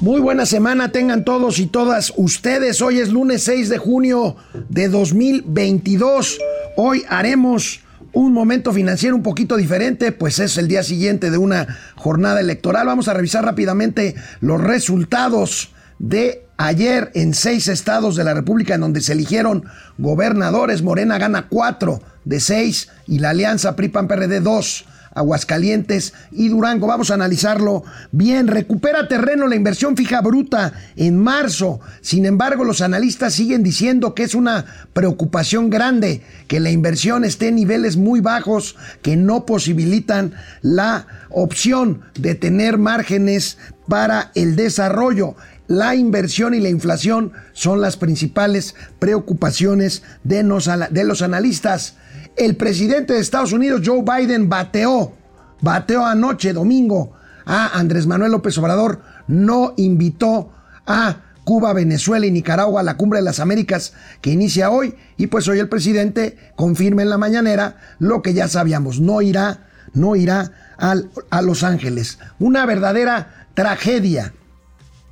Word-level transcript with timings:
Muy 0.00 0.18
buena 0.18 0.46
semana 0.46 0.92
tengan 0.92 1.26
todos 1.26 1.58
y 1.58 1.66
todas 1.66 2.14
ustedes. 2.16 2.80
Hoy 2.80 3.00
es 3.00 3.10
lunes 3.10 3.42
6 3.42 3.68
de 3.68 3.76
junio 3.76 4.34
de 4.70 4.88
2022. 4.88 6.38
Hoy 6.78 7.04
haremos 7.06 7.80
un 8.14 8.32
momento 8.32 8.72
financiero 8.72 9.14
un 9.14 9.22
poquito 9.22 9.58
diferente, 9.58 10.10
pues 10.10 10.38
es 10.38 10.56
el 10.56 10.68
día 10.68 10.82
siguiente 10.82 11.30
de 11.30 11.36
una 11.36 11.76
jornada 11.96 12.40
electoral. 12.40 12.86
Vamos 12.86 13.08
a 13.08 13.14
revisar 13.14 13.44
rápidamente 13.44 14.14
los 14.40 14.58
resultados 14.58 15.70
de 15.98 16.46
ayer 16.56 17.10
en 17.14 17.34
seis 17.34 17.68
estados 17.68 18.16
de 18.16 18.24
la 18.24 18.32
República 18.32 18.76
en 18.76 18.80
donde 18.80 19.02
se 19.02 19.12
eligieron 19.12 19.66
gobernadores. 19.98 20.80
Morena 20.80 21.18
gana 21.18 21.46
cuatro 21.50 22.00
de 22.24 22.40
seis 22.40 22.88
y 23.06 23.18
la 23.18 23.30
alianza 23.30 23.76
PRI-PAN-PRD 23.76 24.40
dos. 24.40 24.86
Aguascalientes 25.14 26.14
y 26.30 26.48
Durango. 26.48 26.86
Vamos 26.86 27.10
a 27.10 27.14
analizarlo 27.14 27.84
bien. 28.12 28.46
Recupera 28.46 29.08
terreno 29.08 29.46
la 29.46 29.56
inversión 29.56 29.96
fija 29.96 30.20
bruta 30.20 30.72
en 30.96 31.16
marzo. 31.16 31.80
Sin 32.00 32.26
embargo, 32.26 32.64
los 32.64 32.80
analistas 32.80 33.34
siguen 33.34 33.62
diciendo 33.62 34.14
que 34.14 34.22
es 34.22 34.34
una 34.34 34.64
preocupación 34.92 35.70
grande 35.70 36.22
que 36.48 36.60
la 36.60 36.70
inversión 36.70 37.24
esté 37.24 37.48
en 37.48 37.56
niveles 37.56 37.96
muy 37.96 38.20
bajos 38.20 38.76
que 39.02 39.16
no 39.16 39.46
posibilitan 39.46 40.34
la 40.62 41.06
opción 41.30 42.02
de 42.18 42.34
tener 42.34 42.78
márgenes 42.78 43.58
para 43.88 44.30
el 44.34 44.56
desarrollo. 44.56 45.36
La 45.70 45.94
inversión 45.94 46.52
y 46.54 46.58
la 46.58 46.68
inflación 46.68 47.32
son 47.52 47.80
las 47.80 47.96
principales 47.96 48.74
preocupaciones 48.98 50.02
de, 50.24 50.42
los 50.42 51.22
analistas. 51.22 51.94
El 52.36 52.56
presidente 52.56 53.12
de 53.12 53.20
Estados 53.20 53.52
Unidos, 53.52 53.82
Joe 53.84 54.02
Biden, 54.02 54.48
bateó, 54.48 55.12
bateó 55.60 56.04
anoche, 56.06 56.52
domingo, 56.52 57.12
a 57.44 57.78
Andrés 57.78 58.06
Manuel 58.06 58.32
López 58.32 58.56
Obrador, 58.58 59.00
no 59.26 59.74
invitó 59.76 60.52
a 60.86 61.16
Cuba, 61.44 61.72
Venezuela 61.72 62.26
y 62.26 62.30
Nicaragua 62.30 62.80
a 62.80 62.84
la 62.84 62.96
Cumbre 62.96 63.18
de 63.18 63.24
las 63.24 63.40
Américas 63.40 63.92
que 64.20 64.30
inicia 64.30 64.70
hoy 64.70 64.94
y 65.16 65.26
pues 65.26 65.48
hoy 65.48 65.58
el 65.58 65.68
presidente 65.68 66.36
confirma 66.54 67.02
en 67.02 67.10
la 67.10 67.18
mañanera 67.18 67.76
lo 67.98 68.22
que 68.22 68.34
ya 68.34 68.46
sabíamos, 68.46 69.00
no 69.00 69.20
irá, 69.22 69.68
no 69.92 70.16
irá 70.16 70.52
a 70.78 71.42
Los 71.42 71.62
Ángeles. 71.62 72.18
Una 72.38 72.66
verdadera 72.66 73.48
tragedia. 73.54 74.32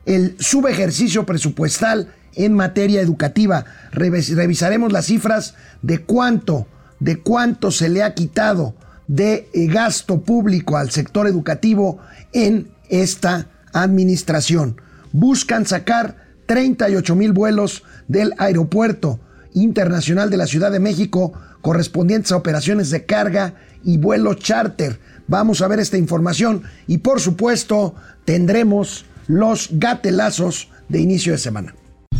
El 0.06 0.36
subejercicio 0.38 1.26
presupuestal 1.26 2.14
en 2.34 2.54
materia 2.54 3.00
educativa. 3.00 3.64
Revisaremos 3.90 4.92
las 4.92 5.06
cifras 5.06 5.54
de 5.82 6.04
cuánto 6.04 6.66
de 7.00 7.20
cuánto 7.20 7.70
se 7.70 7.88
le 7.88 8.02
ha 8.02 8.14
quitado 8.14 8.74
de 9.06 9.48
eh, 9.52 9.66
gasto 9.66 10.20
público 10.20 10.76
al 10.76 10.90
sector 10.90 11.26
educativo 11.26 11.98
en 12.32 12.68
esta 12.88 13.46
administración. 13.72 14.80
Buscan 15.12 15.66
sacar 15.66 16.16
38 16.46 17.14
mil 17.16 17.32
vuelos 17.32 17.82
del 18.06 18.34
aeropuerto 18.38 19.20
internacional 19.54 20.30
de 20.30 20.36
la 20.36 20.46
Ciudad 20.46 20.70
de 20.70 20.80
México 20.80 21.32
correspondientes 21.62 22.32
a 22.32 22.36
operaciones 22.36 22.90
de 22.90 23.04
carga 23.04 23.54
y 23.84 23.98
vuelo 23.98 24.34
charter. 24.34 25.00
Vamos 25.26 25.60
a 25.60 25.68
ver 25.68 25.80
esta 25.80 25.98
información 25.98 26.62
y 26.86 26.98
por 26.98 27.20
supuesto 27.20 27.94
tendremos 28.24 29.04
los 29.26 29.68
gatelazos 29.72 30.70
de 30.88 31.00
inicio 31.00 31.32
de 31.32 31.38
semana. 31.38 31.74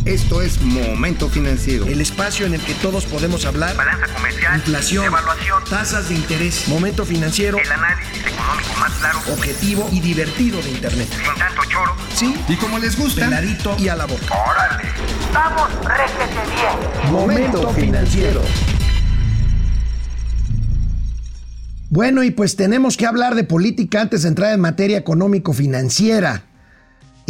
Esto 0.05 0.41
es 0.41 0.61
Momento 0.61 1.29
Financiero. 1.29 1.85
El 1.85 1.99
espacio 1.99 2.45
en 2.45 2.53
el 2.53 2.61
que 2.61 2.73
todos 2.75 3.05
podemos 3.05 3.45
hablar. 3.45 3.75
Balanza 3.75 4.07
comercial. 4.13 4.55
Inflación. 4.55 5.05
Evaluación. 5.05 5.63
Tasas 5.69 6.09
de 6.09 6.15
interés. 6.15 6.67
Momento 6.67 7.05
Financiero. 7.05 7.57
El 7.57 7.71
análisis 7.71 8.25
económico 8.25 8.79
más 8.79 8.93
claro. 8.93 9.19
Objetivo 9.31 9.89
y 9.91 9.99
divertido 9.99 10.61
de 10.61 10.71
Internet. 10.71 11.09
Sin 11.11 11.35
tanto 11.35 11.61
choro. 11.69 11.95
Sí. 12.15 12.33
Y 12.47 12.55
como 12.55 12.79
les 12.79 12.97
gusta. 12.97 13.25
Peladito 13.25 13.75
y 13.77 13.89
a 13.89 13.95
la 13.95 14.05
boca. 14.05 14.33
¡Órale! 14.33 14.89
¡Vamos, 15.33 15.69
réjete 15.83 16.55
bien! 16.55 17.11
Momento 17.11 17.69
Financiero. 17.73 18.41
Bueno, 21.89 22.23
y 22.23 22.31
pues 22.31 22.55
tenemos 22.55 22.97
que 22.97 23.05
hablar 23.05 23.35
de 23.35 23.43
política 23.43 24.01
antes 24.01 24.21
de 24.21 24.29
entrar 24.29 24.53
en 24.53 24.61
materia 24.61 24.97
económico-financiera. 24.97 26.48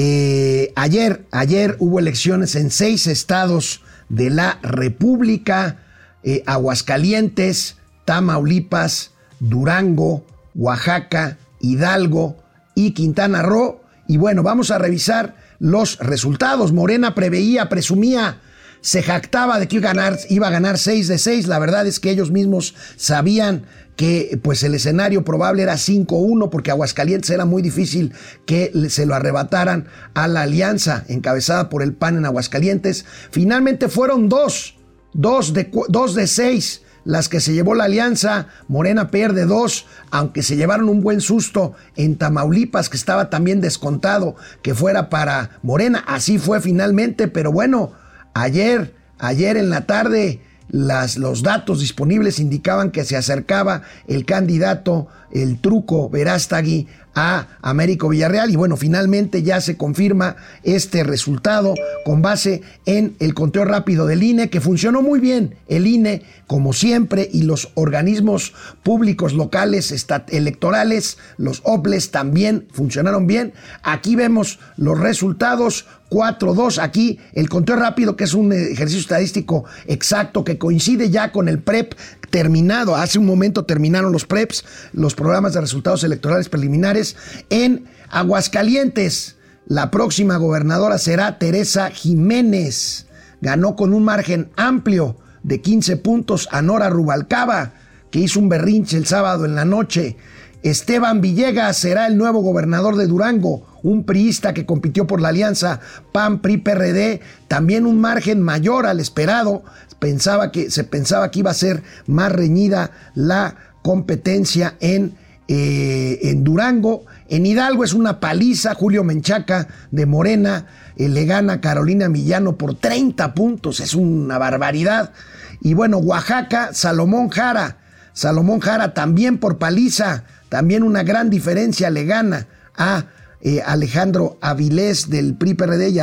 Eh, 0.01 0.71
ayer, 0.77 1.25
ayer 1.29 1.75
hubo 1.79 1.99
elecciones 1.99 2.55
en 2.55 2.71
seis 2.71 3.05
estados 3.05 3.83
de 4.07 4.29
la 4.29 4.57
República, 4.61 5.79
eh, 6.23 6.41
Aguascalientes, 6.45 7.75
Tamaulipas, 8.05 9.11
Durango, 9.41 10.25
Oaxaca, 10.55 11.38
Hidalgo 11.59 12.38
y 12.75 12.91
Quintana 12.91 13.41
Roo. 13.41 13.81
Y 14.07 14.15
bueno, 14.15 14.41
vamos 14.41 14.71
a 14.71 14.77
revisar 14.77 15.35
los 15.59 15.97
resultados. 15.99 16.71
Morena 16.71 17.13
preveía, 17.13 17.67
presumía, 17.67 18.39
se 18.79 19.03
jactaba 19.03 19.59
de 19.59 19.67
que 19.67 19.75
iba 19.75 19.89
a 19.89 19.93
ganar, 19.93 20.17
iba 20.29 20.47
a 20.47 20.51
ganar 20.51 20.77
6 20.77 21.09
de 21.09 21.17
6. 21.17 21.47
La 21.47 21.59
verdad 21.59 21.85
es 21.85 21.99
que 21.99 22.09
ellos 22.09 22.31
mismos 22.31 22.73
sabían 22.95 23.65
que 23.99 24.39
pues 24.41 24.63
el 24.63 24.75
escenario 24.75 25.25
probable 25.25 25.61
era 25.61 25.73
5-1 25.73 26.49
porque 26.49 26.71
Aguascalientes 26.71 27.31
era 27.31 27.43
muy 27.43 27.61
difícil 27.61 28.13
que 28.45 28.71
se 28.87 29.05
lo 29.05 29.13
arrebataran 29.13 29.89
a 30.13 30.29
la 30.29 30.43
alianza 30.43 31.03
encabezada 31.09 31.67
por 31.67 31.83
el 31.83 31.91
PAN 31.91 32.15
en 32.15 32.25
Aguascalientes. 32.25 33.03
Finalmente 33.29 33.89
fueron 33.89 34.29
dos, 34.29 34.77
dos 35.11 35.51
de, 35.51 35.69
dos 35.89 36.15
de 36.15 36.27
seis 36.27 36.83
las 37.03 37.27
que 37.27 37.41
se 37.41 37.51
llevó 37.51 37.75
la 37.75 37.83
alianza. 37.83 38.47
Morena 38.69 39.11
pierde 39.11 39.43
dos, 39.43 39.85
aunque 40.11 40.43
se 40.43 40.55
llevaron 40.55 40.88
un 40.88 41.01
buen 41.01 41.19
susto 41.19 41.73
en 41.97 42.15
Tamaulipas, 42.15 42.88
que 42.88 42.95
estaba 42.95 43.29
también 43.29 43.59
descontado 43.59 44.38
que 44.61 44.73
fuera 44.73 45.09
para 45.09 45.59
Morena. 45.61 46.05
Así 46.07 46.38
fue 46.38 46.61
finalmente, 46.61 47.27
pero 47.27 47.51
bueno, 47.51 47.91
ayer, 48.33 48.95
ayer 49.17 49.57
en 49.57 49.69
la 49.69 49.85
tarde 49.85 50.39
los 50.72 51.44
datos 51.44 51.80
disponibles 51.80 52.40
indicaban 52.40 52.91
que 52.91 53.03
se 53.03 53.18
acercaba 53.18 53.81
el 54.07 54.25
candidato, 54.25 55.07
el 55.31 55.59
truco 55.59 56.09
Verástegui, 56.09 56.88
a 57.16 57.47
Américo 57.62 58.09
Villarreal 58.09 58.52
y 58.52 58.56
bueno, 58.56 58.78
finalmente 58.78 59.44
ya 59.44 59.62
se 59.62 59.78
confirma 59.78 60.35
este 60.63 61.03
resultado 61.03 61.74
con 62.06 62.22
base 62.22 62.62
en 62.85 63.16
el 63.19 63.34
conteo 63.34 63.66
rápido 63.66 64.06
del 64.06 64.24
INE 64.24 64.50
que 64.50 64.62
funcionó 64.62 65.02
muy 65.02 65.19
bien. 65.19 65.56
El 65.68 65.88
INE, 65.88 66.24
como 66.47 66.72
siempre, 66.72 67.30
y 67.31 67.44
los 67.44 67.72
organismos 67.74 68.53
públicos 68.84 69.34
locales 69.34 69.94
electorales, 70.30 71.18
los 71.38 71.62
OPLES 71.66 72.12
también 72.12 72.68
funcionaron 72.72 73.28
bien. 73.28 73.53
Aquí 73.84 74.16
vemos 74.16 74.59
los 74.78 74.97
resultados 74.97 75.88
4-2. 76.09 76.81
Aquí 76.81 77.19
el 77.33 77.49
conteo 77.49 77.75
rápido, 77.75 78.15
que 78.15 78.23
es 78.23 78.33
un 78.33 78.51
ejercicio 78.51 79.01
estadístico 79.01 79.65
exacto 79.87 80.43
que 80.43 80.57
coincide 80.57 81.09
ya 81.09 81.31
con 81.31 81.47
el 81.47 81.59
PREP 81.59 81.93
terminado. 82.29 82.95
Hace 82.95 83.19
un 83.19 83.25
momento 83.25 83.65
terminaron 83.65 84.11
los 84.11 84.25
PREPs, 84.25 84.65
los 84.93 85.15
programas 85.15 85.53
de 85.53 85.61
resultados 85.61 86.03
electorales 86.03 86.49
preliminares. 86.49 87.15
En 87.49 87.85
Aguascalientes, 88.09 89.35
la 89.65 89.91
próxima 89.91 90.37
gobernadora 90.37 90.97
será 90.97 91.37
Teresa 91.37 91.89
Jiménez. 91.91 93.05
Ganó 93.41 93.75
con 93.75 93.93
un 93.93 94.03
margen 94.03 94.49
amplio 94.55 95.17
de 95.43 95.61
15 95.61 95.97
puntos 95.97 96.49
a 96.51 96.61
Nora 96.61 96.89
Rubalcaba, 96.89 97.73
que 98.11 98.19
hizo 98.19 98.39
un 98.39 98.49
berrinche 98.49 98.97
el 98.97 99.05
sábado 99.05 99.45
en 99.45 99.55
la 99.55 99.65
noche. 99.65 100.17
Esteban 100.63 101.21
Villegas 101.21 101.77
será 101.77 102.07
el 102.07 102.17
nuevo 102.17 102.41
gobernador 102.41 102.97
de 102.97 103.07
Durango, 103.07 103.65
un 103.81 104.03
priista 104.03 104.53
que 104.53 104.65
compitió 104.65 105.07
por 105.07 105.21
la 105.21 105.29
alianza 105.29 105.79
PAN-PRI-PRD, 106.11 107.21
también 107.47 107.85
un 107.85 108.01
margen 108.01 108.41
mayor 108.41 108.85
al 108.85 108.99
esperado. 108.99 109.63
Pensaba 109.99 110.51
que, 110.51 110.69
se 110.69 110.83
pensaba 110.83 111.31
que 111.31 111.39
iba 111.39 111.51
a 111.51 111.55
ser 111.55 111.83
más 112.07 112.31
reñida 112.31 112.91
la 113.15 113.55
competencia 113.81 114.75
en, 114.81 115.15
eh, 115.47 116.19
en 116.23 116.43
Durango. 116.43 117.05
En 117.29 117.45
Hidalgo 117.45 117.85
es 117.85 117.93
una 117.93 118.19
paliza, 118.19 118.75
Julio 118.75 119.05
Menchaca 119.05 119.67
de 119.91 120.05
Morena 120.05 120.67
eh, 120.97 121.07
le 121.07 121.25
gana 121.25 121.62
Carolina 121.62 122.09
Millano 122.09 122.57
por 122.57 122.75
30 122.75 123.33
puntos, 123.33 123.79
es 123.79 123.94
una 123.94 124.38
barbaridad. 124.38 125.13
Y 125.62 125.73
bueno, 125.73 125.97
Oaxaca, 126.00 126.73
Salomón 126.73 127.29
Jara, 127.29 127.77
Salomón 128.12 128.59
Jara 128.59 128.94
también 128.94 129.38
por 129.38 129.57
paliza 129.57 130.25
también 130.50 130.84
una 130.84 131.04
gran 131.04 131.30
diferencia 131.30 131.90
le 131.90 132.06
gana 132.06 132.48
a 132.75 133.06
eh, 133.42 133.62
Alejandro 133.66 134.38
Avilés 134.42 135.10
del 135.10 135.36
PRI 135.36 135.54
PRD 135.54 135.94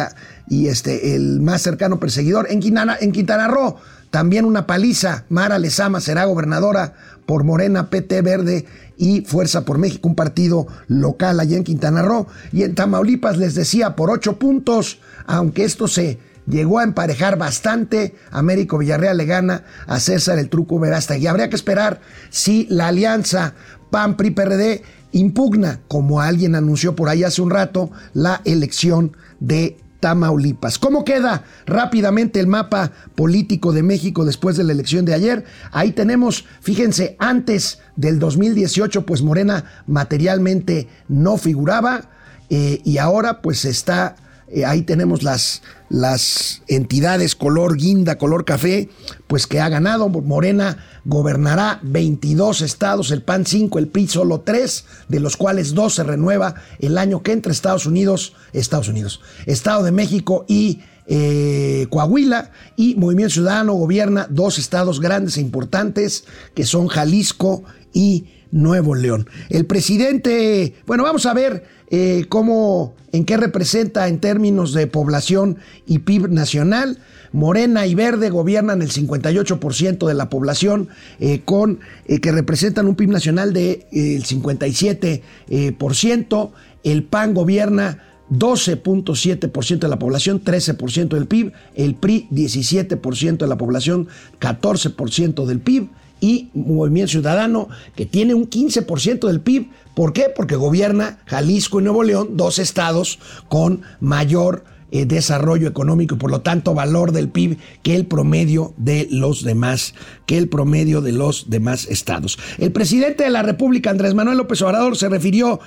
y 0.49 0.69
este, 0.69 1.15
el 1.15 1.41
más 1.41 1.63
cercano 1.63 2.01
perseguidor. 2.01 2.47
En 2.51 2.61
Quintana, 2.61 2.97
en 2.99 3.13
Quintana 3.13 3.47
Roo, 3.49 3.77
también 4.11 4.45
una 4.45 4.67
paliza. 4.67 5.25
Mara 5.29 5.59
Lezama 5.59 6.01
será 6.01 6.25
gobernadora 6.25 6.95
por 7.27 7.45
Morena, 7.45 7.91
PT 7.91 8.23
Verde 8.23 8.65
y 8.97 9.23
Fuerza 9.23 9.67
por 9.67 9.77
México, 9.77 10.09
un 10.09 10.15
partido 10.15 10.67
local 10.89 11.41
allá 11.41 11.57
en 11.57 11.65
Quintana 11.65 12.03
Roo. 12.03 12.27
Y 12.53 12.63
en 12.63 12.75
Tamaulipas 12.75 13.37
les 13.37 13.55
decía 13.55 13.97
por 13.97 14.11
ocho 14.11 14.39
puntos, 14.39 15.01
aunque 15.27 15.65
esto 15.65 15.89
se 15.89 16.19
llegó 16.47 16.79
a 16.79 16.85
emparejar 16.85 17.37
bastante. 17.37 18.15
Américo 18.31 18.79
Villarreal 18.79 19.17
le 19.17 19.27
gana 19.27 19.65
a 19.87 20.01
César 20.01 20.39
el 20.39 20.49
Truco 20.49 20.79
Verasta. 20.79 21.17
Y 21.17 21.27
habría 21.27 21.51
que 21.51 21.57
esperar 21.57 22.01
si 22.31 22.67
la 22.71 22.89
alianza 22.89 23.55
PAN, 23.91 24.17
PRI, 24.17 24.31
PRD 24.31 24.83
impugna, 25.13 25.81
como 25.89 26.21
alguien 26.21 26.55
anunció 26.55 26.95
por 26.95 27.09
ahí 27.09 27.25
hace 27.25 27.43
un 27.43 27.51
rato, 27.51 27.91
la 28.13 28.43
elección 28.45 29.17
de 29.41 29.79
Tamaulipas. 30.01 30.79
¿Cómo 30.79 31.05
queda 31.05 31.45
rápidamente 31.65 32.39
el 32.39 32.47
mapa 32.47 32.93
político 33.15 33.73
de 33.73 33.83
México 33.83 34.25
después 34.25 34.57
de 34.57 34.65
la 34.65 34.73
elección 34.73 35.05
de 35.05 35.15
ayer? 35.15 35.45
Ahí 35.73 35.93
tenemos, 35.93 36.45
fíjense, 36.61 37.17
antes 37.19 37.81
del 37.97 38.19
2018, 38.19 39.07
pues 39.07 39.23
Morena 39.23 39.65
materialmente 39.87 40.89
no 41.09 41.39
figuraba 41.39 42.11
eh, 42.51 42.81
y 42.85 42.99
ahora 42.99 43.41
pues 43.41 43.65
está 43.65 44.17
eh, 44.49 44.65
ahí 44.65 44.83
tenemos 44.83 45.23
las, 45.23 45.63
las 45.89 46.63
entidades 46.69 47.35
color 47.35 47.77
guinda, 47.77 48.17
color 48.17 48.45
café, 48.45 48.89
pues 49.27 49.47
que 49.47 49.61
ha 49.61 49.69
ganado. 49.69 50.09
Morena 50.09 50.79
gobernará 51.05 51.81
22 51.83 52.61
estados, 52.63 53.11
el 53.11 53.23
PAN 53.23 53.45
5, 53.45 53.79
el 53.79 53.89
PRI 53.89 54.07
solo 54.07 54.41
3, 54.41 54.85
de 55.09 55.21
los 55.21 55.37
cuales 55.37 55.75
2 55.75 55.95
se 55.95 56.05
renueva 56.05 56.55
el 56.79 56.97
año 56.99 57.23
que 57.23 57.33
entra 57.33 57.51
Estados 57.51 57.87
Unidos, 57.87 58.35
Estados 58.53 58.89
Unidos, 58.89 59.21
Estado 59.47 59.83
de 59.83 59.93
México 59.93 60.45
y 60.49 60.81
eh, 61.09 61.87
Coahuila 61.91 62.51
y 62.77 62.97
Movimiento 62.97 63.35
Ciudadano 63.35 63.75
gobierna 63.75 64.27
dos 64.29 64.59
estados 64.59 65.01
grandes 65.01 65.37
e 65.37 65.41
importantes 65.41 66.25
que 66.55 66.67
son 66.67 66.89
Jalisco 66.89 67.63
y 67.93 68.27
Nuevo 68.51 68.95
León. 68.95 69.29
El 69.51 69.67
presidente, 69.67 70.75
bueno, 70.87 71.05
vamos 71.05 71.27
a 71.27 71.35
ver 71.35 71.65
eh, 71.91 72.25
cómo, 72.29 72.95
en 73.13 73.25
qué 73.25 73.37
representa 73.37 74.09
en 74.09 74.19
términos 74.19 74.73
de 74.73 74.87
población 74.87 75.59
y 75.87 76.01
PIB 76.01 76.31
nacional. 76.31 76.99
Morena 77.33 77.87
y 77.87 77.95
Verde 77.95 78.31
gobiernan 78.31 78.83
el 78.83 78.91
58% 78.91 80.07
de 80.07 80.15
la 80.15 80.31
población, 80.31 80.89
eh, 81.21 81.43
con, 81.45 81.81
eh, 82.07 82.21
que 82.21 82.33
representan 82.33 82.87
un 82.87 82.97
PIB 82.97 83.11
nacional 83.11 83.53
del 83.53 83.85
de, 83.91 84.23
57%. 84.25 86.53
el 86.83 87.05
PAN 87.05 87.35
gobierna 87.35 88.03
12.7% 88.31 89.79
de 89.79 89.89
la 89.89 89.99
población, 89.99 90.43
13% 90.43 91.09
del 91.09 91.27
PIB. 91.27 91.53
El 91.75 91.95
PRI 91.95 92.29
17% 92.31 93.39
de 93.39 93.47
la 93.47 93.57
población, 93.57 94.09
14% 94.41 95.47
del 95.47 95.61
PIB 95.61 95.89
y 96.21 96.49
Movimiento 96.55 97.13
Ciudadano, 97.13 97.69
que 97.95 98.07
tiene 98.07 98.35
un 98.35 98.49
15% 98.49 99.27
del 99.27 99.41
PIB. 99.41 99.71
¿Por 99.95 100.13
qué? 100.13 100.27
Porque 100.35 100.57
gobierna 100.57 101.19
Jalisco 101.27 101.81
y 101.81 101.85
Nuevo 101.85 102.03
León, 102.03 102.37
dos 102.37 102.59
estados 102.59 103.19
con 103.49 103.83
mayor 104.01 104.65
eh, 104.93 105.05
desarrollo 105.05 105.67
económico 105.67 106.15
y 106.15 106.19
por 106.19 106.31
lo 106.31 106.43
tanto 106.43 106.73
valor 106.73 107.11
del 107.11 107.29
PIB 107.29 107.59
que 107.83 107.97
el 107.97 108.07
promedio 108.07 108.73
de 108.77 109.09
los 109.11 109.43
demás, 109.43 109.95
que 110.27 110.39
el 110.39 110.49
promedio 110.49 111.01
de 111.01 111.13
los 111.13 111.51
demás 111.51 111.87
estados. 111.87 112.39
El 112.59 112.71
presidente 112.71 113.25
de 113.25 113.31
la 113.31 113.43
República, 113.43 113.91
Andrés 113.91 114.15
Manuel 114.15 114.39
López 114.39 114.63
Obrador, 114.63 114.97
se 114.97 115.09
refirió 115.09 115.59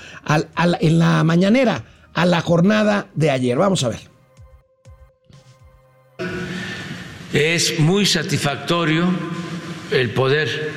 en 0.79 0.99
la 0.99 1.23
mañanera 1.25 1.83
a 2.13 2.25
la 2.25 2.41
jornada 2.41 3.07
de 3.13 3.29
ayer. 3.29 3.57
Vamos 3.57 3.83
a 3.83 3.89
ver. 3.89 3.99
Es 7.33 7.79
muy 7.79 8.05
satisfactorio 8.05 9.09
el 9.91 10.11
poder 10.11 10.71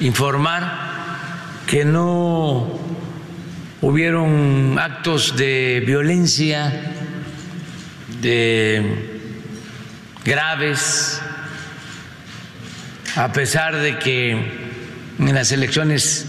informar 0.00 0.86
que 1.66 1.84
no 1.84 2.78
hubieron 3.80 4.78
actos 4.78 5.36
de 5.36 5.82
violencia 5.86 6.94
de 8.20 9.20
graves 10.24 11.20
a 13.14 13.32
pesar 13.32 13.76
de 13.76 13.98
que 13.98 14.30
en 15.18 15.34
las 15.34 15.52
elecciones 15.52 16.26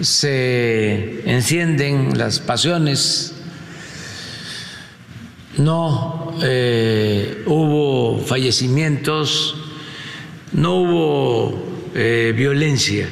se 0.00 1.22
encienden 1.30 2.18
las 2.18 2.40
pasiones 2.40 3.34
no 5.56 6.34
eh, 6.42 7.42
hubo 7.46 8.20
fallecimientos 8.24 9.67
no 10.52 10.74
hubo 10.76 11.90
eh, 11.94 12.32
violencia. 12.36 13.08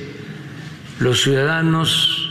Los 0.99 1.23
ciudadanos, 1.23 2.31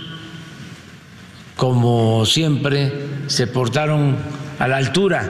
como 1.55 2.25
siempre, 2.25 2.91
se 3.27 3.47
portaron 3.47 4.17
a 4.59 4.67
la 4.67 4.77
altura 4.77 5.29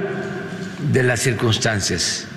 de 0.91 1.03
las 1.03 1.21
circunstancias. 1.21 2.27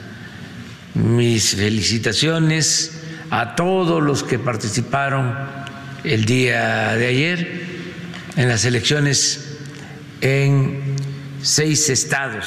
Mis 0.94 1.54
felicitaciones 1.54 3.02
a 3.30 3.54
todos 3.54 4.02
los 4.02 4.24
que 4.24 4.38
participaron 4.38 5.34
el 6.02 6.24
día 6.24 6.94
de 6.96 7.06
ayer 7.06 7.66
en 8.36 8.48
las 8.48 8.64
elecciones 8.64 9.58
en 10.20 10.96
seis 11.42 11.88
estados 11.88 12.46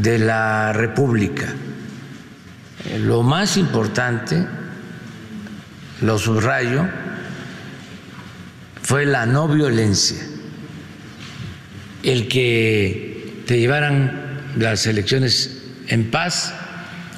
de 0.00 0.18
la 0.18 0.72
República 0.72 1.54
lo 2.98 3.22
más 3.22 3.56
importante, 3.56 4.46
lo 6.00 6.18
subrayo, 6.18 6.86
fue 8.82 9.04
la 9.06 9.26
no 9.26 9.48
violencia, 9.48 10.22
el 12.02 12.28
que 12.28 13.42
te 13.46 13.58
llevaran 13.58 14.52
las 14.56 14.86
elecciones 14.86 15.62
en 15.88 16.10
paz, 16.10 16.54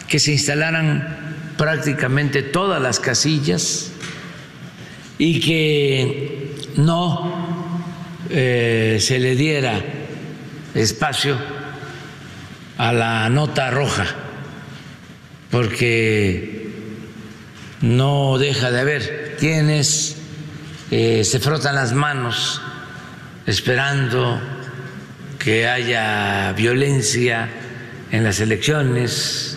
que 0.09 0.19
se 0.19 0.33
instalaran 0.33 1.17
prácticamente 1.57 2.43
todas 2.43 2.81
las 2.81 3.01
casillas 3.01 3.91
y 5.19 5.41
que 5.41 6.57
no 6.77 7.79
eh, 8.31 8.99
se 9.01 9.19
le 9.19 9.35
diera 9.35 9.83
espacio 10.75 11.37
a 12.79 12.93
la 12.93 13.29
nota 13.29 13.71
roja 13.71 14.28
porque 15.51 16.71
no 17.81 18.39
deja 18.39 18.71
de 18.71 18.81
haber 18.81 19.37
quienes 19.39 20.17
eh, 20.91 21.25
se 21.25 21.41
frotan 21.41 21.75
las 21.75 21.93
manos 21.93 22.61
esperando 23.47 24.41
que 25.39 25.69
haya 25.69 26.53
violencia 26.53 27.49
en 28.11 28.25
las 28.25 28.41
elecciones. 28.41 29.57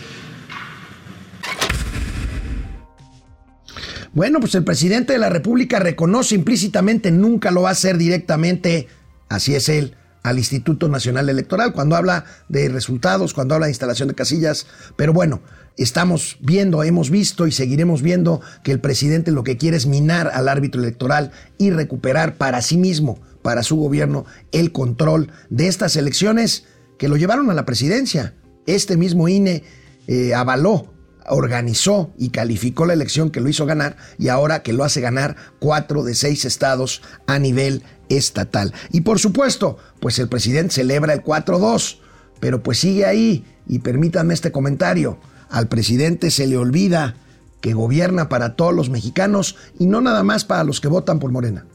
Bueno, 4.13 4.39
pues 4.39 4.55
el 4.55 4.63
presidente 4.63 5.13
de 5.13 5.19
la 5.19 5.29
República 5.29 5.79
reconoce 5.79 6.35
implícitamente, 6.35 7.11
nunca 7.11 7.49
lo 7.49 7.63
va 7.63 7.69
a 7.69 7.71
hacer 7.71 7.97
directamente, 7.97 8.87
así 9.29 9.55
es 9.55 9.69
él, 9.69 9.95
al 10.23 10.37
Instituto 10.37 10.87
Nacional 10.87 11.29
Electoral, 11.29 11.73
cuando 11.73 11.95
habla 11.95 12.25
de 12.47 12.69
resultados, 12.69 13.33
cuando 13.33 13.55
habla 13.55 13.67
de 13.67 13.71
instalación 13.71 14.07
de 14.07 14.15
casillas, 14.15 14.67
pero 14.95 15.13
bueno, 15.13 15.41
estamos 15.77 16.37
viendo, 16.41 16.83
hemos 16.83 17.09
visto 17.09 17.47
y 17.47 17.51
seguiremos 17.51 18.01
viendo 18.01 18.41
que 18.63 18.71
el 18.71 18.79
presidente 18.79 19.31
lo 19.31 19.43
que 19.43 19.57
quiere 19.57 19.77
es 19.77 19.87
minar 19.87 20.29
al 20.33 20.47
árbitro 20.47 20.81
electoral 20.81 21.31
y 21.57 21.71
recuperar 21.71 22.37
para 22.37 22.61
sí 22.61 22.77
mismo, 22.77 23.19
para 23.41 23.63
su 23.63 23.77
gobierno, 23.77 24.25
el 24.51 24.71
control 24.71 25.31
de 25.49 25.67
estas 25.67 25.95
elecciones 25.95 26.65
que 26.97 27.07
lo 27.07 27.17
llevaron 27.17 27.49
a 27.49 27.55
la 27.55 27.65
presidencia. 27.65 28.35
Este 28.67 28.97
mismo 28.97 29.27
INE 29.27 29.63
eh, 30.07 30.35
avaló, 30.35 30.93
organizó 31.27 32.11
y 32.17 32.29
calificó 32.29 32.85
la 32.85 32.93
elección 32.93 33.29
que 33.29 33.41
lo 33.41 33.49
hizo 33.49 33.65
ganar 33.65 33.97
y 34.17 34.29
ahora 34.29 34.63
que 34.63 34.73
lo 34.73 34.83
hace 34.83 35.01
ganar 35.01 35.35
cuatro 35.59 36.03
de 36.03 36.15
seis 36.15 36.45
estados 36.45 37.01
a 37.27 37.39
nivel 37.39 37.83
estatal. 38.09 38.73
Y 38.91 39.01
por 39.01 39.19
supuesto, 39.19 39.77
pues 39.99 40.19
el 40.19 40.27
presidente 40.27 40.75
celebra 40.75 41.13
el 41.13 41.23
4-2, 41.23 41.99
pero 42.39 42.63
pues 42.63 42.79
sigue 42.79 43.05
ahí 43.05 43.45
y 43.67 43.79
permítanme 43.79 44.33
este 44.33 44.51
comentario 44.51 45.19
al 45.51 45.67
presidente 45.67 46.31
se 46.31 46.47
le 46.47 46.57
olvida 46.57 47.15
que 47.59 47.73
gobierna 47.73 48.29
para 48.29 48.55
todos 48.55 48.73
los 48.73 48.89
mexicanos 48.89 49.57
y 49.77 49.85
no 49.85 50.01
nada 50.01 50.23
más 50.23 50.45
para 50.45 50.63
los 50.63 50.81
que 50.81 50.87
votan 50.87 51.19
por 51.19 51.31
Morena. 51.31 51.65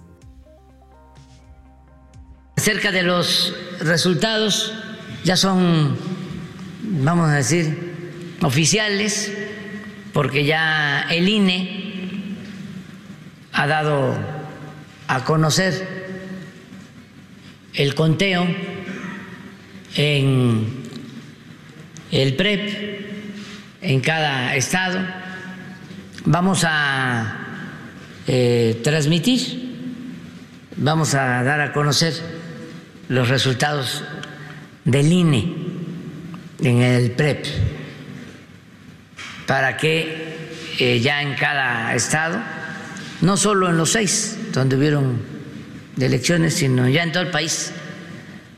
Acerca 2.57 2.91
de 2.91 3.03
los 3.03 3.55
resultados, 3.81 4.73
ya 5.25 5.37
son, 5.37 5.95
vamos 6.83 7.29
a 7.29 7.35
decir, 7.35 7.96
oficiales, 8.43 9.33
porque 10.13 10.45
ya 10.45 11.07
el 11.11 11.29
INE 11.29 12.37
ha 13.53 13.67
dado 13.67 14.17
a 15.09 15.25
conocer 15.25 16.07
el 17.75 17.95
conteo 17.95 18.47
en 19.95 20.67
el 22.11 22.35
PREP 22.35 23.81
en 23.83 24.01
cada 24.01 24.57
estado. 24.57 25.01
Vamos 26.25 26.65
a 26.67 27.47
eh, 28.27 28.81
transmitir, 28.83 29.77
vamos 30.77 31.15
a 31.15 31.43
dar 31.43 31.61
a 31.61 31.73
conocer 31.73 32.15
los 33.09 33.29
resultados 33.29 34.03
del 34.85 35.13
INE 35.13 35.55
en 36.63 36.83
el 36.83 37.13
PREP 37.13 37.76
para 39.47 39.77
que 39.77 40.37
eh, 40.79 41.01
ya 41.01 41.23
en 41.23 41.35
cada 41.37 41.95
estado, 41.95 42.39
no 43.21 43.37
solo 43.37 43.71
en 43.71 43.77
los 43.77 43.93
seis 43.93 44.37
donde 44.53 44.77
hubieron 44.77 45.21
elecciones, 45.99 46.55
sino 46.55 46.89
ya 46.89 47.03
en 47.03 47.13
todo 47.13 47.23
el 47.23 47.31
país 47.31 47.73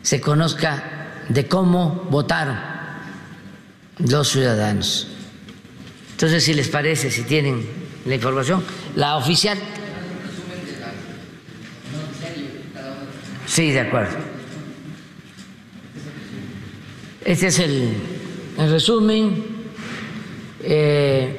se 0.02 0.20
conozca 0.20 0.82
de 1.28 1.46
cómo 1.46 2.06
votaron 2.10 2.58
los 3.98 4.28
ciudadanos. 4.28 5.08
Entonces, 6.12 6.44
si 6.44 6.54
les 6.54 6.68
parece, 6.68 7.10
si 7.10 7.22
tienen 7.22 7.66
la 8.06 8.14
información, 8.14 8.64
la 8.96 9.16
oficial. 9.16 9.58
Sí, 13.46 13.70
de 13.70 13.80
acuerdo. 13.80 14.16
Este 17.24 17.48
es 17.48 17.58
el 17.58 17.94
resumen. 18.56 19.57
Eh, 20.62 21.36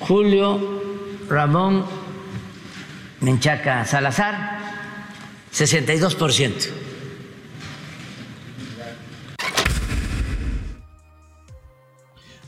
Julio 0.00 0.82
Ramón 1.28 1.84
Menchaca 3.20 3.84
Salazar, 3.84 4.60
62%. 5.52 6.84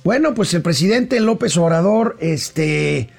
Bueno, 0.05 0.35
pues 0.35 0.55
el 0.55 0.63
presidente 0.63 1.19
López 1.19 1.57
Obrador, 1.57 2.17
este, 2.21 3.11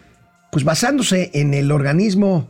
pues 0.51 0.63
basándose 0.63 1.31
en 1.34 1.53
el 1.53 1.72
organismo 1.72 2.48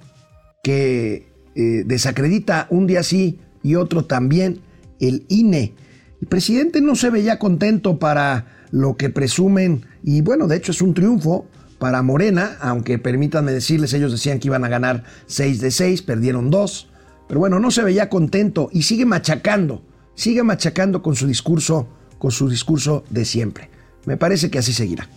que 0.61 1.27
eh, 1.55 1.83
desacredita 1.85 2.67
un 2.69 2.85
día 2.85 3.01
sí 3.01 3.39
y 3.63 3.75
otro 3.75 4.05
también, 4.05 4.61
el 4.99 5.25
INE. 5.29 5.73
El 6.21 6.27
presidente 6.27 6.81
no 6.81 6.95
se 6.95 7.09
veía 7.09 7.39
contento 7.39 7.99
para 7.99 8.65
lo 8.71 8.97
que 8.97 9.09
presumen, 9.09 9.85
y 10.03 10.21
bueno, 10.21 10.47
de 10.47 10.57
hecho 10.57 10.71
es 10.71 10.81
un 10.81 10.93
triunfo 10.93 11.47
para 11.79 12.01
Morena, 12.01 12.57
aunque 12.59 12.97
permítanme 12.97 13.51
decirles, 13.51 13.93
ellos 13.93 14.11
decían 14.11 14.39
que 14.39 14.47
iban 14.47 14.65
a 14.65 14.69
ganar 14.69 15.03
6 15.27 15.61
de 15.61 15.71
6, 15.71 16.01
perdieron 16.01 16.49
2, 16.49 16.89
pero 17.27 17.39
bueno, 17.39 17.59
no 17.59 17.71
se 17.71 17.83
veía 17.83 18.09
contento 18.09 18.69
y 18.73 18.83
sigue 18.83 19.05
machacando, 19.05 19.83
sigue 20.15 20.43
machacando 20.43 21.01
con 21.01 21.15
su 21.15 21.27
discurso, 21.27 21.87
con 22.17 22.31
su 22.31 22.49
discurso 22.49 23.03
de 23.09 23.25
siempre. 23.25 23.69
Me 24.05 24.17
parece 24.17 24.49
que 24.49 24.59
así 24.59 24.73
seguirá. 24.73 25.07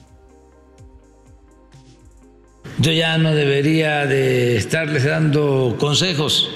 Yo 2.78 2.92
ya 2.92 3.19
no 3.19 3.35
debería 3.35 4.07
de 4.07 4.57
estarles 4.57 5.04
dando 5.04 5.76
consejos. 5.78 6.50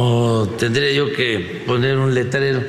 O 0.00 0.46
tendría 0.56 0.92
yo 0.92 1.12
que 1.12 1.64
poner 1.66 1.96
un 1.98 2.14
letrero 2.14 2.62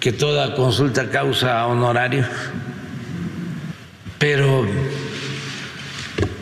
que 0.00 0.12
toda 0.12 0.56
consulta 0.56 1.08
causa 1.08 1.66
honorario. 1.66 2.26
Pero 4.18 4.66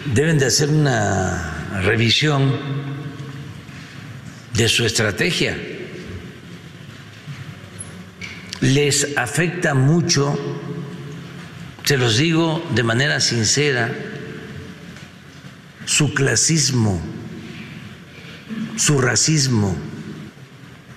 deben 0.06 0.38
de 0.38 0.46
hacer 0.46 0.70
una 0.70 1.82
revisión 1.82 2.50
de 4.54 4.68
su 4.70 4.86
estrategia 4.86 5.54
les 8.62 9.18
afecta 9.18 9.74
mucho, 9.74 10.38
se 11.84 11.98
los 11.98 12.16
digo 12.16 12.64
de 12.74 12.82
manera 12.82 13.20
sincera, 13.20 13.92
su 15.84 16.14
clasismo, 16.14 16.98
su 18.76 19.00
racismo. 19.00 19.76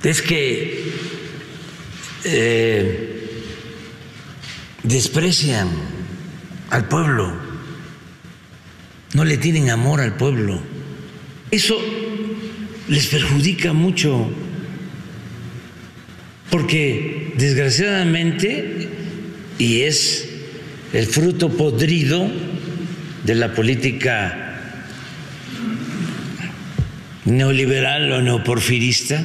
Es 0.03 0.21
que 0.21 0.91
eh, 2.23 3.41
desprecian 4.83 5.67
al 6.69 6.87
pueblo, 6.87 7.33
no 9.13 9.25
le 9.25 9.37
tienen 9.37 9.69
amor 9.69 10.01
al 10.01 10.15
pueblo. 10.15 10.61
Eso 11.51 11.77
les 12.87 13.07
perjudica 13.07 13.73
mucho 13.73 14.29
porque 16.49 17.33
desgraciadamente, 17.37 18.89
y 19.57 19.81
es 19.81 20.29
el 20.93 21.05
fruto 21.05 21.49
podrido 21.49 22.29
de 23.25 23.35
la 23.35 23.53
política 23.53 24.46
neoliberal 27.27 28.11
o 28.11 28.21
neoporfirista, 28.21 29.23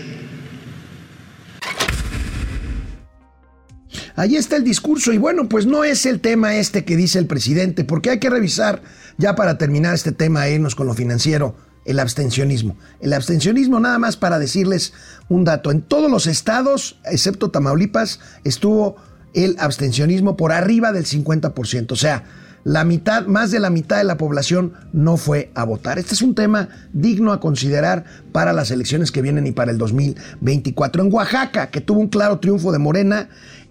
Ahí 4.15 4.37
está 4.37 4.57
el 4.57 4.65
discurso 4.65 5.13
y 5.13 5.19
bueno, 5.19 5.49
pues 5.49 5.65
no 5.65 5.85
es 5.85 6.05
el 6.05 6.21
tema 6.21 6.57
este 6.57 6.85
que 6.85 6.97
dice 6.97 7.19
el 7.19 7.27
presidente, 7.27 7.83
porque 7.83 8.11
hay 8.11 8.19
que 8.19 8.29
revisar, 8.29 8.83
ya 9.17 9.35
para 9.35 9.57
terminar 9.57 9.95
este 9.95 10.13
tema, 10.13 10.47
e 10.47 10.55
irnos 10.55 10.75
con 10.75 10.87
lo 10.87 10.95
financiero, 10.95 11.57
el 11.85 11.99
abstencionismo. 11.99 12.77
El 13.01 13.15
abstencionismo, 13.15 13.81
nada 13.81 13.99
más 13.99 14.17
para 14.17 14.39
decirles 14.39 14.93
un 15.29 15.45
dato, 15.45 15.71
en 15.71 15.81
todos 15.81 16.11
los 16.11 16.27
estados, 16.27 17.01
excepto 17.07 17.51
Tamaulipas, 17.51 18.21
estuvo 18.45 18.97
el 19.35 19.57
abstencionismo 19.59 20.37
por 20.37 20.53
arriba 20.53 20.93
del 20.93 21.07
50%. 21.07 21.93
O 21.93 21.97
sea, 21.97 22.25
la 22.65 22.85
mitad, 22.85 23.27
más 23.27 23.51
de 23.51 23.59
la 23.59 23.71
mitad 23.71 23.99
de 23.99 24.05
la 24.05 24.17
población 24.17 24.75
no 24.93 25.17
fue 25.17 25.51
a 25.55 25.65
votar. 25.65 25.99
Este 25.99 26.15
es 26.15 26.23
un 26.23 26.35
tema 26.35 26.69
digno 26.93 27.33
a 27.33 27.41
considerar 27.41 28.05
para 28.31 28.53
las 28.53 28.71
elecciones 28.71 29.11
que 29.11 29.23
vienen 29.23 29.47
y 29.47 29.53
para 29.53 29.73
el 29.73 29.79
2024. 29.79 31.03
En 31.03 31.13
Oaxaca, 31.13 31.71
que 31.71 31.81
tuvo 31.81 32.01
un 32.01 32.09
claro 32.09 32.39
triunfo 32.39 32.71
de 32.73 32.79
Morena, 32.79 33.29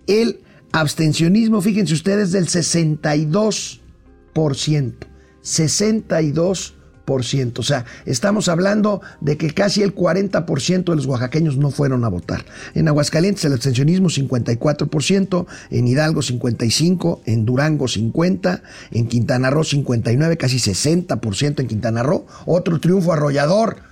el 0.08 0.42
abstencionismo, 0.72 1.62
fíjense 1.62 1.94
ustedes, 1.94 2.32
del 2.32 2.48
62%. 2.48 3.80
62%. 5.44 6.72
O 7.06 7.64
sea, 7.64 7.86
estamos 8.06 8.48
hablando 8.48 9.02
de 9.20 9.38
que 9.38 9.54
casi 9.54 9.82
el 9.82 9.94
40% 9.94 10.86
de 10.86 10.96
los 10.96 11.06
oaxaqueños 11.06 11.58
no 11.58 11.72
fueron 11.72 12.06
a 12.06 12.10
votar. 12.10 12.46
En 12.74 12.88
Aguascalientes 12.88 13.44
el 13.46 13.54
abstencionismo 13.54 14.08
54%, 14.08 15.46
en 15.72 15.88
Hidalgo 15.88 16.22
55%, 16.22 17.20
en 17.26 17.46
Durango 17.46 17.86
50%, 17.86 18.62
en 18.92 19.08
Quintana 19.08 19.50
Roo 19.50 19.64
59%, 19.64 20.38
casi 20.38 20.58
60% 20.58 21.60
en 21.60 21.68
Quintana 21.68 22.04
Roo. 22.04 22.26
Otro 22.46 22.80
triunfo 22.80 23.14
arrollador, 23.14 23.91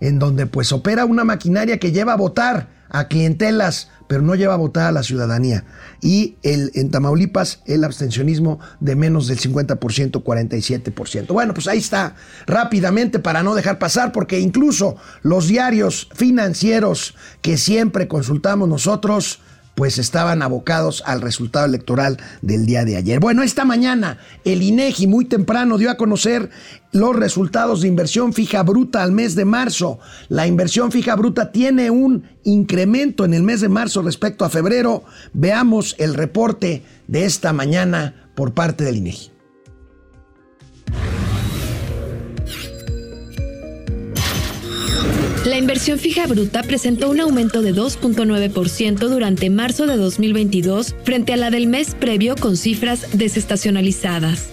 en 0.00 0.18
donde 0.18 0.46
pues 0.46 0.72
opera 0.72 1.04
una 1.04 1.24
maquinaria 1.24 1.78
que 1.78 1.92
lleva 1.92 2.14
a 2.14 2.16
votar 2.16 2.68
a 2.88 3.06
clientelas 3.06 3.88
pero 4.10 4.22
no 4.22 4.34
lleva 4.34 4.54
a 4.54 4.56
votar 4.56 4.88
a 4.88 4.92
la 4.92 5.04
ciudadanía. 5.04 5.62
Y 6.00 6.34
el, 6.42 6.72
en 6.74 6.90
Tamaulipas 6.90 7.62
el 7.66 7.84
abstencionismo 7.84 8.58
de 8.80 8.96
menos 8.96 9.28
del 9.28 9.38
50%, 9.38 9.78
47%. 9.78 11.28
Bueno, 11.28 11.54
pues 11.54 11.68
ahí 11.68 11.78
está, 11.78 12.16
rápidamente 12.44 13.20
para 13.20 13.44
no 13.44 13.54
dejar 13.54 13.78
pasar, 13.78 14.10
porque 14.10 14.40
incluso 14.40 14.96
los 15.22 15.46
diarios 15.46 16.08
financieros 16.12 17.14
que 17.40 17.56
siempre 17.56 18.08
consultamos 18.08 18.68
nosotros, 18.68 19.42
pues 19.80 19.96
estaban 19.96 20.42
abocados 20.42 21.02
al 21.06 21.22
resultado 21.22 21.64
electoral 21.64 22.18
del 22.42 22.66
día 22.66 22.84
de 22.84 22.98
ayer. 22.98 23.18
Bueno, 23.18 23.42
esta 23.42 23.64
mañana 23.64 24.18
el 24.44 24.60
INEGI 24.60 25.06
muy 25.06 25.24
temprano 25.24 25.78
dio 25.78 25.90
a 25.90 25.96
conocer 25.96 26.50
los 26.92 27.16
resultados 27.16 27.80
de 27.80 27.88
inversión 27.88 28.34
fija 28.34 28.62
bruta 28.62 29.02
al 29.02 29.12
mes 29.12 29.36
de 29.36 29.46
marzo. 29.46 29.98
La 30.28 30.46
inversión 30.46 30.92
fija 30.92 31.16
bruta 31.16 31.50
tiene 31.50 31.88
un 31.90 32.24
incremento 32.44 33.24
en 33.24 33.32
el 33.32 33.42
mes 33.42 33.62
de 33.62 33.70
marzo 33.70 34.02
respecto 34.02 34.44
a 34.44 34.50
febrero. 34.50 35.02
Veamos 35.32 35.96
el 35.96 36.12
reporte 36.12 36.82
de 37.06 37.24
esta 37.24 37.54
mañana 37.54 38.28
por 38.34 38.52
parte 38.52 38.84
del 38.84 38.96
INEGI. 38.96 39.29
La 45.44 45.56
inversión 45.56 45.98
fija 45.98 46.26
bruta 46.26 46.62
presentó 46.62 47.08
un 47.08 47.18
aumento 47.18 47.62
de 47.62 47.74
2.9% 47.74 48.98
durante 48.98 49.48
marzo 49.48 49.86
de 49.86 49.96
2022 49.96 50.94
frente 51.02 51.32
a 51.32 51.38
la 51.38 51.50
del 51.50 51.66
mes 51.66 51.94
previo 51.94 52.36
con 52.36 52.58
cifras 52.58 53.06
desestacionalizadas. 53.14 54.50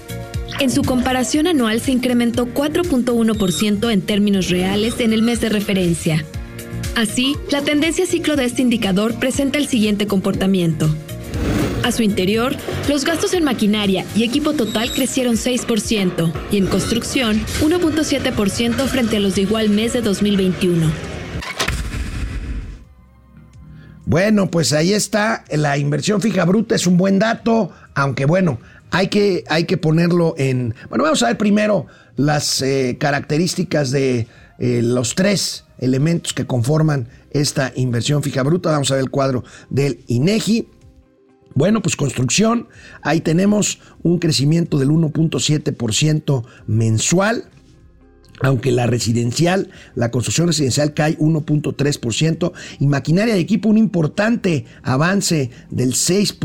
En 0.61 0.71
su 0.71 0.83
comparación 0.83 1.45
anual 1.45 1.81
se 1.81 1.91
incrementó 1.91 2.45
4.1% 2.47 3.91
en 3.91 4.01
términos 4.01 4.49
reales 4.49 5.01
en 5.01 5.11
el 5.11 5.23
mes 5.23 5.41
de 5.41 5.49
referencia. 5.49 6.23
Así, 6.95 7.35
la 7.51 7.61
tendencia 7.61 8.05
ciclo 8.05 8.37
de 8.37 8.45
este 8.45 8.61
indicador 8.61 9.15
presenta 9.15 9.57
el 9.57 9.67
siguiente 9.67 10.07
comportamiento. 10.07 10.89
A 11.87 11.91
su 11.93 12.03
interior, 12.03 12.53
los 12.89 13.05
gastos 13.05 13.33
en 13.33 13.45
maquinaria 13.45 14.05
y 14.13 14.25
equipo 14.25 14.51
total 14.51 14.91
crecieron 14.91 15.35
6% 15.35 16.33
y 16.51 16.57
en 16.57 16.67
construcción 16.67 17.39
1.7% 17.61 18.87
frente 18.87 19.15
a 19.15 19.19
los 19.21 19.35
de 19.35 19.43
igual 19.43 19.69
mes 19.69 19.93
de 19.93 20.01
2021. 20.01 20.91
Bueno, 24.05 24.51
pues 24.51 24.73
ahí 24.73 24.91
está, 24.91 25.45
la 25.49 25.77
inversión 25.77 26.19
fija 26.19 26.43
bruta 26.43 26.75
es 26.75 26.87
un 26.87 26.97
buen 26.97 27.19
dato, 27.19 27.71
aunque 27.95 28.25
bueno, 28.25 28.59
hay 28.91 29.07
que, 29.07 29.45
hay 29.47 29.63
que 29.63 29.77
ponerlo 29.77 30.35
en... 30.37 30.75
Bueno, 30.89 31.05
vamos 31.05 31.23
a 31.23 31.27
ver 31.27 31.37
primero 31.37 31.85
las 32.17 32.61
eh, 32.61 32.97
características 32.99 33.91
de 33.91 34.27
eh, 34.59 34.81
los 34.83 35.15
tres 35.15 35.63
elementos 35.79 36.33
que 36.33 36.45
conforman 36.45 37.07
esta 37.31 37.71
inversión 37.77 38.23
fija 38.23 38.43
bruta. 38.43 38.71
Vamos 38.71 38.91
a 38.91 38.95
ver 38.95 39.03
el 39.03 39.09
cuadro 39.09 39.45
del 39.69 40.03
INEGI. 40.07 40.67
Bueno, 41.57 41.81
pues 41.81 41.95
construcción, 41.95 42.67
ahí 43.01 43.19
tenemos 43.19 43.79
un 44.03 44.19
crecimiento 44.19 44.77
del 44.77 44.89
1.7% 44.89 46.45
mensual 46.67 47.45
aunque 48.41 48.71
la 48.71 48.87
residencial, 48.87 49.69
la 49.95 50.11
construcción 50.11 50.47
residencial 50.47 50.93
cae 50.93 51.17
1.3% 51.17 52.51
y 52.79 52.87
maquinaria 52.87 53.33
de 53.33 53.39
equipo 53.39 53.69
un 53.69 53.77
importante 53.77 54.65
avance 54.83 55.49
del 55.69 55.93
6, 55.93 56.37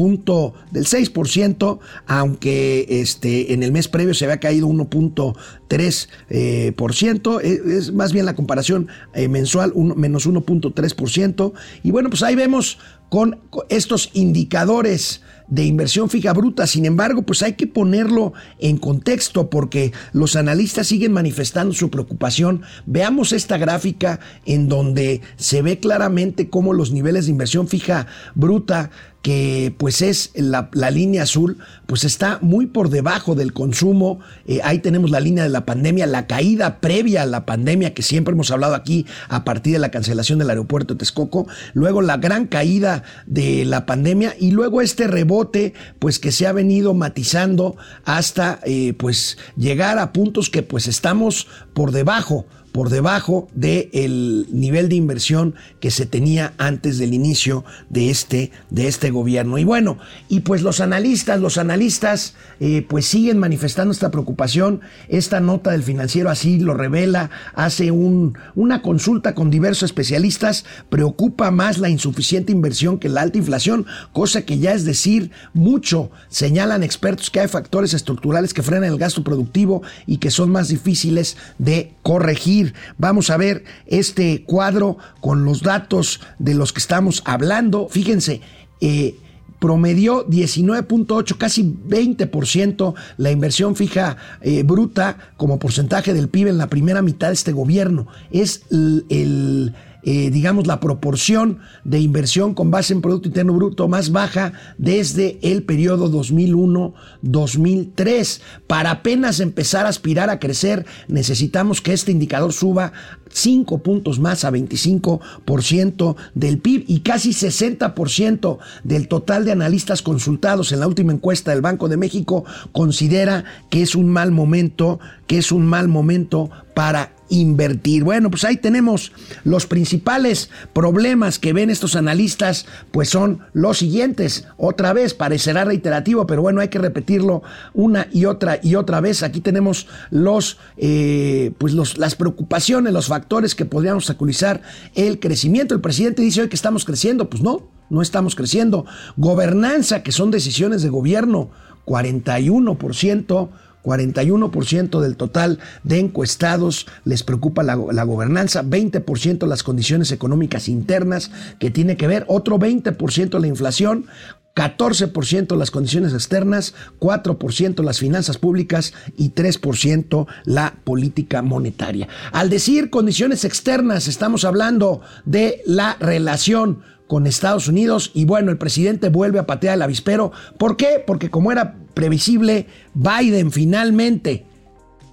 del 0.70 0.87
6% 0.87 1.78
aunque 2.06 2.87
este, 2.88 3.52
en 3.52 3.62
el 3.62 3.72
mes 3.72 3.88
previo 3.88 4.14
se 4.14 4.25
había 4.25 4.40
caído 4.40 4.68
1.3%, 4.68 6.08
eh, 6.30 6.72
por 6.76 6.94
ciento, 6.94 7.40
es, 7.40 7.92
más 7.92 8.12
bien 8.12 8.26
la 8.26 8.34
comparación 8.34 8.88
eh, 9.14 9.28
mensual, 9.28 9.72
menos 9.75 10.28
1.3%, 10.28 11.52
y 11.82 11.90
bueno, 11.90 12.11
pues 12.11 12.22
ahí 12.22 12.34
vemos 12.34 12.78
con 13.08 13.40
estos 13.68 14.11
indicadores 14.14 15.22
de 15.52 15.66
inversión 15.66 16.09
fija 16.09 16.32
bruta. 16.32 16.66
Sin 16.66 16.87
embargo, 16.87 17.25
pues 17.25 17.42
hay 17.42 17.52
que 17.52 17.66
ponerlo 17.66 18.32
en 18.59 18.78
contexto 18.78 19.50
porque 19.50 19.92
los 20.14 20.35
analistas 20.35 20.87
siguen 20.87 21.12
manifestando 21.12 21.75
su 21.75 21.90
preocupación. 21.90 22.62
Veamos 22.87 23.32
esta 23.32 23.59
gráfica 23.59 24.18
en 24.47 24.71
donde 24.71 25.21
se 25.37 25.61
ve 25.61 25.78
claramente 25.78 26.49
cómo 26.49 26.73
los 26.73 26.90
niveles 26.90 27.26
de 27.26 27.32
inversión 27.32 27.68
fija 27.68 28.06
bruta 28.35 28.90
que 29.23 29.73
pues 29.79 30.02
es 30.02 30.33
la, 30.35 30.69
línea 30.91 31.23
azul, 31.23 31.59
pues 31.87 32.05
está 32.05 32.38
muy 32.43 32.67
por 32.67 32.91
debajo 32.91 33.37
del 33.37 33.52
consumo. 33.52 34.19
Eh, 34.47 34.61
ahí 34.64 34.81
tenemos 34.81 35.11
la 35.11 35.21
línea 35.21 35.45
de 35.45 35.49
la 35.49 35.64
pandemia, 35.64 36.07
la 36.07 36.26
caída 36.26 36.81
previa 36.81 37.23
a 37.23 37.26
la 37.26 37.47
pandemia 37.47 37.95
que 37.95 38.02
siempre 38.02 38.35
hemos 38.35 38.50
hablado 38.50 38.75
aquí 38.75 39.07
a 39.29 39.45
partir 39.45 39.75
de 39.75 39.79
la 39.79 39.93
cancelación 39.93 40.41
del 40.41 40.50
aeropuerto 40.50 40.95
de 40.95 40.99
Texcoco, 40.99 41.47
luego 41.73 42.02
la 42.02 42.17
gran 42.17 42.47
caída 42.47 43.05
de 43.26 43.64
la 43.64 43.87
pandemia 43.87 44.35
y 44.38 44.50
luego 44.50 44.81
este 44.81 45.07
rebote 45.07 45.75
pues 46.00 46.19
que 46.19 46.33
se 46.33 46.49
ha 46.49 46.52
venido 46.52 46.93
matizando 46.93 47.76
hasta 48.05 48.59
eh, 48.64 48.93
pues 48.95 49.38
llegar 49.57 49.99
a 49.99 50.12
puntos 50.12 50.50
que 50.50 50.64
pues 50.64 50.88
estamos 50.88 51.47
por 51.75 51.93
debajo 51.93 52.47
por 52.73 52.88
debajo 52.88 53.49
del 53.55 54.47
nivel 54.50 54.88
de 54.88 54.97
inversión 54.97 55.55
que 55.79 55.91
se 55.91 56.07
tenía 56.07 56.55
antes 56.57 56.99
del 56.99 57.12
inicio 57.14 57.64
de 57.91 58.11
este, 58.11 58.50
de 58.71 58.88
este 58.88 59.11
gobierno. 59.11 59.59
Y 59.59 59.64
bueno, 59.64 59.99
y 60.29 60.41
pues 60.41 60.62
los 60.62 60.81
analistas, 60.81 61.41
los 61.41 61.59
analistas 61.59 62.35
eh, 62.61 62.85
pues 62.88 63.07
siguen 63.07 63.38
manifestando 63.38 63.93
esta 63.93 64.11
preocupación. 64.11 64.81
Esta 65.09 65.41
nota 65.41 65.73
del 65.73 65.83
financiero 65.83 66.31
así 66.31 66.59
lo 66.59 66.75
revela, 66.75 67.31
hace 67.55 67.91
un, 67.91 68.38
una 68.55 68.81
consulta 68.81 69.35
con 69.35 69.50
diversos 69.50 69.85
especialistas, 69.85 70.64
preocupa 70.88 71.50
más 71.50 71.79
la 71.79 71.91
insuficiente 71.91 72.52
inversión 72.52 72.99
que 72.99 73.09
la 73.09 73.21
alta 73.21 73.38
inflación, 73.38 73.87
cosa 74.12 74.43
que 74.43 74.59
ya 74.59 74.73
es 74.73 74.85
decir 74.85 75.31
mucho. 75.52 76.11
Señalan 76.29 76.83
expertos 76.83 77.31
que 77.31 77.41
hay 77.41 77.49
factores 77.49 77.93
estructurales 77.93 78.55
que 78.55 78.62
frenan 78.62 78.85
el 78.85 78.99
gasto 78.99 79.23
productivo 79.23 79.83
y 80.07 80.17
que 80.17 80.31
son 80.31 80.50
más 80.50 80.69
difíciles 80.69 81.37
de 81.59 81.93
corregir. 82.02 82.62
Vamos 82.99 83.31
a 83.31 83.37
ver 83.37 83.64
este 83.87 84.45
cuadro 84.45 84.99
con 85.21 85.45
los 85.45 85.62
datos 85.62 86.21
de 86.38 86.54
los 86.54 86.73
que 86.73 86.81
estamos 86.81 87.23
hablando. 87.25 87.88
Fíjense, 87.90 88.40
eh, 88.81 89.16
promedió 89.59 90.26
19.8, 90.26 91.38
casi 91.38 91.62
20% 91.62 92.95
la 93.16 93.31
inversión 93.31 93.76
fija 93.76 94.16
eh, 94.40 94.64
bruta 94.64 95.33
como 95.37 95.61
porcentaje 95.61 96.12
del 96.14 96.28
PIB 96.28 96.49
en 96.49 96.59
la 96.59 96.69
primera 96.69 97.00
mitad 97.00 97.28
de 97.28 97.35
este 97.35 97.52
gobierno. 97.52 98.09
Es 98.33 98.62
el 98.71 99.75
eh, 100.04 100.30
digamos, 100.30 100.66
la 100.66 100.80
proporción 100.80 101.61
de 101.85 102.00
inversión 102.00 102.54
con 102.54 102.71
base 102.71 102.92
en 102.92 103.02
Producto 103.02 103.28
Interno 103.28 103.52
Bruto 103.52 103.87
más 103.88 104.11
baja 104.11 104.52
desde 104.78 105.38
el 105.42 105.62
periodo 105.62 106.11
2001-2003. 106.11 108.40
Para 108.66 108.90
apenas 108.90 109.38
empezar 109.40 109.87
a 109.87 109.90
aspirar 109.90 110.30
a 110.30 110.38
crecer, 110.38 110.87
necesitamos 111.09 111.80
que 111.80 111.92
este 111.92 112.12
indicador 112.12 112.52
suba 112.52 112.92
5 113.30 113.78
puntos 113.78 114.19
más 114.19 114.45
a 114.45 114.50
25% 114.50 116.17
del 116.34 116.58
PIB 116.58 116.84
y 116.86 117.00
casi 117.00 117.30
60% 117.30 118.58
del 118.84 119.08
total 119.08 119.45
de 119.45 119.52
analistas 119.52 120.02
consultados 120.02 120.73
en 120.73 120.80
la 120.80 120.88
última 120.88 121.12
encuesta 121.12 121.52
del 121.52 121.60
Banco 121.60 121.88
de 121.88 121.97
México 121.97 122.45
considera 122.73 123.45
que 123.71 123.82
es 123.82 123.95
un 123.95 124.08
mal 124.08 124.32
momento, 124.32 124.99
que 125.26 125.38
es 125.38 125.52
un 125.52 125.67
mal 125.67 125.88
momento 125.88 126.50
para 126.75 127.15
invertir. 127.32 128.04
Bueno, 128.04 128.30
pues 128.30 128.45
ahí 128.45 128.58
tenemos 128.58 129.10
los 129.42 129.66
principales 129.66 130.50
problemas 130.75 131.38
que 131.38 131.54
ven 131.54 131.71
estos 131.71 131.97
analistas, 131.97 132.66
pues 132.90 133.08
son 133.08 133.40
los 133.54 133.78
siguientes. 133.78 134.47
Otra 134.58 134.92
vez, 134.92 135.14
parecerá 135.14 135.64
reiterativo, 135.64 136.26
pero 136.26 136.42
bueno, 136.42 136.60
hay 136.60 136.68
que 136.68 136.78
repetirlo 136.78 137.42
una 137.73 138.06
y 138.12 138.26
otra 138.26 138.60
y 138.62 138.75
otra 138.75 139.00
vez. 139.00 139.23
Aquí 139.23 139.40
tenemos 139.40 139.88
los, 140.10 140.58
eh, 140.76 141.52
pues 141.56 141.73
los, 141.73 141.97
las 141.97 142.14
preocupaciones, 142.16 142.92
los 142.92 143.06
factores 143.06 143.54
que 143.54 143.64
podríamos 143.64 144.04
obstaculizar 144.04 144.60
el 144.95 145.18
crecimiento. 145.18 145.75
El 145.75 145.80
presidente 145.80 146.21
dice 146.21 146.42
hoy 146.42 146.49
que 146.49 146.56
estamos 146.56 146.84
creciendo, 146.84 147.30
pues 147.30 147.42
no, 147.42 147.66
no 147.88 148.02
estamos 148.02 148.34
creciendo. 148.34 148.84
Gobernanza, 149.16 150.02
que 150.02 150.12
son 150.12 150.30
decisiones 150.30 150.82
de 150.82 150.90
gobierno, 150.90 151.50
41%. 151.86 153.49
41% 153.82 155.00
del 155.00 155.16
total 155.16 155.58
de 155.82 155.99
encuestados 155.99 156.86
les 157.04 157.23
preocupa 157.23 157.62
la, 157.62 157.75
gobernanza, 158.04 158.62
20% 158.62 159.47
las 159.47 159.62
condiciones 159.62 160.12
económicas 160.12 160.68
internas 160.68 161.30
que 161.58 161.71
tiene 161.71 161.97
que 161.97 162.06
ver, 162.06 162.25
otro 162.28 162.58
20% 162.58 163.38
la 163.40 163.47
inflación, 163.47 164.06
14% 164.54 165.56
las 165.56 165.71
condiciones 165.71 166.12
externas, 166.12 166.75
4% 167.00 167.82
las 167.82 167.99
finanzas 167.99 168.38
públicas 168.38 168.92
y 169.16 169.30
3% 169.30 170.26
la 170.45 170.75
política 170.84 171.42
monetaria. 171.42 172.08
Al 172.32 172.50
decir 172.50 172.90
condiciones 172.90 173.45
externas, 173.45 174.08
estamos 174.08 174.45
hablando 174.45 175.00
de 175.25 175.62
la 175.64 175.97
relación 176.00 176.82
con 177.06 177.26
Estados 177.26 177.68
Unidos 177.68 178.10
y 178.14 178.25
bueno, 178.25 178.50
el 178.50 178.58
presidente 178.58 179.08
vuelve 179.08 179.38
a 179.38 179.47
patear 179.47 179.75
el 179.75 179.82
avispero. 179.82 180.32
¿Por 180.58 180.76
qué? 180.76 181.02
Porque 181.06 181.30
como 181.30 181.52
era 181.52 181.76
previsible, 181.95 182.67
Biden 182.95 183.52
finalmente 183.52 184.45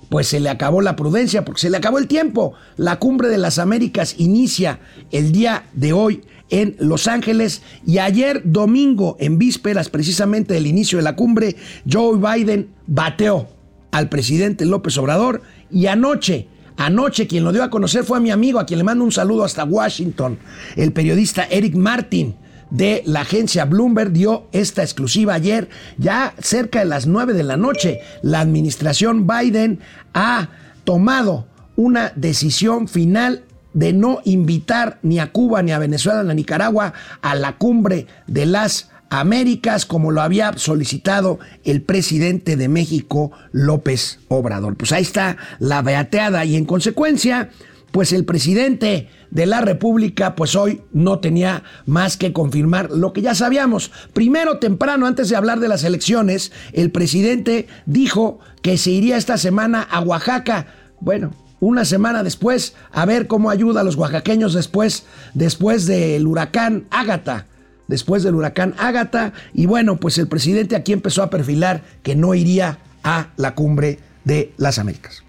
pues 0.10 0.28
se 0.28 0.40
le 0.40 0.50
acabó 0.50 0.82
la 0.82 0.96
prudencia, 0.96 1.46
porque 1.46 1.62
se 1.62 1.70
le 1.70 1.78
acabó 1.78 2.00
el 2.00 2.08
tiempo. 2.08 2.54
La 2.78 2.98
cumbre 2.98 3.28
de 3.30 3.38
las 3.38 3.60
Américas 3.60 4.16
inicia 4.18 4.80
el 5.12 5.32
día 5.32 5.66
de 5.74 5.94
hoy 5.94 6.24
en 6.50 6.76
Los 6.80 7.08
Ángeles 7.08 7.62
y 7.86 8.00
ayer 8.00 8.42
domingo, 8.44 9.18
en 9.20 9.38
vísperas 9.38 9.90
precisamente 9.90 10.56
del 10.56 10.66
inicio 10.66 10.98
de 10.98 11.04
la 11.04 11.16
cumbre, 11.16 11.56
Joe 11.90 12.18
Biden 12.18 12.70
bateó 12.88 13.48
al 13.92 14.10
presidente 14.10 14.66
López 14.66 14.98
Obrador 14.98 15.44
y 15.72 15.86
anoche 15.86 16.48
Anoche 16.80 17.28
quien 17.28 17.44
lo 17.44 17.52
dio 17.52 17.62
a 17.62 17.70
conocer 17.70 18.06
fue 18.06 18.20
a 18.20 18.22
mi 18.22 18.32
amigo, 18.32 18.58
a 18.58 18.66
quien 18.66 18.78
le 18.78 18.86
mando 18.86 19.04
un 19.04 19.12
saludo 19.12 19.44
hasta 19.44 19.66
Washington. 19.66 20.40
El 20.78 20.94
periodista 20.94 21.44
Eric 21.44 21.76
Martin 21.76 22.36
de 22.70 23.04
la 23.06 23.22
agencia 23.22 23.66
Bloomberg 23.66 24.12
dio 24.12 24.48
esta 24.52 24.84
exclusiva 24.84 25.34
ayer, 25.34 25.70
ya 25.98 26.34
cerca 26.40 26.80
de 26.80 26.86
las 26.86 27.08
9 27.08 27.34
de 27.34 27.44
la 27.44 27.58
noche. 27.58 28.00
La 28.22 28.40
administración 28.40 29.28
Biden 29.28 29.80
ha 30.14 30.50
tomado 30.84 31.48
una 31.76 32.12
decisión 32.16 32.88
final 32.88 33.44
de 33.74 33.94
no 33.94 34.22
invitar 34.26 35.00
ni 35.04 35.20
a 35.20 35.32
Cuba, 35.32 35.62
ni 35.62 35.72
a 35.72 35.80
Venezuela, 35.80 36.24
ni 36.24 36.32
a 36.32 36.34
Nicaragua 36.34 36.94
a 37.22 37.36
la 37.36 37.58
cumbre 37.58 38.08
de 38.28 38.46
las 38.46 38.90
Américas, 39.12 39.88
como 39.88 40.12
lo 40.12 40.22
había 40.22 40.56
solicitado 40.58 41.40
el 41.64 41.82
presidente 41.82 42.56
de 42.56 42.68
México, 42.68 43.32
López 43.52 44.20
Obrador. 44.28 44.76
Pues 44.76 44.92
ahí 44.92 45.02
está 45.02 45.38
la 45.58 45.82
beateada 45.82 46.46
y 46.46 46.56
en 46.56 46.66
consecuencia, 46.66 47.50
pues 47.92 48.14
el 48.14 48.26
presidente 48.26 49.10
de 49.32 49.46
la 49.46 49.62
República, 49.62 50.36
pues 50.36 50.56
hoy 50.56 50.82
no 50.92 51.20
tenía 51.20 51.64
más 51.86 52.18
que 52.18 52.34
confirmar 52.34 52.92
lo 52.92 53.14
que 53.14 53.22
ya 53.22 53.36
sabíamos. 53.36 53.92
Primero, 54.14 54.60
temprano, 54.60 55.06
antes 55.06 55.30
de 55.30 55.36
hablar 55.36 55.60
de 55.60 55.68
las 55.68 55.84
elecciones, 55.84 56.52
el 56.74 56.92
presidente 56.92 57.68
dijo 57.86 58.40
que 58.62 58.78
se 58.78 58.92
iría 58.92 59.18
esta 59.18 59.38
semana 59.38 59.82
a 59.82 60.02
Oaxaca. 60.02 60.68
Bueno, 61.00 61.34
una 61.60 61.86
semana 61.86 62.24
después, 62.24 62.76
a 62.92 63.06
ver 63.06 63.28
cómo 63.28 63.50
ayuda 63.50 63.82
a 63.82 63.84
los 63.84 63.96
oaxaqueños 63.96 64.54
después, 64.54 65.06
después 65.34 65.86
del 65.86 66.26
huracán 66.28 66.86
Ágata 66.90 67.46
después 67.90 68.24
del 68.24 68.36
huracán 68.36 68.76
Ágata. 68.78 69.34
Y 69.54 69.66
bueno, 69.66 69.98
pues 69.98 70.18
el 70.18 70.28
presidente 70.28 70.78
aquí 70.78 70.94
empezó 70.94 71.24
a 71.24 71.30
perfilar 71.30 71.82
que 72.04 72.16
no 72.16 72.34
iría 72.36 72.78
a 73.04 73.30
la 73.36 73.56
cumbre 73.56 74.00
de 74.24 74.54
las 74.58 74.80
Américas. 74.80 75.24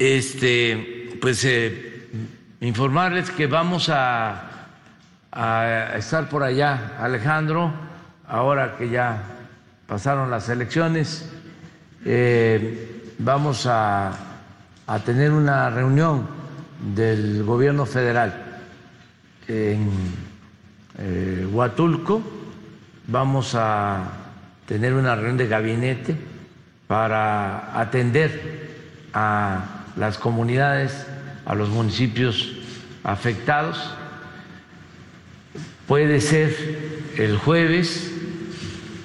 Este, 0.00 1.18
pues 1.20 1.44
eh, 1.44 2.08
informarles 2.62 3.30
que 3.30 3.46
vamos 3.46 3.90
a, 3.92 4.46
estar 5.94 6.26
por 6.30 6.42
allá, 6.42 6.96
Alejandro, 6.98 7.70
ahora 8.26 8.76
que 8.78 8.88
ya 8.88 9.22
pasaron 9.86 10.30
las 10.30 10.48
elecciones, 10.48 11.30
eh, 12.06 13.12
vamos 13.18 13.66
a, 13.66 14.12
a 14.86 14.98
tener 15.00 15.32
una 15.32 15.68
reunión 15.68 16.26
del 16.94 17.44
gobierno 17.44 17.84
federal 17.84 18.62
en 19.48 19.86
eh, 20.98 21.46
Huatulco. 21.52 22.22
Vamos 23.06 23.54
a 23.54 24.12
tener 24.64 24.94
una 24.94 25.14
reunión 25.14 25.36
de 25.36 25.46
gabinete 25.46 26.16
para 26.86 27.78
atender 27.78 28.70
a 29.12 29.79
las 29.96 30.18
comunidades, 30.18 31.06
a 31.46 31.54
los 31.54 31.68
municipios 31.68 32.52
afectados. 33.02 33.78
Puede 35.86 36.20
ser 36.20 36.54
el 37.16 37.36
jueves 37.38 38.12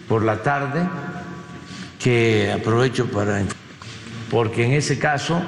por 0.08 0.24
la 0.24 0.44
tarde, 0.44 0.88
que 2.00 2.52
aprovecho 2.52 3.08
para... 3.08 3.42
porque 4.30 4.66
en 4.66 4.74
ese 4.74 5.00
caso 5.00 5.42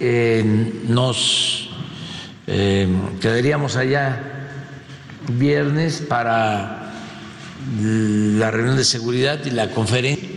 eh, 0.00 0.42
nos 0.88 1.70
eh, 2.46 2.88
quedaríamos 3.20 3.76
allá 3.76 4.18
viernes 5.28 6.00
para 6.00 6.92
la 7.78 8.50
reunión 8.50 8.76
de 8.76 8.84
seguridad 8.84 9.38
y 9.44 9.50
la 9.50 9.70
conferencia. 9.70 10.29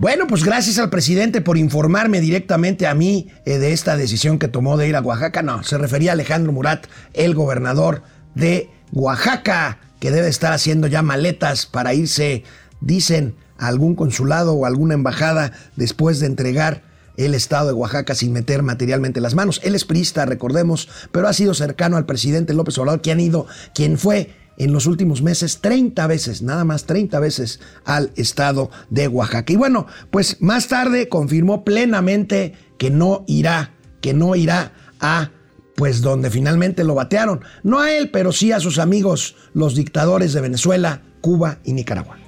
Bueno, 0.00 0.28
pues 0.28 0.44
gracias 0.44 0.78
al 0.78 0.90
presidente 0.90 1.40
por 1.40 1.58
informarme 1.58 2.20
directamente 2.20 2.86
a 2.86 2.94
mí 2.94 3.32
eh, 3.44 3.58
de 3.58 3.72
esta 3.72 3.96
decisión 3.96 4.38
que 4.38 4.46
tomó 4.46 4.76
de 4.76 4.86
ir 4.86 4.94
a 4.94 5.00
Oaxaca. 5.00 5.42
No, 5.42 5.64
se 5.64 5.76
refería 5.76 6.12
a 6.12 6.14
Alejandro 6.14 6.52
Murat, 6.52 6.86
el 7.14 7.34
gobernador 7.34 8.04
de 8.36 8.70
Oaxaca, 8.92 9.80
que 9.98 10.12
debe 10.12 10.28
estar 10.28 10.52
haciendo 10.52 10.86
ya 10.86 11.02
maletas 11.02 11.66
para 11.66 11.94
irse, 11.94 12.44
dicen, 12.80 13.34
a 13.58 13.66
algún 13.66 13.96
consulado 13.96 14.54
o 14.54 14.66
alguna 14.66 14.94
embajada 14.94 15.50
después 15.74 16.20
de 16.20 16.26
entregar 16.26 16.84
el 17.16 17.34
estado 17.34 17.66
de 17.66 17.72
Oaxaca 17.72 18.14
sin 18.14 18.32
meter 18.32 18.62
materialmente 18.62 19.20
las 19.20 19.34
manos. 19.34 19.60
Él 19.64 19.74
es 19.74 19.84
priista, 19.84 20.26
recordemos, 20.26 20.88
pero 21.10 21.26
ha 21.26 21.32
sido 21.32 21.54
cercano 21.54 21.96
al 21.96 22.06
presidente 22.06 22.54
López 22.54 22.78
Obrador, 22.78 23.02
quien, 23.02 23.18
ido, 23.18 23.48
quien 23.74 23.98
fue 23.98 24.30
en 24.58 24.72
los 24.72 24.86
últimos 24.86 25.22
meses 25.22 25.60
30 25.60 26.06
veces, 26.08 26.42
nada 26.42 26.64
más 26.64 26.84
30 26.84 27.18
veces 27.20 27.60
al 27.84 28.10
estado 28.16 28.70
de 28.90 29.08
Oaxaca. 29.08 29.52
Y 29.52 29.56
bueno, 29.56 29.86
pues 30.10 30.42
más 30.42 30.68
tarde 30.68 31.08
confirmó 31.08 31.64
plenamente 31.64 32.54
que 32.76 32.90
no 32.90 33.24
irá, 33.26 33.72
que 34.00 34.12
no 34.12 34.34
irá 34.34 34.72
a 35.00 35.30
pues 35.76 36.02
donde 36.02 36.28
finalmente 36.28 36.82
lo 36.82 36.96
batearon. 36.96 37.40
No 37.62 37.78
a 37.78 37.92
él, 37.92 38.10
pero 38.10 38.32
sí 38.32 38.50
a 38.50 38.58
sus 38.58 38.80
amigos, 38.80 39.36
los 39.54 39.76
dictadores 39.76 40.32
de 40.32 40.40
Venezuela, 40.40 41.02
Cuba 41.20 41.58
y 41.62 41.72
Nicaragua. 41.72 42.18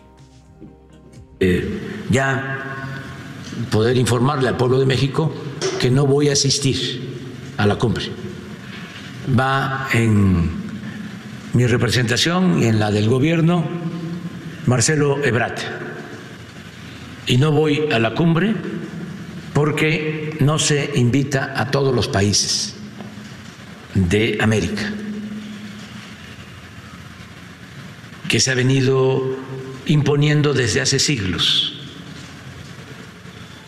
Eh, 1.40 1.80
ya 2.10 2.86
poder 3.72 3.96
informarle 3.96 4.46
al 4.48 4.56
pueblo 4.56 4.78
de 4.78 4.86
México 4.86 5.32
que 5.80 5.90
no 5.90 6.06
voy 6.06 6.28
a 6.28 6.34
asistir 6.34 7.00
a 7.56 7.66
la 7.66 7.76
cumbre. 7.76 8.04
Va 9.36 9.88
en 9.92 10.59
mi 11.52 11.66
representación 11.66 12.62
y 12.62 12.66
en 12.66 12.78
la 12.78 12.90
del 12.90 13.08
gobierno, 13.08 13.64
Marcelo 14.66 15.22
Ebrat. 15.24 15.60
Y 17.26 17.38
no 17.38 17.52
voy 17.52 17.88
a 17.92 17.98
la 17.98 18.14
cumbre 18.14 18.54
porque 19.52 20.36
no 20.40 20.58
se 20.58 20.92
invita 20.94 21.54
a 21.56 21.70
todos 21.70 21.94
los 21.94 22.08
países 22.08 22.76
de 23.94 24.38
América, 24.40 24.92
que 28.28 28.38
se 28.38 28.50
ha 28.50 28.54
venido 28.54 29.36
imponiendo 29.86 30.54
desde 30.54 30.80
hace 30.80 30.98
siglos 30.98 31.80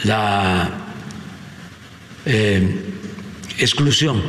la 0.05 0.71
eh, 2.27 2.81
exclusión, 3.59 4.21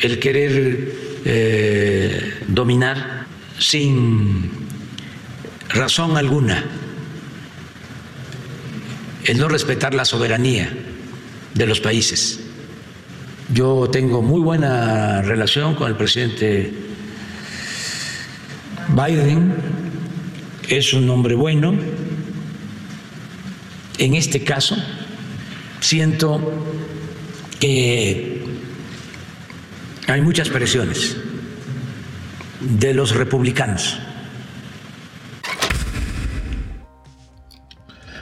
el 0.00 0.18
querer 0.18 1.05
eh, 1.28 2.44
dominar 2.46 3.26
sin 3.58 4.48
razón 5.70 6.16
alguna, 6.16 6.64
el 9.24 9.36
no 9.36 9.48
respetar 9.48 9.92
la 9.92 10.04
soberanía 10.04 10.70
de 11.52 11.66
los 11.66 11.80
países. 11.80 12.44
Yo 13.52 13.88
tengo 13.90 14.22
muy 14.22 14.40
buena 14.40 15.20
relación 15.22 15.74
con 15.74 15.88
el 15.88 15.96
presidente 15.96 16.72
Biden, 18.90 19.52
es 20.68 20.94
un 20.94 21.10
hombre 21.10 21.34
bueno. 21.34 21.74
En 23.98 24.14
este 24.14 24.44
caso, 24.44 24.76
siento 25.80 26.40
que 27.58 28.45
hay 30.06 30.20
muchas 30.20 30.48
presiones 30.48 31.16
de 32.60 32.94
los 32.94 33.14
republicanos. 33.14 33.98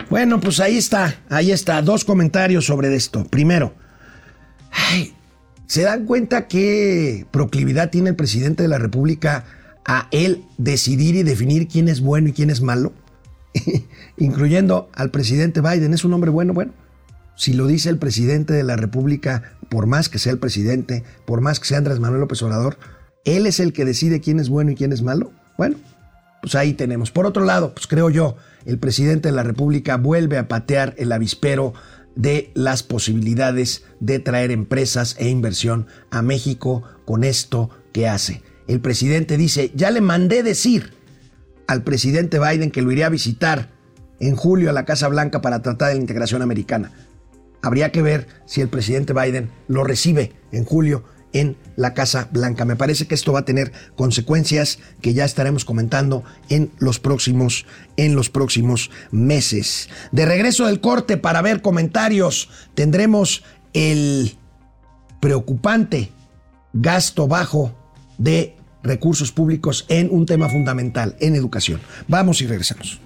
Bueno, 0.09 0.40
pues 0.40 0.61
ahí 0.61 0.77
está, 0.77 1.16
ahí 1.29 1.51
está, 1.51 1.83
dos 1.83 2.05
comentarios 2.05 2.66
sobre 2.66 2.94
esto. 2.94 3.25
Primero, 3.25 3.75
¿se 5.66 5.83
dan 5.83 6.05
cuenta 6.05 6.47
qué 6.47 7.27
proclividad 7.31 7.90
tiene 7.90 8.11
el 8.11 8.16
presidente 8.16 8.62
de 8.62 8.68
la 8.68 8.79
República 8.79 9.44
a 9.85 10.09
él 10.11 10.44
decidir 10.57 11.16
y 11.16 11.23
definir 11.23 11.68
quién 11.68 11.88
es 11.88 12.01
bueno 12.01 12.29
y 12.29 12.33
quién 12.33 12.51
es 12.51 12.61
malo? 12.61 12.92
Incluyendo 14.16 14.88
al 14.94 15.11
presidente 15.11 15.61
Biden, 15.61 15.92
¿es 15.94 16.05
un 16.05 16.14
hombre 16.14 16.31
bueno? 16.31 16.55
Bueno, 16.55 16.73
si 17.37 17.53
lo 17.53 17.66
dice 17.66 17.88
el 17.90 17.99
presidente 17.99 18.53
de 18.53 18.62
la 18.62 18.77
República, 18.77 19.55
por 19.68 19.87
más 19.87 20.09
que 20.09 20.18
sea 20.18 20.33
el 20.33 20.38
presidente, 20.38 21.05
por 21.25 21.40
más 21.40 21.61
que 21.61 21.66
sea 21.66 21.79
Andrés 21.79 22.01
Manuel 22.01 22.20
López 22.20 22.42
Obrador, 22.42 22.79
él 23.25 23.47
es 23.47 23.61
el 23.61 23.73
que 23.73 23.85
decide 23.85 24.20
quién 24.20 24.38
es 24.38 24.49
bueno 24.49 24.70
y 24.70 24.75
quién 24.75 24.92
es 24.92 25.03
malo. 25.03 25.33
Bueno, 25.57 25.77
pues 26.42 26.55
ahí 26.55 26.75
tenemos. 26.75 27.11
Por 27.11 27.27
otro 27.27 27.44
lado, 27.44 27.75
pues 27.75 27.87
creo 27.87 28.11
yo, 28.11 28.37
el 28.66 28.79
presidente 28.79 29.29
de 29.29 29.35
la 29.35 29.42
República 29.42 29.97
vuelve 29.97 30.38
a 30.38 30.49
patear 30.49 30.94
el 30.99 31.11
avispero 31.12 31.75
de 32.16 32.51
las 32.55 32.83
posibilidades 32.83 33.85
de 34.01 34.18
traer 34.18 34.51
empresas 34.51 35.16
e 35.18 35.29
inversión 35.29 35.87
a 36.11 36.23
México 36.23 36.83
con 37.05 37.25
esto 37.25 37.70
que 37.92 38.09
hace. 38.09 38.42
El 38.68 38.81
presidente 38.81 39.37
dice, 39.37 39.73
ya 39.75 39.90
le 39.90 40.01
mandé 40.01 40.42
decir 40.42 40.92
al 41.66 41.83
presidente 41.83 42.38
Biden 42.38 42.70
que 42.70 42.83
lo 42.83 42.92
iría 42.92 43.07
a 43.07 43.11
visitar 43.11 43.70
en 44.20 44.37
julio 44.37 44.70
a 44.70 44.73
la 44.73 44.85
Casa 44.85 45.09
Blanca 45.09 45.40
para 45.40 45.62
tratar 45.62 45.88
de 45.88 45.94
la 45.94 46.01
integración 46.01 46.42
americana. 46.42 46.92
Habría 47.64 47.92
que 47.92 48.03
ver 48.03 48.27
si 48.44 48.61
el 48.61 48.68
presidente 48.68 49.14
Biden 49.14 49.50
lo 49.68 49.85
recibe 49.85 50.33
en 50.53 50.66
julio 50.66 51.03
en 51.33 51.57
la 51.77 51.94
Casa 51.94 52.29
Blanca. 52.31 52.66
Me 52.66 52.77
parece 52.77 53.07
que 53.07 53.14
esto 53.14 53.33
va 53.33 53.40
a 53.40 53.44
tener 53.46 53.72
consecuencias 53.96 54.79
que 55.00 55.14
ya 55.14 55.24
estaremos 55.24 55.64
comentando 55.64 56.24
en 56.50 56.70
los 56.79 57.00
próximos 57.00 57.64
en 57.96 58.14
los 58.14 58.29
próximos 58.29 58.90
meses. 59.11 59.88
De 60.12 60.27
regreso 60.27 60.66
del 60.66 60.81
corte 60.81 61.16
para 61.16 61.40
ver 61.40 61.62
comentarios, 61.62 62.50
tendremos 62.74 63.42
el 63.72 64.37
preocupante 65.20 66.12
gasto 66.74 67.27
bajo 67.29 67.74
de 68.18 68.57
recursos 68.83 69.33
públicos 69.33 69.87
en 69.88 70.11
un 70.12 70.27
tema 70.27 70.50
fundamental, 70.50 71.16
en 71.18 71.35
educación. 71.35 71.81
Vamos 72.09 72.42
y 72.42 72.46
regresamos. 72.46 73.00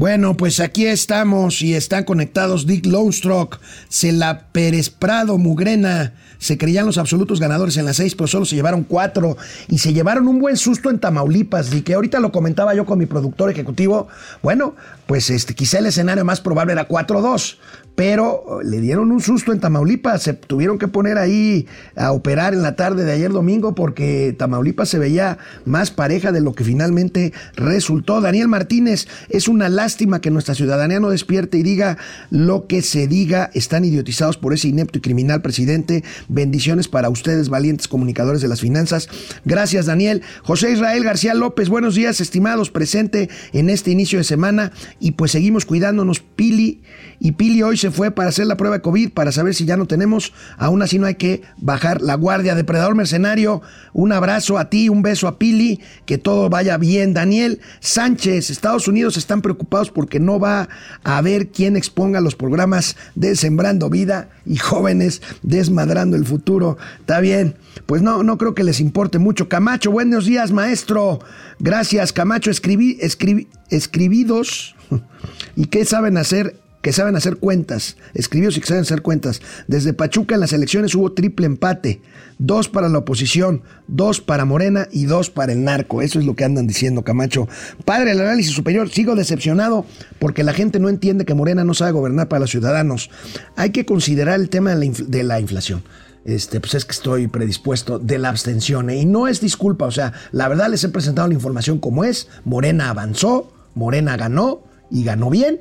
Bueno, 0.00 0.34
pues 0.34 0.60
aquí 0.60 0.86
estamos 0.86 1.60
y 1.60 1.74
están 1.74 2.04
conectados 2.04 2.66
Dick 2.66 2.86
Lowestock, 2.86 3.60
Cela 3.90 4.46
Pérez 4.50 4.88
Prado, 4.88 5.36
Mugrena. 5.36 6.14
Se 6.38 6.56
creían 6.56 6.86
los 6.86 6.96
absolutos 6.96 7.38
ganadores 7.38 7.76
en 7.76 7.84
las 7.84 7.96
seis, 7.96 8.14
pero 8.14 8.26
solo 8.26 8.46
se 8.46 8.56
llevaron 8.56 8.82
cuatro. 8.82 9.36
Y 9.68 9.76
se 9.76 9.92
llevaron 9.92 10.26
un 10.26 10.38
buen 10.38 10.56
susto 10.56 10.88
en 10.88 11.00
Tamaulipas, 11.00 11.74
y 11.74 11.82
que 11.82 11.92
ahorita 11.92 12.18
lo 12.18 12.32
comentaba 12.32 12.74
yo 12.74 12.86
con 12.86 12.98
mi 12.98 13.04
productor 13.04 13.50
ejecutivo. 13.50 14.08
Bueno, 14.42 14.74
pues 15.06 15.28
este, 15.28 15.54
quizá 15.54 15.80
el 15.80 15.86
escenario 15.86 16.24
más 16.24 16.40
probable 16.40 16.72
era 16.72 16.88
4-2 16.88 17.58
pero 18.00 18.60
le 18.64 18.80
dieron 18.80 19.12
un 19.12 19.20
susto 19.20 19.52
en 19.52 19.60
Tamaulipas, 19.60 20.22
se 20.22 20.32
tuvieron 20.32 20.78
que 20.78 20.88
poner 20.88 21.18
ahí 21.18 21.66
a 21.96 22.12
operar 22.12 22.54
en 22.54 22.62
la 22.62 22.74
tarde 22.74 23.04
de 23.04 23.12
ayer 23.12 23.30
domingo 23.30 23.74
porque 23.74 24.34
Tamaulipas 24.38 24.88
se 24.88 24.98
veía 24.98 25.36
más 25.66 25.90
pareja 25.90 26.32
de 26.32 26.40
lo 26.40 26.54
que 26.54 26.64
finalmente 26.64 27.34
resultó. 27.56 28.22
Daniel 28.22 28.48
Martínez, 28.48 29.06
es 29.28 29.48
una 29.48 29.68
lástima 29.68 29.89
que 29.96 30.30
nuestra 30.30 30.54
ciudadanía 30.54 31.00
no 31.00 31.10
despierte 31.10 31.58
y 31.58 31.62
diga 31.62 31.98
lo 32.30 32.66
que 32.66 32.82
se 32.82 33.06
diga, 33.06 33.50
están 33.54 33.84
idiotizados 33.84 34.36
por 34.36 34.54
ese 34.54 34.68
inepto 34.68 34.98
y 34.98 35.00
criminal 35.00 35.42
presidente. 35.42 36.04
Bendiciones 36.28 36.88
para 36.88 37.08
ustedes, 37.08 37.48
valientes 37.48 37.88
comunicadores 37.88 38.40
de 38.40 38.48
las 38.48 38.60
finanzas. 38.60 39.08
Gracias, 39.44 39.86
Daniel. 39.86 40.22
José 40.42 40.72
Israel 40.72 41.04
García 41.04 41.34
López, 41.34 41.68
buenos 41.68 41.94
días, 41.94 42.20
estimados, 42.20 42.70
presente 42.70 43.28
en 43.52 43.70
este 43.70 43.90
inicio 43.90 44.18
de 44.18 44.24
semana 44.24 44.72
y 44.98 45.12
pues 45.12 45.32
seguimos 45.32 45.64
cuidándonos. 45.64 46.20
Pili 46.20 46.82
y 47.22 47.32
Pili 47.32 47.62
hoy 47.62 47.76
se 47.76 47.90
fue 47.90 48.10
para 48.10 48.30
hacer 48.30 48.46
la 48.46 48.56
prueba 48.56 48.76
de 48.76 48.82
COVID, 48.82 49.12
para 49.12 49.30
saber 49.30 49.54
si 49.54 49.66
ya 49.66 49.76
no 49.76 49.84
tenemos. 49.84 50.32
Aún 50.56 50.80
así 50.80 50.98
no 50.98 51.06
hay 51.06 51.16
que 51.16 51.42
bajar 51.58 52.00
la 52.00 52.14
guardia. 52.14 52.54
Depredador 52.54 52.94
Mercenario, 52.94 53.60
un 53.92 54.12
abrazo 54.12 54.56
a 54.56 54.70
ti, 54.70 54.88
un 54.88 55.02
beso 55.02 55.28
a 55.28 55.38
Pili, 55.38 55.80
que 56.06 56.16
todo 56.16 56.48
vaya 56.48 56.78
bien. 56.78 57.12
Daniel 57.12 57.60
Sánchez, 57.80 58.48
Estados 58.48 58.88
Unidos 58.88 59.18
están 59.18 59.42
preocupados 59.42 59.90
porque 59.90 60.18
no 60.18 60.40
va 60.40 60.70
a 61.04 61.18
haber 61.18 61.48
quien 61.48 61.76
exponga 61.76 62.22
los 62.22 62.36
programas 62.36 62.96
de 63.14 63.36
Sembrando 63.36 63.90
Vida 63.90 64.30
y 64.46 64.56
jóvenes 64.56 65.20
desmadrando 65.42 66.16
el 66.16 66.24
futuro. 66.24 66.78
Está 67.00 67.20
bien, 67.20 67.54
pues 67.84 68.00
no, 68.00 68.22
no 68.22 68.38
creo 68.38 68.54
que 68.54 68.64
les 68.64 68.80
importe 68.80 69.18
mucho. 69.18 69.46
Camacho, 69.46 69.90
buenos 69.90 70.24
días, 70.24 70.52
maestro. 70.52 71.20
Gracias, 71.58 72.14
Camacho. 72.14 72.50
Escribí, 72.50 72.96
escribí, 73.02 73.48
escribidos. 73.68 74.74
¿Y 75.54 75.66
qué 75.66 75.84
saben 75.84 76.16
hacer? 76.16 76.56
Que 76.82 76.92
saben 76.92 77.16
hacer 77.16 77.36
cuentas. 77.36 77.96
Escribidos 78.14 78.56
y 78.56 78.60
que 78.60 78.66
saben 78.66 78.82
hacer 78.82 79.02
cuentas. 79.02 79.42
Desde 79.66 79.92
Pachuca 79.92 80.34
en 80.34 80.40
las 80.40 80.52
elecciones 80.52 80.94
hubo 80.94 81.12
triple 81.12 81.46
empate. 81.46 82.00
Dos 82.38 82.68
para 82.68 82.88
la 82.88 82.98
oposición, 82.98 83.62
dos 83.86 84.20
para 84.20 84.46
Morena 84.46 84.88
y 84.90 85.04
dos 85.04 85.28
para 85.28 85.52
el 85.52 85.62
narco. 85.62 86.00
Eso 86.00 86.18
es 86.18 86.24
lo 86.24 86.34
que 86.34 86.44
andan 86.44 86.66
diciendo, 86.66 87.02
Camacho. 87.02 87.48
Padre 87.84 88.10
del 88.10 88.22
análisis 88.22 88.54
superior, 88.54 88.88
sigo 88.88 89.14
decepcionado 89.14 89.84
porque 90.18 90.42
la 90.42 90.54
gente 90.54 90.78
no 90.78 90.88
entiende 90.88 91.26
que 91.26 91.34
Morena 91.34 91.64
no 91.64 91.74
sabe 91.74 91.92
gobernar 91.92 92.28
para 92.28 92.40
los 92.40 92.50
ciudadanos. 92.50 93.10
Hay 93.56 93.70
que 93.70 93.84
considerar 93.84 94.40
el 94.40 94.48
tema 94.48 94.70
de 94.70 94.76
la, 94.76 94.84
infl 94.86 95.04
de 95.06 95.22
la 95.22 95.38
inflación 95.38 95.82
este, 96.24 96.60
pues 96.60 96.74
es 96.74 96.84
que 96.84 96.92
estoy 96.92 97.28
predispuesto 97.28 97.98
de 97.98 98.18
la 98.18 98.28
abstención. 98.28 98.90
¿eh? 98.90 98.96
Y 98.96 99.06
no 99.06 99.28
es 99.28 99.40
disculpa, 99.40 99.86
o 99.86 99.90
sea, 99.90 100.12
la 100.32 100.48
verdad 100.48 100.68
les 100.68 100.84
he 100.84 100.88
presentado 100.88 101.28
la 101.28 101.34
información 101.34 101.78
como 101.78 102.04
es. 102.04 102.28
Morena 102.44 102.90
avanzó, 102.90 103.52
Morena 103.74 104.16
ganó 104.16 104.62
y 104.90 105.04
ganó 105.04 105.30
bien. 105.30 105.60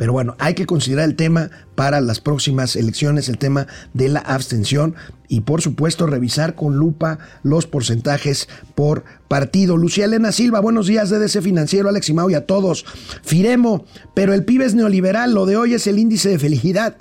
Pero 0.00 0.14
bueno, 0.14 0.34
hay 0.38 0.54
que 0.54 0.64
considerar 0.64 1.04
el 1.04 1.14
tema 1.14 1.50
para 1.74 2.00
las 2.00 2.20
próximas 2.20 2.74
elecciones, 2.74 3.28
el 3.28 3.36
tema 3.36 3.66
de 3.92 4.08
la 4.08 4.20
abstención 4.20 4.94
y 5.28 5.42
por 5.42 5.60
supuesto 5.60 6.06
revisar 6.06 6.54
con 6.54 6.76
lupa 6.76 7.18
los 7.42 7.66
porcentajes 7.66 8.48
por 8.74 9.04
partido. 9.28 9.76
Lucía 9.76 10.06
Elena 10.06 10.32
Silva, 10.32 10.60
buenos 10.60 10.86
días 10.86 11.10
DDC 11.10 11.42
Financiero, 11.42 11.90
Alex 11.90 12.08
Imao 12.08 12.30
y 12.30 12.34
a 12.34 12.46
todos. 12.46 12.86
Firemo, 13.22 13.84
pero 14.14 14.32
el 14.32 14.46
PIB 14.46 14.62
es 14.62 14.74
neoliberal, 14.74 15.34
lo 15.34 15.44
de 15.44 15.58
hoy 15.58 15.74
es 15.74 15.86
el 15.86 15.98
índice 15.98 16.30
de 16.30 16.38
felicidad. 16.38 16.96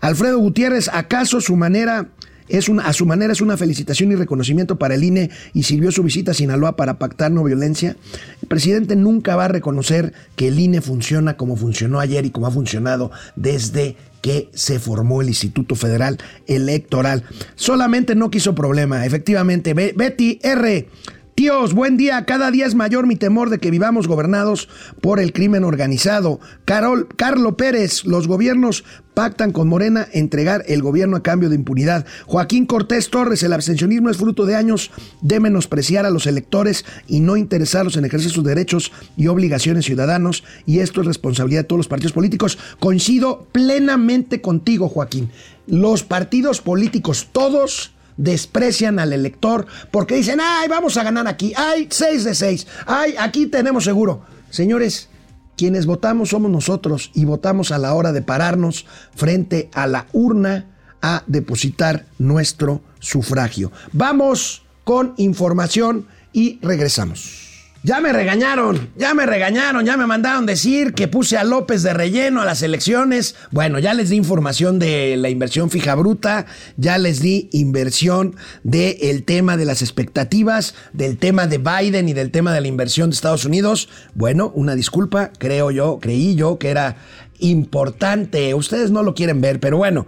Alfredo 0.00 0.38
Gutiérrez, 0.38 0.88
¿acaso 0.92 1.40
su 1.40 1.56
manera 1.56 2.10
es 2.48 2.68
una, 2.68 2.84
a 2.84 2.92
su 2.92 3.06
manera 3.06 3.32
es 3.32 3.40
una 3.40 3.56
felicitación 3.56 4.12
y 4.12 4.14
reconocimiento 4.14 4.76
para 4.76 4.94
el 4.94 5.04
INE 5.04 5.30
y 5.52 5.64
sirvió 5.64 5.90
su 5.90 6.02
visita 6.02 6.30
a 6.30 6.34
Sinaloa 6.34 6.76
para 6.76 6.98
pactar 6.98 7.30
no 7.30 7.44
violencia. 7.44 7.96
El 8.42 8.48
presidente 8.48 8.96
nunca 8.96 9.36
va 9.36 9.46
a 9.46 9.48
reconocer 9.48 10.12
que 10.36 10.48
el 10.48 10.58
INE 10.58 10.80
funciona 10.80 11.36
como 11.36 11.56
funcionó 11.56 12.00
ayer 12.00 12.24
y 12.24 12.30
como 12.30 12.46
ha 12.46 12.50
funcionado 12.50 13.10
desde 13.34 13.96
que 14.22 14.50
se 14.54 14.78
formó 14.78 15.22
el 15.22 15.28
Instituto 15.28 15.74
Federal 15.74 16.18
Electoral. 16.46 17.24
Solamente 17.54 18.14
no 18.14 18.30
quiso 18.30 18.54
problema, 18.54 19.06
efectivamente. 19.06 19.74
Betty 19.74 20.40
R. 20.42 20.88
Tíos, 21.36 21.74
buen 21.74 21.98
día. 21.98 22.24
Cada 22.24 22.50
día 22.50 22.64
es 22.64 22.74
mayor 22.74 23.06
mi 23.06 23.14
temor 23.14 23.50
de 23.50 23.58
que 23.58 23.70
vivamos 23.70 24.08
gobernados 24.08 24.70
por 25.02 25.20
el 25.20 25.34
crimen 25.34 25.64
organizado. 25.64 26.40
Carol, 26.64 27.08
Carlo 27.14 27.58
Pérez, 27.58 28.06
los 28.06 28.26
gobiernos 28.26 28.84
pactan 29.12 29.52
con 29.52 29.68
Morena 29.68 30.08
entregar 30.14 30.64
el 30.66 30.80
gobierno 30.80 31.14
a 31.14 31.22
cambio 31.22 31.50
de 31.50 31.56
impunidad. 31.56 32.06
Joaquín 32.24 32.64
Cortés 32.64 33.10
Torres, 33.10 33.42
el 33.42 33.52
abstencionismo 33.52 34.08
es 34.08 34.16
fruto 34.16 34.46
de 34.46 34.56
años 34.56 34.90
de 35.20 35.38
menospreciar 35.38 36.06
a 36.06 36.10
los 36.10 36.26
electores 36.26 36.86
y 37.06 37.20
no 37.20 37.36
interesarlos 37.36 37.98
en 37.98 38.06
ejercer 38.06 38.30
sus 38.30 38.42
derechos 38.42 38.90
y 39.18 39.26
obligaciones 39.26 39.84
ciudadanos. 39.84 40.42
Y 40.64 40.78
esto 40.78 41.02
es 41.02 41.06
responsabilidad 41.06 41.60
de 41.60 41.64
todos 41.64 41.80
los 41.80 41.88
partidos 41.88 42.14
políticos. 42.14 42.56
Coincido 42.80 43.46
plenamente 43.52 44.40
contigo, 44.40 44.88
Joaquín. 44.88 45.28
Los 45.66 46.02
partidos 46.02 46.62
políticos, 46.62 47.28
todos, 47.30 47.92
desprecian 48.16 48.98
al 48.98 49.12
elector 49.12 49.66
porque 49.90 50.16
dicen, 50.16 50.40
ay, 50.42 50.68
vamos 50.68 50.96
a 50.96 51.04
ganar 51.04 51.28
aquí, 51.28 51.52
ay, 51.56 51.88
6 51.90 52.24
de 52.24 52.34
6, 52.34 52.66
ay, 52.86 53.14
aquí 53.18 53.46
tenemos 53.46 53.84
seguro. 53.84 54.22
Señores, 54.50 55.08
quienes 55.56 55.86
votamos 55.86 56.30
somos 56.30 56.50
nosotros 56.50 57.10
y 57.14 57.24
votamos 57.24 57.72
a 57.72 57.78
la 57.78 57.94
hora 57.94 58.12
de 58.12 58.22
pararnos 58.22 58.86
frente 59.14 59.70
a 59.72 59.86
la 59.86 60.06
urna 60.12 60.66
a 61.02 61.22
depositar 61.26 62.06
nuestro 62.18 62.82
sufragio. 62.98 63.72
Vamos 63.92 64.64
con 64.84 65.14
información 65.16 66.06
y 66.32 66.58
regresamos. 66.62 67.45
Ya 67.82 68.00
me 68.00 68.12
regañaron, 68.12 68.90
ya 68.96 69.14
me 69.14 69.26
regañaron, 69.26 69.84
ya 69.84 69.96
me 69.96 70.06
mandaron 70.06 70.44
decir 70.44 70.92
que 70.92 71.06
puse 71.06 71.36
a 71.36 71.44
López 71.44 71.84
de 71.84 71.94
relleno 71.94 72.40
a 72.40 72.44
las 72.44 72.62
elecciones. 72.62 73.36
Bueno, 73.52 73.78
ya 73.78 73.94
les 73.94 74.08
di 74.08 74.16
información 74.16 74.80
de 74.80 75.16
la 75.16 75.28
inversión 75.28 75.70
fija 75.70 75.94
bruta, 75.94 76.46
ya 76.76 76.98
les 76.98 77.20
di 77.20 77.48
inversión 77.52 78.34
del 78.64 79.22
tema 79.22 79.56
de 79.56 79.66
las 79.66 79.82
expectativas, 79.82 80.74
del 80.94 81.16
tema 81.16 81.46
de 81.46 81.58
Biden 81.58 82.08
y 82.08 82.12
del 82.12 82.32
tema 82.32 82.52
de 82.52 82.60
la 82.60 82.66
inversión 82.66 83.10
de 83.10 83.14
Estados 83.14 83.44
Unidos. 83.44 83.88
Bueno, 84.14 84.50
una 84.54 84.74
disculpa, 84.74 85.30
creo 85.38 85.70
yo, 85.70 85.98
creí 86.00 86.34
yo 86.34 86.58
que 86.58 86.70
era 86.70 86.96
importante. 87.38 88.54
Ustedes 88.54 88.90
no 88.90 89.04
lo 89.04 89.14
quieren 89.14 89.40
ver, 89.40 89.60
pero 89.60 89.76
bueno. 89.76 90.06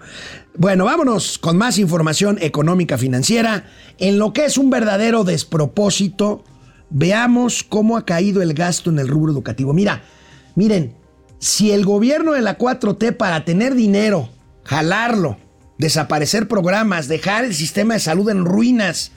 Bueno, 0.57 0.87
vámonos 0.87 1.39
con 1.39 1.57
más 1.57 1.79
información 1.79 2.39
económica 2.41 2.99
financiera 2.99 3.67
en 3.99 4.19
lo 4.19 4.33
que 4.33 4.47
es 4.47 4.59
un 4.59 4.71
verdadero 4.71 5.23
despropósito 5.23 6.43
Veamos 6.91 7.63
cómo 7.63 7.97
ha 7.97 8.05
caído 8.05 8.43
el 8.43 8.55
gasto 8.55 8.91
en 8.91 8.99
el 8.99 9.09
rubro 9.09 9.33
educativo. 9.33 9.73
Mira, 9.73 10.03
miren, 10.55 10.95
si 11.39 11.71
el 11.71 11.85
gobierno 11.85 12.33
de 12.33 12.43
la 12.43 12.59
4T 12.59 13.17
para 13.17 13.45
tener 13.45 13.75
dinero, 13.75 14.29
jalarlo, 14.65 15.39
desaparecer 15.79 16.49
programas, 16.49 17.09
dejar 17.09 17.45
el 17.45 17.55
sistema 17.55 17.95
de 17.95 18.01
salud 18.01 18.29
en 18.31 18.45
ruinas, 18.45 19.13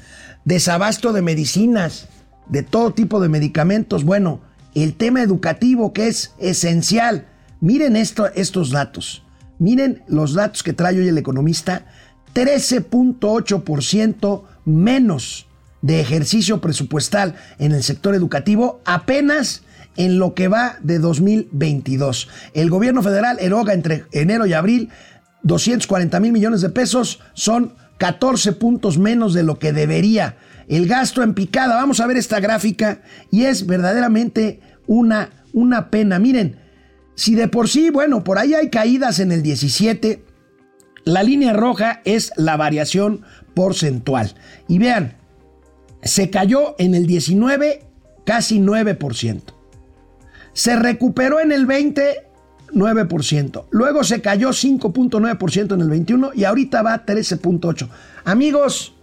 desabasto 0.46 1.14
de 1.14 1.22
medicinas, 1.22 2.08
de 2.48 2.64
todo 2.64 2.94
tipo 2.94 3.22
de 3.22 3.30
medicamentos, 3.30 4.04
bueno, 4.04 4.42
el 4.76 4.96
tema 4.96 5.22
educativo 5.22 5.94
que 5.94 6.08
es 6.08 6.34
esencial. 6.38 7.28
Miren 7.60 7.96
esto, 7.96 8.28
estos 8.36 8.72
datos. 8.72 9.24
Miren 9.60 10.04
los 10.08 10.34
datos 10.34 10.64
que 10.64 10.74
trae 10.74 11.00
hoy 11.00 11.08
el 11.08 11.18
economista. 11.18 11.86
13.8% 12.34 14.44
menos 14.66 15.48
de 15.82 16.00
ejercicio 16.00 16.62
presupuestal 16.62 17.36
en 17.60 17.72
el 17.72 17.84
sector 17.84 18.16
educativo 18.16 18.82
apenas 18.86 19.64
en 19.98 20.20
lo 20.20 20.34
que 20.34 20.48
va 20.48 20.78
de 20.82 21.00
2022. 21.00 22.30
El 22.54 22.70
gobierno 22.70 23.04
federal 23.04 23.38
eroga 23.40 23.74
entre 23.74 24.06
enero 24.12 24.46
y 24.46 24.54
abril 24.54 24.90
240 25.44 26.20
mil 26.20 26.32
millones 26.32 26.62
de 26.62 26.70
pesos, 26.70 27.20
son 27.34 27.74
14 27.98 28.54
puntos 28.54 28.98
menos 28.98 29.34
de 29.34 29.44
lo 29.44 29.60
que 29.60 29.74
debería. 29.74 30.38
El 30.68 30.88
gasto 30.88 31.24
en 31.24 31.34
picada, 31.34 31.76
vamos 31.76 32.00
a 32.00 32.08
ver 32.08 32.18
esta 32.18 32.40
gráfica 32.40 33.02
y 33.32 33.46
es 33.46 33.66
verdaderamente 33.66 34.60
una, 34.88 35.30
una 35.54 35.90
pena. 35.90 36.20
Miren, 36.20 36.58
si 37.16 37.36
de 37.36 37.48
por 37.48 37.68
sí, 37.68 37.90
bueno, 37.90 38.24
por 38.24 38.38
ahí 38.38 38.54
hay 38.54 38.70
caídas 38.70 39.20
en 39.20 39.32
el 39.32 39.44
17, 39.44 40.24
la 41.04 41.24
línea 41.24 41.54
roja 41.54 42.02
es 42.06 42.32
la 42.38 42.58
variación 42.58 43.24
porcentual. 43.54 44.36
Y 44.68 44.80
vean, 44.80 45.18
se 46.04 46.30
cayó 46.30 46.76
en 46.78 46.96
el 46.96 47.08
19 47.08 47.86
casi 48.26 48.60
9%. 48.60 49.42
Se 50.54 50.76
recuperó 50.76 51.40
en 51.40 51.52
el 51.52 51.66
20 51.66 52.32
9%. 52.74 53.66
Luego 53.70 54.04
se 54.04 54.22
cayó 54.22 54.50
5.9% 54.50 55.74
en 55.74 55.82
el 55.82 55.90
21 55.90 56.32
y 56.36 56.46
ahorita 56.46 56.82
va 56.82 57.06
13.8. 57.06 57.90
Amigos, 58.24 58.94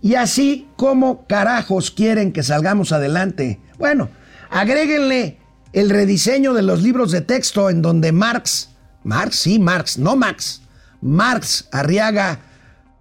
y 0.00 0.14
así 0.14 0.68
como 0.76 1.26
carajos 1.26 1.90
quieren 1.90 2.32
que 2.32 2.42
salgamos 2.42 2.92
adelante. 2.92 3.60
Bueno, 3.78 4.08
agréguenle 4.50 5.38
el 5.72 5.90
rediseño 5.90 6.54
de 6.54 6.62
los 6.62 6.82
libros 6.82 7.12
de 7.12 7.20
texto 7.20 7.70
en 7.70 7.82
donde 7.82 8.12
Marx, 8.12 8.70
Marx, 9.04 9.36
sí, 9.36 9.58
Marx, 9.58 9.98
no 9.98 10.16
Max, 10.16 10.62
Marx 11.00 11.68
Arriaga, 11.72 12.40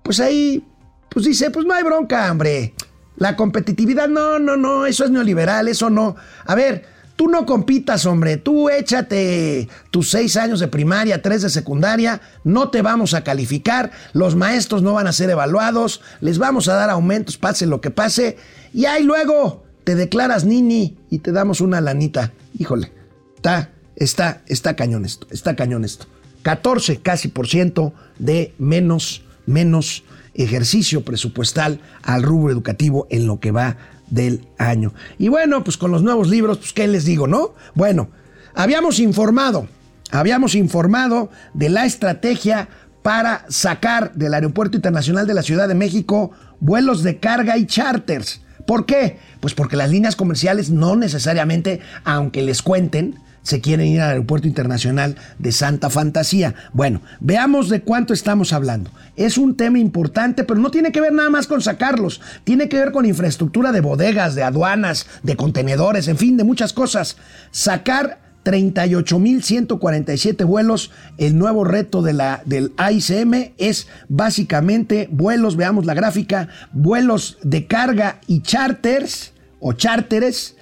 pues 0.03 0.19
ahí, 0.19 0.65
pues 1.09 1.25
dice, 1.25 1.51
pues 1.51 1.65
no 1.65 1.73
hay 1.73 1.83
bronca, 1.83 2.31
hombre. 2.31 2.73
La 3.17 3.35
competitividad, 3.35 4.07
no, 4.07 4.39
no, 4.39 4.57
no, 4.57 4.85
eso 4.85 5.03
es 5.03 5.11
neoliberal, 5.11 5.67
eso 5.67 5.89
no. 5.89 6.15
A 6.45 6.55
ver, 6.55 6.85
tú 7.15 7.27
no 7.27 7.45
compitas, 7.45 8.05
hombre, 8.05 8.37
tú 8.37 8.69
échate 8.69 9.67
tus 9.91 10.11
seis 10.11 10.37
años 10.37 10.59
de 10.59 10.67
primaria, 10.67 11.21
tres 11.21 11.41
de 11.41 11.49
secundaria, 11.49 12.21
no 12.43 12.69
te 12.69 12.81
vamos 12.81 13.13
a 13.15 13.23
calificar, 13.23 13.91
los 14.13 14.35
maestros 14.35 14.83
no 14.83 14.93
van 14.93 15.07
a 15.07 15.11
ser 15.11 15.29
evaluados, 15.31 16.01
les 16.21 16.37
vamos 16.37 16.69
a 16.69 16.75
dar 16.75 16.89
aumentos, 16.89 17.37
pase 17.37 17.65
lo 17.65 17.81
que 17.81 17.91
pase, 17.91 18.37
y 18.71 18.85
ahí 18.85 19.03
luego 19.03 19.65
te 19.83 19.95
declaras 19.95 20.45
nini 20.45 20.97
y 21.09 21.19
te 21.19 21.31
damos 21.31 21.59
una 21.59 21.81
lanita. 21.81 22.33
Híjole, 22.57 22.91
está, 23.35 23.71
está, 23.95 24.41
está 24.45 24.75
cañón 24.75 25.05
esto, 25.05 25.27
está 25.31 25.55
cañón 25.55 25.83
esto. 25.85 26.05
14 26.43 26.97
casi 26.97 27.29
por 27.29 27.47
ciento 27.47 27.93
de 28.19 28.53
menos, 28.59 29.23
menos 29.47 30.03
ejercicio 30.37 31.03
presupuestal 31.03 31.79
al 32.03 32.23
rubro 32.23 32.51
educativo 32.51 33.07
en 33.09 33.27
lo 33.27 33.39
que 33.39 33.51
va 33.51 33.77
del 34.09 34.47
año. 34.57 34.93
Y 35.17 35.27
bueno, 35.27 35.63
pues 35.63 35.77
con 35.77 35.91
los 35.91 36.03
nuevos 36.03 36.29
libros, 36.29 36.59
pues 36.59 36.73
qué 36.73 36.87
les 36.87 37.05
digo, 37.05 37.27
¿no? 37.27 37.55
Bueno, 37.75 38.09
habíamos 38.53 38.99
informado 38.99 39.67
habíamos 40.11 40.55
informado 40.55 41.29
de 41.53 41.69
la 41.69 41.85
estrategia 41.85 42.69
para 43.01 43.45
sacar 43.49 44.13
del 44.13 44.33
Aeropuerto 44.33 44.77
Internacional 44.77 45.27
de 45.27 45.33
la 45.33 45.43
Ciudad 45.43 45.67
de 45.67 45.75
México 45.75 46.31
vuelos 46.59 47.03
de 47.03 47.19
carga 47.19 47.57
y 47.57 47.65
charters. 47.65 48.41
¿Por 48.65 48.85
qué? 48.85 49.19
Pues 49.39 49.53
porque 49.53 49.77
las 49.77 49.91
líneas 49.91 50.15
comerciales 50.15 50.69
no 50.69 50.95
necesariamente, 50.95 51.79
aunque 52.03 52.41
les 52.41 52.61
cuenten, 52.61 53.15
se 53.47 53.61
quieren 53.61 53.87
ir 53.87 54.01
al 54.01 54.09
Aeropuerto 54.09 54.45
Internacional 54.45 55.15
de 55.39 55.53
Santa 55.53 55.89
Fantasía. 55.89 56.53
Bueno, 56.73 57.01
veamos 57.21 57.69
de 57.69 57.81
cuánto 57.81 58.13
estamos 58.13 58.51
hablando. 58.51 58.91
Es 59.15 59.37
un 59.37 59.55
tema 59.55 59.79
importante, 59.79 60.43
pero 60.43 60.59
no 60.59 60.69
tiene 60.69 60.91
que 60.91 60.99
ver 60.99 61.13
nada 61.13 61.29
más 61.29 61.47
con 61.47 61.61
sacarlos. 61.61 62.19
Tiene 62.43 62.67
que 62.67 62.77
ver 62.77 62.91
con 62.91 63.05
infraestructura 63.05 63.71
de 63.71 63.79
bodegas, 63.79 64.35
de 64.35 64.43
aduanas, 64.43 65.07
de 65.23 65.37
contenedores, 65.37 66.09
en 66.09 66.17
fin, 66.17 66.35
de 66.35 66.43
muchas 66.43 66.73
cosas. 66.73 67.15
Sacar 67.51 68.19
38.147 68.43 70.45
vuelos. 70.45 70.91
El 71.17 71.37
nuevo 71.37 71.63
reto 71.63 72.01
de 72.01 72.11
la, 72.11 72.41
del 72.43 72.73
AICM 72.75 73.53
es 73.57 73.87
básicamente 74.09 75.07
vuelos, 75.09 75.55
veamos 75.55 75.85
la 75.85 75.93
gráfica, 75.93 76.49
vuelos 76.73 77.37
de 77.43 77.65
carga 77.65 78.19
y 78.27 78.41
charters 78.41 79.31
o 79.61 79.71
charteres 79.71 80.57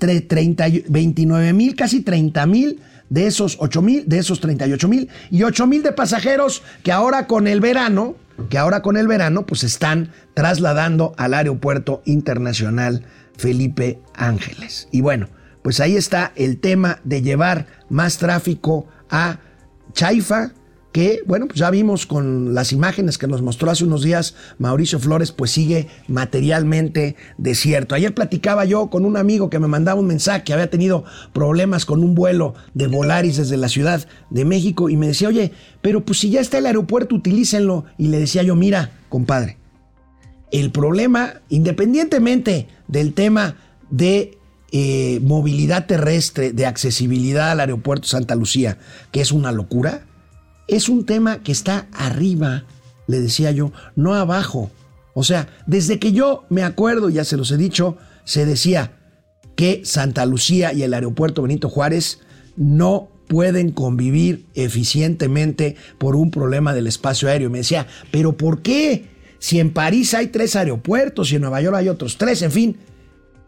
29 0.00 1.52
mil, 1.52 1.76
casi 1.76 2.00
30 2.00 2.46
mil 2.46 2.80
de 3.08 3.26
esos 3.26 3.56
8 3.60 3.82
mil, 3.82 4.08
de 4.08 4.18
esos 4.18 4.40
38 4.40 4.88
mil 4.88 5.08
y 5.30 5.42
8 5.42 5.66
mil 5.66 5.82
de 5.82 5.92
pasajeros 5.92 6.62
que 6.82 6.92
ahora 6.92 7.26
con 7.26 7.46
el 7.46 7.60
verano, 7.60 8.16
que 8.48 8.58
ahora 8.58 8.82
con 8.82 8.96
el 8.96 9.06
verano, 9.06 9.44
pues 9.46 9.64
están 9.64 10.12
trasladando 10.34 11.12
al 11.18 11.34
aeropuerto 11.34 12.02
internacional 12.06 13.04
Felipe 13.36 14.00
Ángeles. 14.14 14.88
Y 14.92 15.00
bueno, 15.00 15.28
pues 15.62 15.80
ahí 15.80 15.96
está 15.96 16.32
el 16.36 16.58
tema 16.58 17.00
de 17.04 17.22
llevar 17.22 17.66
más 17.88 18.18
tráfico 18.18 18.86
a 19.10 19.38
Chaifa, 19.92 20.52
que, 20.92 21.22
bueno, 21.26 21.46
pues 21.46 21.58
ya 21.58 21.70
vimos 21.70 22.06
con 22.06 22.54
las 22.54 22.72
imágenes 22.72 23.16
que 23.16 23.28
nos 23.28 23.42
mostró 23.42 23.70
hace 23.70 23.84
unos 23.84 24.02
días 24.02 24.34
Mauricio 24.58 24.98
Flores, 24.98 25.30
pues 25.30 25.52
sigue 25.52 25.88
materialmente 26.08 27.16
desierto. 27.38 27.94
Ayer 27.94 28.14
platicaba 28.14 28.64
yo 28.64 28.90
con 28.90 29.04
un 29.04 29.16
amigo 29.16 29.50
que 29.50 29.60
me 29.60 29.68
mandaba 29.68 30.00
un 30.00 30.06
mensaje 30.06 30.42
que 30.42 30.52
había 30.52 30.70
tenido 30.70 31.04
problemas 31.32 31.86
con 31.86 32.02
un 32.02 32.14
vuelo 32.14 32.54
de 32.74 32.88
Volaris 32.88 33.36
desde 33.36 33.56
la 33.56 33.68
Ciudad 33.68 34.06
de 34.30 34.44
México 34.44 34.90
y 34.90 34.96
me 34.96 35.06
decía, 35.06 35.28
oye, 35.28 35.52
pero 35.80 36.04
pues 36.04 36.18
si 36.18 36.30
ya 36.30 36.40
está 36.40 36.58
el 36.58 36.66
aeropuerto, 36.66 37.14
utilícenlo. 37.14 37.84
Y 37.96 38.08
le 38.08 38.18
decía 38.18 38.42
yo, 38.42 38.56
mira, 38.56 38.90
compadre, 39.08 39.58
el 40.50 40.72
problema, 40.72 41.34
independientemente 41.48 42.66
del 42.88 43.14
tema 43.14 43.56
de 43.90 44.38
eh, 44.72 45.20
movilidad 45.22 45.86
terrestre, 45.86 46.52
de 46.52 46.66
accesibilidad 46.66 47.52
al 47.52 47.60
aeropuerto 47.60 48.08
Santa 48.08 48.34
Lucía, 48.34 48.78
que 49.12 49.20
es 49.20 49.32
una 49.32 49.52
locura, 49.52 50.06
es 50.70 50.88
un 50.88 51.04
tema 51.04 51.42
que 51.42 51.52
está 51.52 51.88
arriba, 51.92 52.64
le 53.06 53.20
decía 53.20 53.50
yo, 53.50 53.72
no 53.96 54.14
abajo. 54.14 54.70
O 55.14 55.24
sea, 55.24 55.48
desde 55.66 55.98
que 55.98 56.12
yo 56.12 56.44
me 56.48 56.62
acuerdo, 56.62 57.10
ya 57.10 57.24
se 57.24 57.36
los 57.36 57.50
he 57.50 57.56
dicho, 57.56 57.96
se 58.24 58.46
decía 58.46 58.92
que 59.56 59.82
Santa 59.84 60.24
Lucía 60.26 60.72
y 60.72 60.82
el 60.82 60.94
aeropuerto 60.94 61.42
Benito 61.42 61.68
Juárez 61.68 62.20
no 62.56 63.08
pueden 63.26 63.72
convivir 63.72 64.46
eficientemente 64.54 65.76
por 65.98 66.16
un 66.16 66.30
problema 66.30 66.74
del 66.74 66.86
espacio 66.86 67.28
aéreo. 67.28 67.50
Me 67.50 67.58
decía, 67.58 67.86
pero 68.10 68.36
¿por 68.36 68.62
qué? 68.62 69.10
Si 69.38 69.58
en 69.58 69.72
París 69.72 70.14
hay 70.14 70.28
tres 70.28 70.56
aeropuertos 70.56 71.32
y 71.32 71.36
en 71.36 71.42
Nueva 71.42 71.60
York 71.60 71.76
hay 71.76 71.88
otros 71.88 72.16
tres, 72.18 72.42
en 72.42 72.50
fin, 72.50 72.76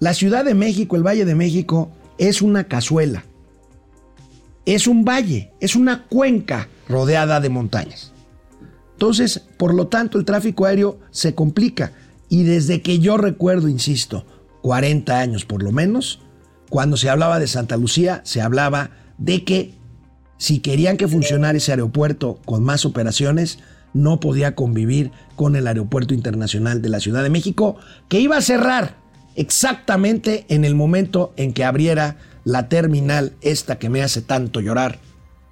la 0.01 0.15
Ciudad 0.15 0.45
de 0.45 0.55
México, 0.55 0.97
el 0.97 1.07
Valle 1.07 1.25
de 1.25 1.35
México, 1.35 1.93
es 2.19 2.43
una 2.43 2.65
cazuela. 2.65 3.25
Es 4.65 4.87
un 4.87 5.05
valle, 5.05 5.53
es 5.61 5.75
una 5.77 6.05
cuenca 6.05 6.69
rodeada 6.89 7.41
de 7.41 7.49
montañas. 7.49 8.13
Entonces, 8.93 9.43
por 9.57 9.75
lo 9.75 9.89
tanto, 9.89 10.19
el 10.19 10.25
tráfico 10.25 10.65
aéreo 10.65 11.01
se 11.11 11.35
complica. 11.35 11.93
Y 12.29 12.45
desde 12.45 12.83
que 12.83 13.01
yo 13.01 13.17
recuerdo, 13.17 13.69
insisto, 13.69 14.25
40 14.63 15.19
años 15.19 15.45
por 15.45 15.63
lo 15.63 15.73
menos, 15.73 16.21
cuando 16.71 16.97
se 16.97 17.11
hablaba 17.11 17.39
de 17.39 17.49
Santa 17.49 17.77
Lucía, 17.77 18.23
se 18.25 18.41
hablaba 18.41 18.91
de 19.19 19.45
que 19.45 19.75
si 20.39 20.61
querían 20.61 20.97
que 20.97 21.09
funcionara 21.09 21.59
ese 21.59 21.73
aeropuerto 21.73 22.41
con 22.45 22.65
más 22.65 22.85
operaciones, 22.85 23.59
no 23.95 24.21
podía 24.21 24.55
convivir 24.55 25.11
con 25.37 25.57
el 25.57 25.67
Aeropuerto 25.67 26.15
Internacional 26.15 26.81
de 26.83 26.89
la 26.89 27.01
Ciudad 27.01 27.23
de 27.23 27.31
México, 27.31 27.77
que 28.09 28.21
iba 28.21 28.37
a 28.37 28.43
cerrar 28.43 28.97
exactamente 29.37 30.47
en 30.49 30.65
el 30.65 30.75
momento 30.75 31.33
en 31.37 31.53
que 31.53 31.65
abriera 31.65 32.17
la 32.45 32.69
terminal, 32.69 33.33
esta 33.41 33.79
que 33.79 33.89
me 33.89 34.03
hace 34.03 34.23
tanto 34.23 34.61
llorar, 34.61 34.99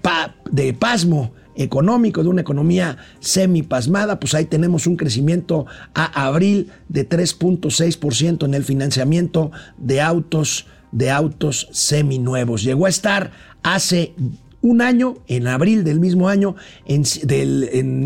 de 0.51 0.73
pasmo 0.73 1.33
económico, 1.60 2.24
de 2.24 2.30
una 2.30 2.41
economía 2.41 2.98
semipasmada, 3.19 4.19
pues 4.19 4.34
ahí 4.34 4.45
tenemos 4.45 4.88
un 4.88 4.95
crecimiento 4.95 5.65
a 5.93 6.26
abril 6.26 6.72
de 6.88 7.08
3.6% 7.08 8.45
en 8.45 8.54
el 8.54 8.63
financiamiento 8.63 9.52
de 9.78 10.02
autos, 10.02 10.67
de 10.91 11.12
autos 11.12 11.67
seminuevos. 11.72 12.63
Llegó 12.63 12.86
a 12.86 12.89
estar 12.89 13.32
hace 13.62 14.13
un 14.62 14.82
año, 14.82 15.17
en 15.28 15.48
abril 15.48 15.84
del 15.84 16.00
mismo 16.00 16.30
año, 16.30 16.56
en, 16.86 17.04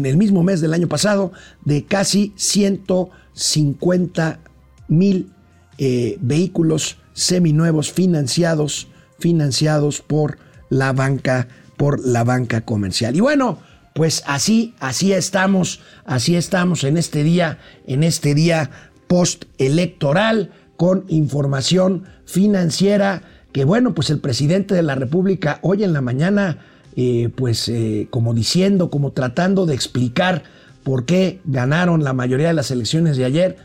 el 0.06 0.18
mismo 0.18 0.44
mes 0.44 0.60
del 0.60 0.74
año 0.74 0.88
pasado, 0.88 1.32
de 1.64 1.86
casi 1.86 2.34
150 2.36 4.40
mil 4.88 5.32
eh, 5.78 6.18
vehículos 6.22 6.98
seminuevos 7.14 7.92
financiados, 7.92 8.88
financiados 9.20 10.02
por 10.02 10.40
la 10.70 10.92
banca 10.92 11.48
por 11.84 12.00
la 12.00 12.24
banca 12.24 12.62
comercial. 12.62 13.14
Y 13.14 13.20
bueno, 13.20 13.58
pues 13.94 14.24
así, 14.26 14.74
así 14.80 15.12
estamos, 15.12 15.82
así 16.06 16.38
estamos 16.38 16.86
en 16.86 16.96
este 16.96 17.26
día, 17.26 17.58
en 17.86 18.04
este 18.04 18.34
día 18.34 18.72
postelectoral 19.08 20.54
con 20.78 21.04
información 21.10 22.06
financiera 22.24 23.24
que 23.52 23.66
bueno, 23.66 23.94
pues 23.94 24.10
el 24.12 24.22
presidente 24.22 24.74
de 24.74 24.82
la 24.82 24.96
República 24.96 25.60
hoy 25.62 25.84
en 25.84 25.92
la 25.92 26.00
mañana, 26.00 26.60
eh, 26.96 27.28
pues 27.36 27.68
eh, 27.68 28.08
como 28.10 28.34
diciendo, 28.34 28.90
como 28.90 29.12
tratando 29.12 29.66
de 29.66 29.76
explicar 29.76 30.44
por 30.86 31.04
qué 31.06 31.42
ganaron 31.44 32.02
la 32.02 32.14
mayoría 32.14 32.48
de 32.48 32.54
las 32.54 32.72
elecciones 32.72 33.18
de 33.18 33.26
ayer, 33.26 33.58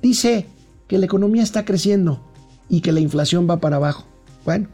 dice 0.00 0.46
que 0.86 0.98
la 0.98 1.06
economía 1.06 1.42
está 1.42 1.64
creciendo 1.64 2.22
y 2.68 2.82
que 2.82 2.92
la 2.92 3.00
inflación 3.00 3.50
va 3.50 3.56
para 3.56 3.78
abajo. 3.78 4.06
Bueno, 4.44 4.68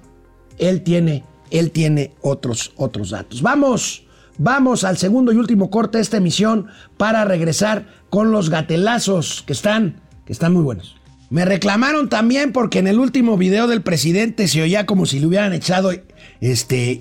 él 0.59 0.83
tiene, 0.83 1.25
él 1.51 1.71
tiene 1.71 2.13
otros, 2.21 2.73
otros 2.77 3.11
datos. 3.11 3.43
Vamos, 3.43 4.05
vamos 4.39 4.85
al 4.85 4.99
segundo 4.99 5.33
y 5.33 5.37
último 5.37 5.71
corte 5.71 5.99
de 5.99 6.03
esta 6.03 6.17
emisión 6.17 6.67
para 6.97 7.25
regresar 7.25 7.87
con 8.11 8.33
los 8.33 8.51
gatelazos 8.51 9.43
que 9.47 9.53
están, 9.53 10.01
que 10.27 10.33
están 10.33 10.53
muy 10.53 10.63
buenos. 10.63 10.97
Me 11.31 11.45
reclamaron 11.45 12.09
también 12.09 12.53
porque 12.53 12.81
en 12.81 12.89
el 12.89 12.99
último 12.99 13.37
video 13.37 13.69
del 13.69 13.83
presidente 13.83 14.49
se 14.49 14.63
oía 14.63 14.85
como 14.85 15.07
si 15.07 15.21
le 15.21 15.27
hubieran 15.27 15.53
echado 15.53 15.93
este, 16.41 16.99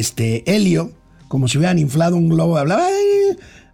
este 0.00 0.50
helio, 0.50 0.92
como 1.28 1.46
si 1.46 1.58
hubieran 1.58 1.78
inflado 1.78 2.16
un 2.16 2.30
globo. 2.30 2.56
Hablaba, 2.56 2.86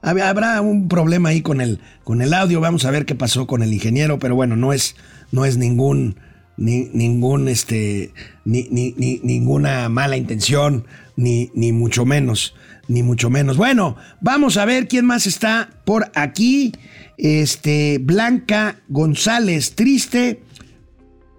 habrá 0.03 0.61
un 0.61 0.89
problema 0.89 1.29
ahí 1.29 1.41
con 1.41 1.61
el, 1.61 1.79
con 2.03 2.21
el 2.21 2.35
audio. 2.35 2.61
Vamos 2.61 2.85
a 2.85 2.91
ver 2.91 3.07
qué 3.07 3.15
pasó 3.15 3.47
con 3.47 3.63
el 3.63 3.73
ingeniero, 3.73 4.19
pero 4.19 4.35
bueno, 4.35 4.57
no 4.57 4.73
es, 4.73 4.97
no 5.31 5.45
es 5.45 5.57
ningún, 5.57 6.17
ni, 6.57 6.91
ningún, 6.93 7.49
este, 7.49 8.13
ni, 8.45 8.69
ni, 8.71 9.21
ninguna 9.23 9.89
mala 9.89 10.17
intención, 10.17 10.87
ni, 11.17 11.51
ni 11.55 11.73
mucho 11.73 12.05
menos, 12.05 12.55
ni 12.89 13.03
mucho 13.03 13.31
menos. 13.31 13.57
Bueno, 13.57 13.97
vamos 14.21 14.57
a 14.57 14.65
ver 14.65 14.89
quién 14.89 15.05
más 15.05 15.27
está 15.27 15.71
por 15.85 16.11
aquí. 16.15 16.73
Este, 17.19 17.99
Blanca 17.99 18.77
González, 18.89 19.75
triste, 19.75 20.43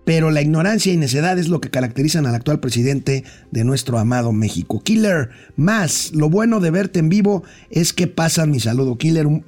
pero 0.05 0.31
la 0.31 0.41
ignorancia 0.41 0.91
y 0.91 0.97
necedad 0.97 1.37
es 1.39 1.47
lo 1.47 1.61
que 1.61 1.69
caracterizan 1.69 2.25
al 2.25 2.35
actual 2.35 2.59
presidente 2.59 3.23
de 3.51 3.63
nuestro 3.63 3.97
amado 3.99 4.31
México. 4.31 4.81
Killer, 4.83 5.29
más, 5.55 6.11
lo 6.13 6.29
bueno 6.29 6.59
de 6.59 6.71
verte 6.71 6.99
en 6.99 7.09
vivo 7.09 7.43
es 7.69 7.93
que 7.93 8.07
pasan 8.07 8.51
mi 8.51 8.59
saludo. 8.59 8.97
Killer, 8.97 9.27
un, 9.27 9.45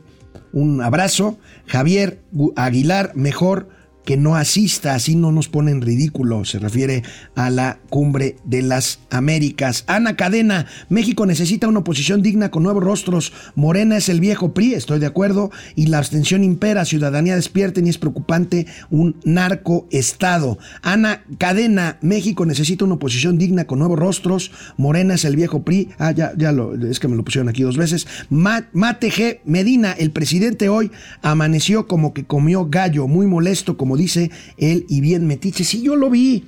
un 0.53 0.81
abrazo. 0.81 1.37
Javier 1.67 2.21
Aguilar, 2.55 3.11
mejor 3.15 3.69
que 4.05 4.17
no 4.17 4.35
asista, 4.35 4.93
así 4.93 5.15
no 5.15 5.31
nos 5.31 5.49
pone 5.49 5.71
en 5.71 5.81
ridículo, 5.81 6.45
se 6.45 6.59
refiere 6.59 7.03
a 7.35 7.49
la 7.49 7.79
cumbre 7.89 8.37
de 8.45 8.61
las 8.61 8.99
Américas. 9.09 9.83
Ana 9.87 10.15
Cadena, 10.15 10.67
México 10.89 11.25
necesita 11.25 11.67
una 11.67 11.79
oposición 11.79 12.21
digna 12.21 12.51
con 12.51 12.63
nuevos 12.63 12.83
rostros. 12.83 13.33
Morena 13.55 13.97
es 13.97 14.09
el 14.09 14.19
viejo 14.19 14.53
PRI, 14.53 14.73
estoy 14.73 14.99
de 14.99 15.05
acuerdo, 15.05 15.51
y 15.75 15.87
la 15.87 15.97
abstención 15.97 16.43
impera, 16.43 16.85
ciudadanía 16.85 17.35
despierten 17.35 17.87
y 17.87 17.89
es 17.89 17.97
preocupante 17.97 18.67
un 18.89 19.15
narcoestado. 19.23 20.57
Ana 20.81 21.23
Cadena, 21.37 21.97
México 22.01 22.45
necesita 22.45 22.85
una 22.85 22.95
oposición 22.95 23.37
digna 23.37 23.65
con 23.65 23.79
nuevos 23.79 23.97
rostros. 23.97 24.51
Morena 24.77 25.15
es 25.15 25.25
el 25.25 25.35
viejo 25.35 25.63
PRI, 25.63 25.89
ah, 25.97 26.11
ya, 26.11 26.33
ya 26.37 26.51
lo, 26.51 26.75
es 26.75 26.99
que 26.99 27.07
me 27.07 27.15
lo 27.15 27.23
pusieron 27.23 27.49
aquí 27.49 27.63
dos 27.63 27.77
veces. 27.77 28.07
Mate 28.29 29.09
G. 29.09 29.39
Medina, 29.45 29.93
el 29.93 30.11
presidente 30.11 30.69
hoy 30.69 30.91
amaneció 31.21 31.87
como 31.87 32.13
que 32.13 32.25
comió 32.25 32.67
gallo, 32.69 33.07
muy 33.07 33.25
molesto, 33.25 33.77
como 33.77 33.94
dice 33.95 34.31
él, 34.57 34.85
y 34.89 35.01
bien 35.01 35.27
metiche. 35.27 35.63
Sí, 35.63 35.81
yo 35.81 35.95
lo 35.95 36.09
vi. 36.09 36.45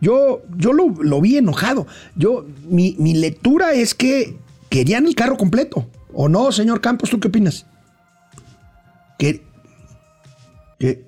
Yo, 0.00 0.42
yo 0.56 0.72
lo, 0.72 1.20
vi 1.20 1.38
enojado. 1.38 1.86
Yo, 2.16 2.46
mi, 2.68 2.94
lectura 3.14 3.72
es 3.72 3.94
que 3.94 4.36
querían 4.68 5.06
el 5.06 5.14
carro 5.14 5.36
completo. 5.36 5.88
¿O 6.12 6.28
no, 6.28 6.52
señor 6.52 6.80
Campos? 6.80 7.10
¿Tú 7.10 7.20
qué 7.20 7.28
opinas? 7.28 7.66
Que, 9.18 9.42
que 10.78 11.04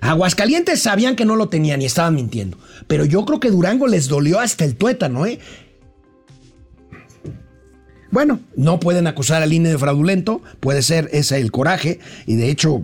Aguascalientes 0.00 0.82
sabían 0.82 1.14
que 1.14 1.24
no 1.24 1.36
lo 1.36 1.48
tenían 1.48 1.82
y 1.82 1.84
estaban 1.84 2.14
mintiendo. 2.14 2.58
Pero 2.86 3.04
yo 3.04 3.24
creo 3.24 3.38
que 3.38 3.50
Durango 3.50 3.86
les 3.86 4.08
dolió 4.08 4.40
hasta 4.40 4.64
el 4.64 4.76
tuétano, 4.76 5.26
¿eh? 5.26 5.38
Bueno, 8.10 8.40
no 8.56 8.78
pueden 8.78 9.06
acusar 9.06 9.42
al 9.42 9.52
INE 9.54 9.70
de 9.70 9.78
fraudulento, 9.78 10.42
puede 10.60 10.82
ser 10.82 11.08
ese 11.12 11.40
el 11.40 11.50
coraje, 11.50 11.98
y 12.26 12.36
de 12.36 12.50
hecho 12.50 12.82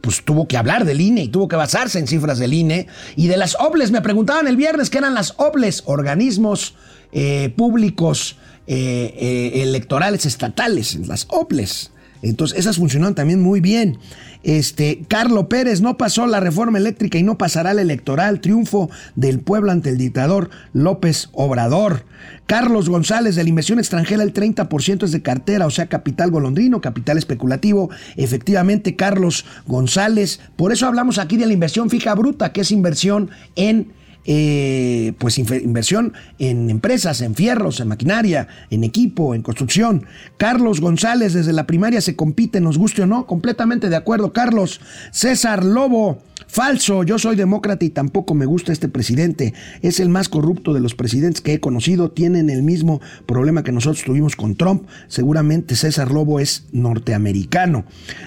pues 0.00 0.24
tuvo 0.24 0.46
que 0.48 0.56
hablar 0.56 0.84
del 0.84 1.00
INE 1.00 1.24
y 1.24 1.28
tuvo 1.28 1.48
que 1.48 1.56
basarse 1.56 1.98
en 1.98 2.06
cifras 2.06 2.38
del 2.38 2.54
INE 2.54 2.86
y 3.16 3.28
de 3.28 3.36
las 3.36 3.56
OBLES. 3.60 3.90
Me 3.90 4.00
preguntaban 4.00 4.46
el 4.46 4.56
viernes 4.56 4.90
qué 4.90 4.98
eran 4.98 5.14
las 5.14 5.34
OBLES, 5.36 5.84
organismos 5.86 6.74
eh, 7.12 7.52
públicos 7.56 8.36
eh, 8.66 9.14
eh, 9.16 9.62
electorales 9.62 10.26
estatales, 10.26 10.96
las 11.06 11.26
OBLES. 11.30 11.90
Entonces, 12.22 12.58
esas 12.58 12.76
funcionaron 12.76 13.14
también 13.14 13.40
muy 13.40 13.60
bien. 13.60 13.98
Este, 14.44 15.02
Carlo 15.08 15.48
Pérez 15.48 15.80
no 15.80 15.96
pasó 15.96 16.26
la 16.26 16.40
reforma 16.40 16.78
eléctrica 16.78 17.18
y 17.18 17.22
no 17.22 17.38
pasará 17.38 17.74
la 17.74 17.82
electoral. 17.82 18.40
Triunfo 18.40 18.90
del 19.16 19.40
pueblo 19.40 19.72
ante 19.72 19.90
el 19.90 19.98
dictador 19.98 20.50
López 20.72 21.28
Obrador. 21.32 22.04
Carlos 22.46 22.88
González, 22.88 23.36
de 23.36 23.42
la 23.42 23.48
inversión 23.48 23.78
extranjera, 23.78 24.22
el 24.22 24.32
30% 24.32 25.04
es 25.04 25.12
de 25.12 25.22
cartera, 25.22 25.66
o 25.66 25.70
sea, 25.70 25.86
capital 25.86 26.30
golondrino, 26.30 26.80
capital 26.80 27.18
especulativo. 27.18 27.90
Efectivamente, 28.16 28.96
Carlos 28.96 29.44
González. 29.66 30.40
Por 30.56 30.72
eso 30.72 30.86
hablamos 30.86 31.18
aquí 31.18 31.36
de 31.36 31.46
la 31.46 31.52
inversión 31.52 31.90
fija 31.90 32.14
bruta, 32.14 32.52
que 32.52 32.62
es 32.62 32.70
inversión 32.70 33.30
en 33.56 33.92
eh, 34.24 35.14
pues 35.18 35.38
inversión 35.38 36.12
en 36.38 36.68
empresas, 36.70 37.20
en 37.22 37.34
fierros, 37.34 37.80
en 37.80 37.88
maquinaria, 37.88 38.48
en 38.70 38.84
equipo, 38.84 39.34
en 39.34 39.42
construcción. 39.42 40.04
Carlos 40.36 40.80
González, 40.80 41.32
desde 41.32 41.52
la 41.52 41.66
primaria 41.66 42.00
se 42.00 42.16
compite, 42.16 42.60
nos 42.60 42.76
guste 42.78 43.02
o 43.02 43.06
no, 43.06 43.26
completamente 43.26 43.88
de 43.88 43.96
acuerdo. 43.96 44.32
Carlos 44.32 44.80
César 45.12 45.64
Lobo, 45.64 46.22
falso, 46.46 47.04
yo 47.04 47.18
soy 47.18 47.36
demócrata 47.36 47.84
y 47.84 47.90
tampoco 47.90 48.34
me 48.34 48.46
gusta 48.46 48.72
este 48.72 48.88
presidente. 48.88 49.54
Es 49.82 50.00
el 50.00 50.08
más 50.08 50.28
corrupto 50.28 50.74
de 50.74 50.80
los 50.80 50.94
presidentes 50.94 51.40
que 51.40 51.54
he 51.54 51.60
conocido, 51.60 52.10
tienen 52.10 52.50
el 52.50 52.62
mismo 52.62 53.00
problema 53.26 53.64
que 53.64 53.72
nosotros 53.72 54.04
tuvimos 54.04 54.36
con 54.36 54.56
Trump. 54.56 54.88
Seguramente 55.06 55.76
César 55.76 56.10
Lobo 56.10 56.40
es 56.40 56.66
norteamericano. 56.72 57.84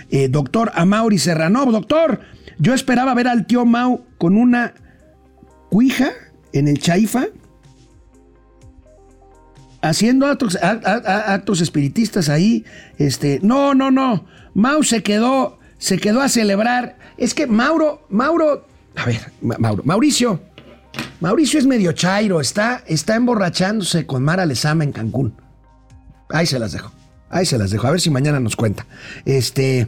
Eh, 0.09 0.29
doctor 0.29 0.71
Amauri 0.73 1.19
Serrano, 1.19 1.65
doctor, 1.71 2.21
yo 2.57 2.73
esperaba 2.73 3.13
ver 3.13 3.27
al 3.27 3.45
tío 3.45 3.65
Mau 3.65 4.05
con 4.17 4.37
una 4.37 4.73
cuija 5.71 6.11
en 6.51 6.67
el 6.67 6.79
Chaifa, 6.79 7.27
haciendo 9.81 10.27
actos, 10.27 10.57
actos, 10.61 11.61
espiritistas 11.61 12.27
ahí. 12.27 12.65
Este, 12.97 13.39
no, 13.41 13.73
no, 13.73 13.89
no. 13.89 14.25
Mau 14.53 14.83
se 14.83 15.01
quedó, 15.01 15.59
se 15.77 15.97
quedó 15.97 16.21
a 16.21 16.27
celebrar. 16.27 16.97
Es 17.17 17.33
que 17.33 17.47
Mauro, 17.47 18.05
Mauro, 18.09 18.67
a 18.97 19.05
ver, 19.05 19.21
Mauro, 19.41 19.81
Mauricio, 19.85 20.41
Mauricio 21.21 21.57
es 21.57 21.65
medio 21.65 21.93
chairo, 21.93 22.41
está, 22.41 22.83
está 22.85 23.15
emborrachándose 23.15 24.05
con 24.05 24.23
Mara 24.23 24.45
Lezama 24.45 24.83
en 24.83 24.91
Cancún. 24.91 25.35
Ahí 26.29 26.47
se 26.47 26.59
las 26.59 26.73
dejo. 26.73 26.91
Ahí 27.29 27.45
se 27.45 27.57
las 27.57 27.71
dejo. 27.71 27.87
A 27.87 27.91
ver 27.91 28.01
si 28.01 28.09
mañana 28.09 28.41
nos 28.41 28.57
cuenta. 28.57 28.85
Este, 29.23 29.87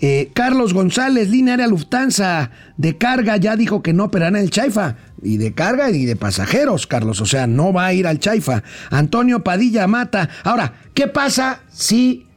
eh, 0.00 0.30
Carlos 0.32 0.74
González, 0.74 1.28
línea 1.28 1.54
aérea 1.54 1.66
Lufthansa 1.66 2.52
de 2.76 2.96
carga, 2.96 3.36
ya 3.36 3.56
dijo 3.56 3.82
que 3.82 3.92
no 3.92 4.04
operará 4.04 4.38
en 4.38 4.44
el 4.44 4.50
Chaifa. 4.50 4.96
Y 5.22 5.38
de 5.38 5.52
carga 5.52 5.90
y 5.90 6.06
de 6.06 6.14
pasajeros, 6.14 6.86
Carlos. 6.86 7.20
O 7.20 7.26
sea, 7.26 7.48
no 7.48 7.72
va 7.72 7.86
a 7.86 7.92
ir 7.92 8.06
al 8.06 8.20
Chaifa. 8.20 8.62
Antonio 8.90 9.42
Padilla 9.42 9.88
Mata. 9.88 10.28
Ahora, 10.44 10.74
¿qué 10.94 11.08
pasa 11.08 11.62
si 11.72 12.28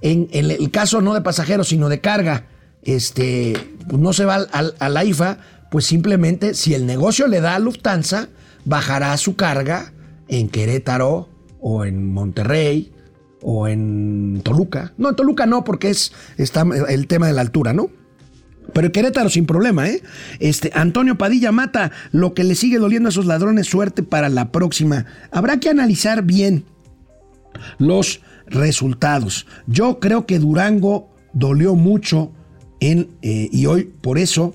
en, 0.00 0.28
el 0.32 0.70
caso 0.70 1.02
no 1.02 1.12
de 1.12 1.20
pasajeros, 1.20 1.68
sino 1.68 1.90
de 1.90 2.00
carga, 2.00 2.46
este, 2.82 3.52
pues 3.86 4.00
no 4.00 4.14
se 4.14 4.24
va 4.24 4.36
al, 4.36 4.74
a 4.78 4.88
la 4.88 5.04
IFA? 5.04 5.38
Pues 5.70 5.84
simplemente, 5.84 6.54
si 6.54 6.72
el 6.72 6.86
negocio 6.86 7.26
le 7.26 7.42
da 7.42 7.54
a 7.54 7.58
Lufthansa, 7.58 8.28
bajará 8.64 9.14
su 9.18 9.36
carga 9.36 9.92
en 10.28 10.48
Querétaro 10.48 11.28
o 11.60 11.84
en 11.84 12.10
Monterrey 12.10 12.92
o 13.42 13.68
en 13.68 14.40
Toluca. 14.44 14.92
No, 14.98 15.10
en 15.10 15.16
Toluca 15.16 15.46
no, 15.46 15.64
porque 15.64 15.90
es 15.90 16.12
está 16.36 16.64
el 16.88 17.06
tema 17.06 17.26
de 17.26 17.32
la 17.32 17.40
altura, 17.40 17.72
¿no? 17.72 17.90
Pero 18.72 18.92
Querétaro 18.92 19.28
sin 19.28 19.46
problema, 19.46 19.88
¿eh? 19.88 20.02
Este, 20.38 20.70
Antonio 20.74 21.18
Padilla 21.18 21.50
mata 21.52 21.90
lo 22.12 22.34
que 22.34 22.44
le 22.44 22.54
sigue 22.54 22.78
doliendo 22.78 23.08
a 23.08 23.10
esos 23.10 23.26
ladrones, 23.26 23.66
suerte 23.66 24.02
para 24.02 24.28
la 24.28 24.52
próxima. 24.52 25.06
Habrá 25.30 25.58
que 25.58 25.70
analizar 25.70 26.22
bien 26.22 26.64
los 27.78 28.20
resultados. 28.46 29.46
Yo 29.66 29.98
creo 29.98 30.26
que 30.26 30.38
Durango 30.38 31.10
dolió 31.32 31.74
mucho 31.74 32.32
en, 32.80 33.08
eh, 33.22 33.48
y 33.52 33.66
hoy 33.66 33.84
por 34.00 34.18
eso, 34.18 34.54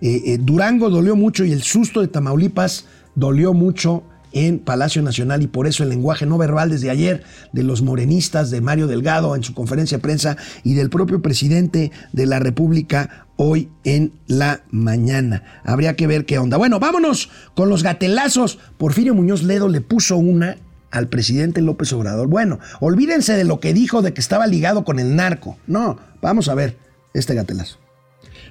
eh, 0.00 0.22
eh, 0.26 0.38
Durango 0.40 0.90
dolió 0.90 1.16
mucho 1.16 1.44
y 1.44 1.52
el 1.52 1.62
susto 1.62 2.00
de 2.00 2.08
Tamaulipas 2.08 2.86
dolió 3.14 3.52
mucho 3.54 4.04
en 4.32 4.58
Palacio 4.58 5.02
Nacional 5.02 5.42
y 5.42 5.46
por 5.46 5.66
eso 5.66 5.82
el 5.82 5.88
lenguaje 5.88 6.26
no 6.26 6.38
verbal 6.38 6.70
desde 6.70 6.90
ayer 6.90 7.22
de 7.52 7.62
los 7.62 7.82
morenistas, 7.82 8.50
de 8.50 8.60
Mario 8.60 8.86
Delgado 8.86 9.36
en 9.36 9.42
su 9.42 9.54
conferencia 9.54 9.98
de 9.98 10.02
prensa 10.02 10.36
y 10.64 10.74
del 10.74 10.90
propio 10.90 11.22
presidente 11.22 11.92
de 12.12 12.26
la 12.26 12.38
República 12.38 13.26
hoy 13.36 13.68
en 13.84 14.12
la 14.26 14.62
mañana. 14.70 15.42
Habría 15.64 15.96
que 15.96 16.06
ver 16.06 16.26
qué 16.26 16.38
onda. 16.38 16.56
Bueno, 16.56 16.78
vámonos 16.80 17.30
con 17.54 17.68
los 17.68 17.82
gatelazos. 17.82 18.58
Porfirio 18.78 19.14
Muñoz 19.14 19.42
Ledo 19.42 19.68
le 19.68 19.80
puso 19.80 20.16
una 20.16 20.56
al 20.90 21.08
presidente 21.08 21.60
López 21.60 21.92
Obrador. 21.92 22.28
Bueno, 22.28 22.60
olvídense 22.80 23.34
de 23.34 23.44
lo 23.44 23.60
que 23.60 23.72
dijo 23.72 24.02
de 24.02 24.12
que 24.12 24.20
estaba 24.20 24.46
ligado 24.46 24.84
con 24.84 24.98
el 24.98 25.16
narco. 25.16 25.58
No, 25.66 25.98
vamos 26.20 26.48
a 26.48 26.54
ver 26.54 26.76
este 27.14 27.34
gatelazo. 27.34 27.78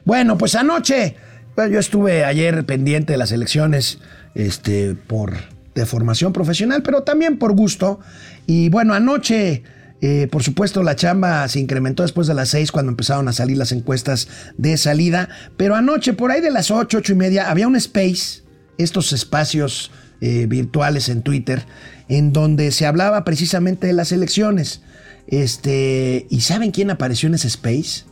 Bueno, 0.03 0.37
pues 0.37 0.55
anoche, 0.55 1.15
yo 1.55 1.79
estuve 1.79 2.25
ayer 2.25 2.65
pendiente 2.65 3.13
de 3.13 3.17
las 3.17 3.31
elecciones 3.31 3.99
este, 4.33 4.95
por 4.95 5.33
de 5.75 5.85
formación 5.85 6.33
profesional, 6.33 6.81
pero 6.83 7.03
también 7.03 7.37
por 7.37 7.53
gusto. 7.55 7.99
Y 8.47 8.69
bueno, 8.69 8.93
anoche 8.93 9.63
Eh, 10.03 10.27
por 10.31 10.41
supuesto, 10.41 10.81
la 10.81 10.95
chamba 10.95 11.47
se 11.47 11.59
incrementó 11.59 12.01
después 12.01 12.25
de 12.25 12.33
las 12.33 12.49
seis 12.49 12.71
cuando 12.71 12.89
empezaron 12.89 13.27
a 13.27 13.33
salir 13.33 13.55
las 13.55 13.71
encuestas 13.71 14.27
de 14.57 14.75
salida. 14.77 15.29
Pero 15.57 15.75
anoche, 15.75 16.13
por 16.13 16.31
ahí 16.31 16.41
de 16.41 16.49
las 16.49 16.71
ocho, 16.71 16.97
ocho 16.97 17.11
y 17.13 17.15
media, 17.15 17.51
había 17.51 17.67
un 17.67 17.75
space, 17.75 18.41
estos 18.79 19.13
espacios 19.13 19.91
eh, 20.19 20.47
virtuales 20.47 21.07
en 21.07 21.21
Twitter, 21.21 21.67
en 22.09 22.33
donde 22.33 22.71
se 22.71 22.87
hablaba 22.87 23.23
precisamente 23.23 23.85
de 23.85 23.93
las 23.93 24.11
elecciones. 24.11 24.81
Este, 25.27 26.25
¿Y 26.31 26.41
saben 26.41 26.71
quién 26.71 26.89
apareció 26.89 27.27
en 27.27 27.35
ese 27.35 27.49
space? 27.49 28.05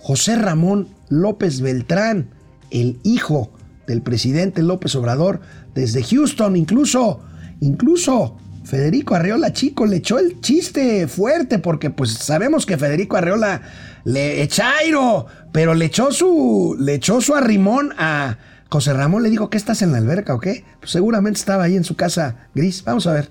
José 0.00 0.34
Ramón 0.34 0.88
López 1.08 1.60
Beltrán, 1.60 2.30
el 2.72 2.98
hijo 3.04 3.52
del 3.86 4.02
presidente 4.02 4.62
López 4.62 4.94
Obrador, 4.94 5.40
desde 5.74 6.02
Houston, 6.02 6.56
incluso, 6.56 7.20
incluso 7.60 8.36
Federico 8.64 9.14
Arreola 9.14 9.52
Chico 9.52 9.86
le 9.86 9.96
echó 9.96 10.18
el 10.18 10.40
chiste 10.40 11.08
fuerte 11.08 11.58
porque 11.58 11.90
pues 11.90 12.12
sabemos 12.12 12.64
que 12.64 12.78
Federico 12.78 13.16
Arreola 13.16 13.62
le 14.04 14.42
echairo, 14.42 15.26
pero 15.52 15.74
le 15.74 15.86
echó 15.86 16.12
su 16.12 16.76
le 16.78 16.94
echó 16.94 17.20
su 17.20 17.34
arrimón 17.34 17.92
a 17.98 18.38
José 18.70 18.94
Ramón 18.94 19.22
le 19.22 19.30
dijo, 19.30 19.50
"¿Qué 19.50 19.58
estás 19.58 19.82
en 19.82 19.92
la 19.92 19.98
alberca 19.98 20.34
o 20.34 20.40
qué?" 20.40 20.64
Pues 20.80 20.92
seguramente 20.92 21.38
estaba 21.38 21.64
ahí 21.64 21.76
en 21.76 21.84
su 21.84 21.96
casa 21.96 22.48
gris. 22.54 22.84
Vamos 22.84 23.06
a 23.06 23.12
ver. 23.12 23.30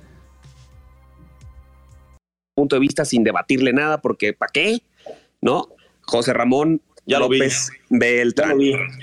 Punto 2.53 2.75
de 2.75 2.81
vista 2.81 3.05
sin 3.05 3.23
debatirle 3.23 3.73
nada 3.73 4.01
porque 4.01 4.33
¿para 4.33 4.51
qué? 4.51 4.83
¿No? 5.41 5.69
José 6.01 6.33
Ramón 6.33 6.81
Ya 7.05 7.19
lo 7.19 7.27
vi. 7.29 7.39
López 7.39 7.69
Beltrán. 7.89 8.57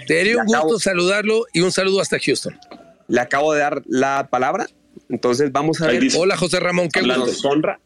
Sería 0.06 0.36
un 0.38 0.48
acabo- 0.48 0.64
gusto 0.64 0.80
saludarlo 0.80 1.44
y 1.52 1.60
un 1.60 1.72
saludo 1.72 2.00
hasta 2.00 2.18
Houston. 2.18 2.56
Le 3.08 3.20
acabo 3.20 3.52
de 3.52 3.60
dar 3.60 3.82
la 3.86 4.28
palabra. 4.30 4.66
Entonces 5.08 5.50
vamos 5.52 5.80
a 5.80 5.86
Ahí 5.86 5.94
ver. 5.94 6.02
dice. 6.04 6.18
Hola 6.18 6.36
José 6.36 6.60
Ramón, 6.60 6.88
qué 6.92 7.00
Hablando. 7.00 7.26
gusto. 7.26 7.48
Nos 7.48 7.54
honra. 7.56 7.80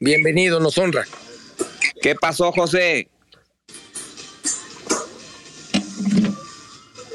Bienvenido, 0.00 0.58
nos 0.60 0.76
honra. 0.78 1.04
¿Qué 2.00 2.14
pasó, 2.14 2.50
José? 2.52 3.08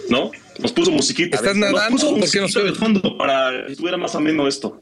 ¿No? 0.09 0.31
Nos 0.59 0.71
puso 0.71 0.91
musiquita. 0.91 1.35
¿Estás 1.37 1.55
Nos 1.55 1.71
nadando? 1.71 1.91
puso 1.91 2.05
¿Por 2.15 2.29
qué 2.29 2.37
no 2.39 2.43
musiquita 2.45 2.63
de 2.63 2.73
fondo 2.73 3.17
para 3.17 3.65
que 3.65 3.73
estuviera 3.73 3.97
más 3.97 4.15
ameno 4.15 4.47
esto. 4.47 4.79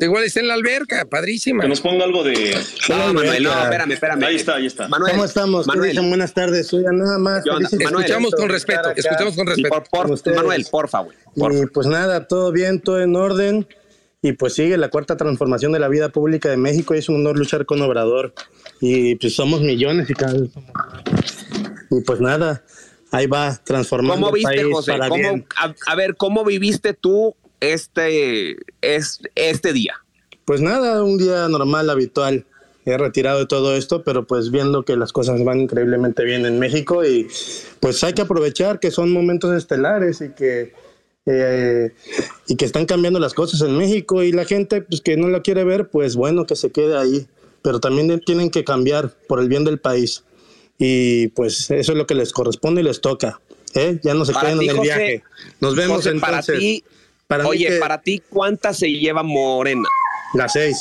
Igual 0.00 0.24
está 0.24 0.40
en 0.40 0.48
la 0.48 0.54
alberca, 0.54 1.04
padrísima. 1.06 1.62
Que 1.62 1.68
nos 1.68 1.80
ponga 1.80 2.04
algo 2.04 2.22
de. 2.24 2.56
No, 2.88 3.12
Manuel, 3.14 3.42
no, 3.42 3.62
espérame, 3.62 3.92
espérame. 3.92 4.22
Ahí 4.24 4.36
está, 4.36 4.54
ahí 4.56 4.66
está. 4.66 4.88
Manuel, 4.88 5.12
¿Cómo 5.12 5.24
estamos? 5.24 5.66
¿Qué 5.66 5.68
Manuel, 5.72 5.90
dicen? 5.90 6.08
Buenas 6.08 6.34
tardes. 6.34 6.72
Oigan, 6.72 6.98
nada 6.98 7.18
más. 7.18 7.44
Escuchamos 7.70 8.34
con 8.34 8.48
respeto, 8.48 8.90
escuchamos 8.96 9.36
con 9.36 9.46
respeto. 9.46 9.82
por, 9.90 10.08
por-. 10.08 10.34
Manuel, 10.34 10.66
por 10.70 10.88
favor. 10.88 11.14
por 11.36 11.52
Y 11.52 11.66
pues 11.66 11.86
nada, 11.86 12.26
todo 12.26 12.52
bien, 12.52 12.80
todo 12.80 13.00
en 13.00 13.14
orden. 13.16 13.66
Y 14.24 14.32
pues 14.34 14.54
sigue 14.54 14.76
la 14.76 14.88
cuarta 14.88 15.16
transformación 15.16 15.72
de 15.72 15.80
la 15.80 15.88
vida 15.88 16.10
pública 16.10 16.48
de 16.48 16.56
México 16.56 16.94
y 16.94 16.98
es 16.98 17.08
un 17.08 17.16
honor 17.16 17.36
luchar 17.38 17.66
con 17.66 17.82
Obrador. 17.82 18.32
Y 18.80 19.16
pues 19.16 19.34
somos 19.34 19.62
millones 19.62 20.08
y 20.10 20.14
cada 20.14 20.34
vez 20.34 20.52
somos. 20.52 20.70
Y 21.90 22.00
pues 22.02 22.20
nada, 22.20 22.62
ahí 23.10 23.26
va 23.26 23.60
transformando 23.64 24.26
¿Cómo 24.26 24.28
el 24.28 24.34
viste, 24.34 24.62
país 24.62 24.72
José? 24.72 24.92
para 24.92 25.08
¿Cómo- 25.08 25.20
bien. 25.22 25.46
a, 25.56 25.74
a 25.86 25.94
ver, 25.96 26.16
¿cómo 26.16 26.44
viviste 26.44 26.94
tú 26.94 27.34
este, 27.62 28.56
es, 28.80 29.20
este 29.34 29.72
día? 29.72 29.94
Pues 30.44 30.60
nada, 30.60 31.02
un 31.04 31.16
día 31.16 31.48
normal, 31.48 31.88
habitual. 31.88 32.44
He 32.84 32.98
retirado 32.98 33.38
de 33.38 33.46
todo 33.46 33.76
esto, 33.76 34.02
pero 34.02 34.26
pues 34.26 34.50
viendo 34.50 34.84
que 34.84 34.96
las 34.96 35.12
cosas 35.12 35.42
van 35.44 35.60
increíblemente 35.60 36.24
bien 36.24 36.44
en 36.44 36.58
México 36.58 37.04
y 37.04 37.28
pues 37.78 38.02
hay 38.02 38.12
que 38.12 38.22
aprovechar 38.22 38.80
que 38.80 38.90
son 38.90 39.12
momentos 39.12 39.54
estelares 39.56 40.20
y 40.20 40.30
que 40.30 40.72
eh, 41.24 41.92
y 42.48 42.56
que 42.56 42.64
están 42.64 42.86
cambiando 42.86 43.20
las 43.20 43.34
cosas 43.34 43.60
en 43.60 43.78
México 43.78 44.24
y 44.24 44.32
la 44.32 44.44
gente 44.44 44.82
pues 44.82 45.00
que 45.00 45.16
no 45.16 45.28
la 45.28 45.42
quiere 45.42 45.62
ver, 45.62 45.88
pues 45.90 46.16
bueno, 46.16 46.44
que 46.44 46.56
se 46.56 46.72
quede 46.72 46.98
ahí, 46.98 47.28
pero 47.62 47.78
también 47.78 48.20
tienen 48.26 48.50
que 48.50 48.64
cambiar 48.64 49.14
por 49.28 49.38
el 49.38 49.48
bien 49.48 49.62
del 49.62 49.78
país 49.78 50.24
y 50.76 51.28
pues 51.28 51.70
eso 51.70 51.92
es 51.92 51.98
lo 51.98 52.08
que 52.08 52.16
les 52.16 52.32
corresponde 52.32 52.80
y 52.80 52.84
les 52.84 53.00
toca. 53.00 53.40
¿eh? 53.74 54.00
Ya 54.02 54.14
no 54.14 54.24
se 54.24 54.32
Para 54.32 54.48
queden 54.48 54.58
ti, 54.58 54.64
en 54.64 54.70
el 54.70 54.76
José, 54.78 54.88
viaje. 54.88 55.24
Nos 55.60 55.76
vemos 55.76 55.96
José, 55.98 56.18
para 56.18 56.40
entonces. 56.40 56.82
Para 57.38 57.48
oye, 57.48 57.66
que- 57.68 57.76
para 57.78 58.00
ti, 58.00 58.22
¿cuántas 58.28 58.78
se 58.78 58.88
lleva 58.90 59.22
Morena? 59.22 59.88
Las 60.34 60.52
seis. 60.52 60.76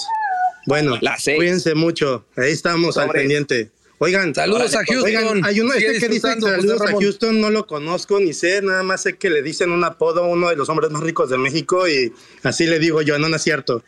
Bueno, 0.65 0.97
Las 1.01 1.23
seis. 1.23 1.37
cuídense 1.37 1.75
mucho. 1.75 2.25
Ahí 2.37 2.51
estamos 2.51 2.97
al 2.97 3.09
pendiente. 3.09 3.69
Oigan, 4.03 4.33
Saludos 4.33 4.73
a 4.75 4.79
Houston. 4.83 5.03
Oigan, 5.03 5.45
hay 5.45 5.59
uno 5.61 5.73
este 5.73 5.99
que 5.99 6.07
dice 6.09 6.27
saludos 6.39 6.81
a. 6.81 6.91
Houston, 6.91 7.39
no 7.39 7.51
lo 7.51 7.67
conozco 7.67 8.19
ni 8.19 8.33
sé, 8.33 8.61
nada 8.63 8.81
más 8.81 9.01
sé 9.03 9.15
que 9.17 9.29
le 9.29 9.43
dicen 9.43 9.71
un 9.71 9.83
apodo 9.83 10.23
a 10.23 10.27
uno 10.27 10.49
de 10.49 10.55
los 10.55 10.69
hombres 10.69 10.89
más 10.89 11.03
ricos 11.03 11.29
de 11.29 11.37
México 11.37 11.87
y 11.87 12.11
así 12.41 12.65
le 12.65 12.79
digo 12.79 13.01
yo, 13.03 13.19
no, 13.19 13.29
no 13.29 13.35
es 13.35 13.43
cierto. 13.43 13.83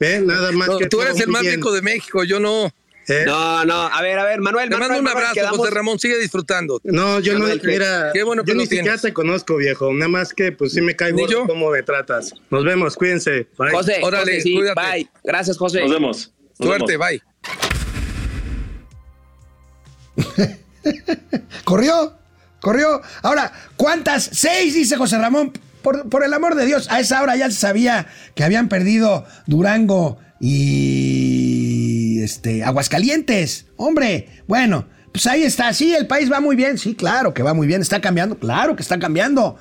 ¿Eh? 0.00 0.22
Nada 0.24 0.50
más 0.52 0.68
No, 0.68 0.78
que 0.78 0.88
tú 0.88 1.02
eres 1.02 1.20
el 1.20 1.28
más 1.28 1.42
bien. 1.42 1.56
rico 1.56 1.70
de 1.72 1.82
México, 1.82 2.24
yo 2.24 2.40
no. 2.40 2.72
¿Eh? 3.08 3.24
No, 3.26 3.64
no, 3.64 3.74
a 3.74 4.00
ver, 4.00 4.18
a 4.18 4.24
ver, 4.24 4.40
Manuel. 4.40 4.68
Te 4.68 4.74
Manuel, 4.76 4.88
mando 4.90 4.98
un 4.98 5.04
Manuel, 5.04 5.16
abrazo, 5.24 5.34
quedamos- 5.34 5.58
José 5.58 5.70
Ramón, 5.72 5.98
sigue 5.98 6.18
disfrutando. 6.18 6.80
No, 6.84 7.18
yo 7.20 7.32
Manuel, 7.34 7.60
no, 7.62 7.68
mira, 7.70 8.10
qué 8.12 8.22
bueno 8.22 8.44
que 8.44 8.52
yo 8.52 8.56
ni 8.56 8.66
siquiera 8.66 8.96
te 8.98 9.12
conozco, 9.12 9.56
viejo, 9.56 9.92
nada 9.92 10.08
más 10.08 10.32
que 10.32 10.52
pues 10.52 10.72
sí 10.72 10.80
me 10.80 10.94
caigo 10.94 11.18
cómo 11.46 11.70
me 11.70 11.82
tratas. 11.82 12.32
Nos 12.50 12.64
vemos, 12.64 12.94
cuídense. 12.96 13.48
Bye. 13.58 13.70
José, 13.72 14.00
Órale, 14.02 14.32
José, 14.36 14.40
sí, 14.42 14.54
cuídate. 14.54 14.80
bye. 14.80 15.08
Gracias, 15.24 15.58
José. 15.58 15.80
Nos 15.80 15.90
vemos. 15.90 16.32
Nos 16.58 16.68
Suerte, 16.68 16.96
vemos. 16.96 17.08
bye. 17.08 17.22
Corrió, 21.64 22.18
corrió. 22.60 23.00
Ahora, 23.22 23.52
¿cuántas? 23.76 24.24
Seis, 24.32 24.74
dice 24.74 24.96
José 24.96 25.18
Ramón. 25.18 25.52
Por, 25.82 26.08
por 26.08 26.22
el 26.22 26.32
amor 26.32 26.54
de 26.54 26.64
Dios, 26.64 26.86
a 26.92 27.00
esa 27.00 27.20
hora 27.22 27.34
ya 27.34 27.50
se 27.50 27.56
sabía 27.56 28.06
que 28.36 28.44
habían 28.44 28.68
perdido 28.68 29.24
Durango 29.46 30.16
y 30.44 32.20
este 32.20 32.64
Aguascalientes. 32.64 33.66
Hombre, 33.76 34.28
bueno, 34.48 34.86
pues 35.12 35.26
ahí 35.28 35.44
está. 35.44 35.72
Sí, 35.72 35.94
el 35.94 36.08
país 36.08 36.30
va 36.30 36.40
muy 36.40 36.56
bien. 36.56 36.78
Sí, 36.78 36.96
claro 36.96 37.32
que 37.32 37.44
va 37.44 37.54
muy 37.54 37.68
bien. 37.68 37.80
Está 37.80 38.00
cambiando. 38.00 38.36
Claro 38.36 38.74
que 38.74 38.82
está 38.82 38.98
cambiando. 38.98 39.56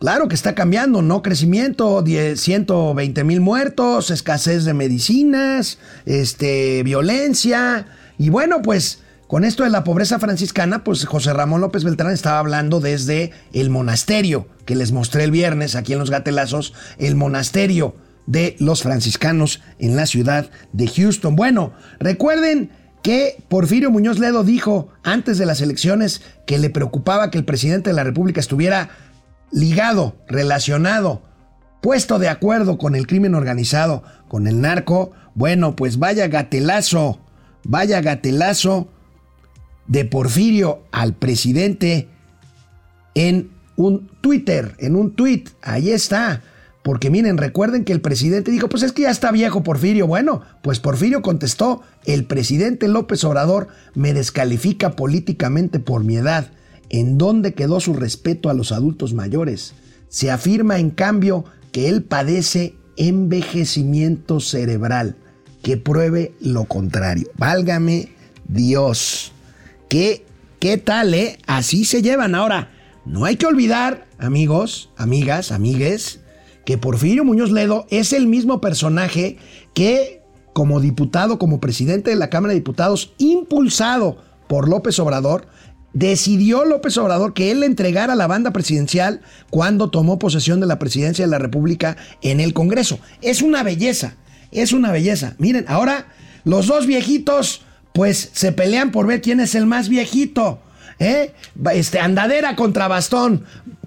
Claro 0.00 0.26
que 0.26 0.34
está 0.34 0.56
cambiando, 0.56 1.00
no 1.00 1.22
crecimiento, 1.22 2.02
10, 2.02 2.40
120 2.40 3.22
mil 3.22 3.40
muertos, 3.40 4.10
escasez 4.10 4.64
de 4.64 4.74
medicinas, 4.74 5.78
este, 6.06 6.82
violencia. 6.82 7.86
Y 8.18 8.28
bueno, 8.28 8.62
pues 8.62 8.98
con 9.28 9.44
esto 9.44 9.62
de 9.62 9.70
la 9.70 9.84
pobreza 9.84 10.18
franciscana, 10.18 10.82
pues 10.82 11.04
José 11.04 11.32
Ramón 11.32 11.60
López 11.60 11.84
Beltrán 11.84 12.12
estaba 12.12 12.40
hablando 12.40 12.80
desde 12.80 13.30
el 13.52 13.70
monasterio 13.70 14.48
que 14.66 14.74
les 14.74 14.90
mostré 14.90 15.22
el 15.22 15.30
viernes 15.30 15.76
aquí 15.76 15.92
en 15.92 16.00
Los 16.00 16.10
Gatelazos, 16.10 16.74
el 16.98 17.14
monasterio 17.14 17.94
de 18.26 18.56
los 18.58 18.82
franciscanos 18.82 19.60
en 19.78 19.96
la 19.96 20.06
ciudad 20.06 20.50
de 20.72 20.88
Houston. 20.88 21.36
Bueno, 21.36 21.72
recuerden 21.98 22.70
que 23.02 23.42
Porfirio 23.48 23.90
Muñoz 23.90 24.18
Ledo 24.18 24.44
dijo 24.44 24.88
antes 25.02 25.38
de 25.38 25.46
las 25.46 25.60
elecciones 25.60 26.22
que 26.46 26.58
le 26.58 26.70
preocupaba 26.70 27.30
que 27.30 27.38
el 27.38 27.44
presidente 27.44 27.90
de 27.90 27.96
la 27.96 28.04
República 28.04 28.40
estuviera 28.40 28.90
ligado, 29.50 30.16
relacionado, 30.28 31.22
puesto 31.82 32.18
de 32.18 32.28
acuerdo 32.28 32.78
con 32.78 32.94
el 32.94 33.06
crimen 33.06 33.34
organizado, 33.34 34.04
con 34.28 34.46
el 34.46 34.60
narco, 34.60 35.12
bueno, 35.34 35.74
pues 35.74 35.98
vaya 35.98 36.28
gatelazo, 36.28 37.20
vaya 37.64 38.00
gatelazo 38.00 38.88
de 39.88 40.04
Porfirio 40.04 40.84
al 40.92 41.14
presidente 41.14 42.08
en 43.14 43.50
un 43.76 44.08
Twitter, 44.20 44.74
en 44.78 44.96
un 44.96 45.14
tweet, 45.14 45.44
ahí 45.60 45.90
está. 45.90 46.42
Porque 46.82 47.10
miren, 47.10 47.38
recuerden 47.38 47.84
que 47.84 47.92
el 47.92 48.00
presidente 48.00 48.50
dijo, 48.50 48.68
pues 48.68 48.82
es 48.82 48.92
que 48.92 49.02
ya 49.02 49.10
está 49.10 49.30
viejo 49.30 49.62
Porfirio. 49.62 50.06
Bueno, 50.06 50.42
pues 50.62 50.80
Porfirio 50.80 51.22
contestó, 51.22 51.82
el 52.04 52.24
presidente 52.24 52.88
López 52.88 53.22
Obrador 53.24 53.68
me 53.94 54.12
descalifica 54.12 54.96
políticamente 54.96 55.78
por 55.78 56.02
mi 56.02 56.16
edad. 56.16 56.50
¿En 56.90 57.18
dónde 57.18 57.54
quedó 57.54 57.78
su 57.80 57.94
respeto 57.94 58.50
a 58.50 58.54
los 58.54 58.72
adultos 58.72 59.14
mayores? 59.14 59.74
Se 60.08 60.30
afirma, 60.30 60.78
en 60.78 60.90
cambio, 60.90 61.44
que 61.70 61.88
él 61.88 62.02
padece 62.02 62.74
envejecimiento 62.96 64.40
cerebral, 64.40 65.16
que 65.62 65.76
pruebe 65.76 66.34
lo 66.40 66.64
contrario. 66.64 67.30
Válgame 67.38 68.10
Dios. 68.48 69.32
¿Qué, 69.88 70.26
qué 70.58 70.78
tal, 70.78 71.14
eh? 71.14 71.38
Así 71.46 71.84
se 71.84 72.02
llevan. 72.02 72.34
Ahora, 72.34 72.72
no 73.06 73.24
hay 73.24 73.36
que 73.36 73.46
olvidar, 73.46 74.06
amigos, 74.18 74.90
amigas, 74.96 75.52
amigues, 75.52 76.20
que 76.64 76.78
Porfirio 76.78 77.24
Muñoz 77.24 77.50
Ledo 77.50 77.86
es 77.90 78.12
el 78.12 78.26
mismo 78.26 78.60
personaje 78.60 79.38
que, 79.74 80.22
como 80.52 80.80
diputado, 80.80 81.38
como 81.38 81.60
presidente 81.60 82.10
de 82.10 82.16
la 82.16 82.30
Cámara 82.30 82.52
de 82.52 82.60
Diputados, 82.60 83.14
impulsado 83.18 84.18
por 84.48 84.68
López 84.68 84.98
Obrador, 84.98 85.46
decidió 85.92 86.64
López 86.64 86.96
Obrador 86.96 87.34
que 87.34 87.50
él 87.50 87.60
le 87.60 87.66
entregara 87.66 88.14
la 88.14 88.26
banda 88.26 88.52
presidencial 88.52 89.20
cuando 89.50 89.90
tomó 89.90 90.18
posesión 90.18 90.60
de 90.60 90.66
la 90.66 90.78
presidencia 90.78 91.24
de 91.24 91.30
la 91.30 91.38
República 91.38 91.96
en 92.22 92.40
el 92.40 92.54
Congreso. 92.54 92.98
Es 93.20 93.42
una 93.42 93.62
belleza, 93.62 94.16
es 94.50 94.72
una 94.72 94.92
belleza. 94.92 95.34
Miren, 95.38 95.64
ahora 95.68 96.06
los 96.44 96.66
dos 96.66 96.86
viejitos 96.86 97.62
pues 97.92 98.30
se 98.32 98.52
pelean 98.52 98.90
por 98.90 99.06
ver 99.06 99.20
quién 99.20 99.40
es 99.40 99.54
el 99.54 99.66
más 99.66 99.88
viejito. 99.88 100.60
¿eh? 100.98 101.32
Este, 101.72 101.98
andadera 101.98 102.56
contra 102.56 102.88
bastón. 102.88 103.44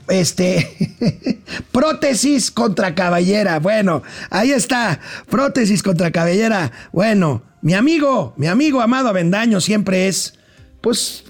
Este, 0.08 1.42
prótesis 1.72 2.52
contra 2.52 2.96
cabellera. 2.96 3.60
Bueno, 3.60 4.04
ahí 4.30 4.52
está, 4.52 5.00
prótesis 5.30 5.84
contra 5.84 6.12
cabellera. 6.12 6.72
Bueno, 6.92 7.44
mi 7.62 7.74
amigo, 7.74 8.34
mi 8.38 8.48
amigo 8.48 8.82
Amado 8.82 9.10
Avendaño 9.10 9.62
siempre 9.62 10.08
es, 10.08 10.36
pues, 10.82 11.26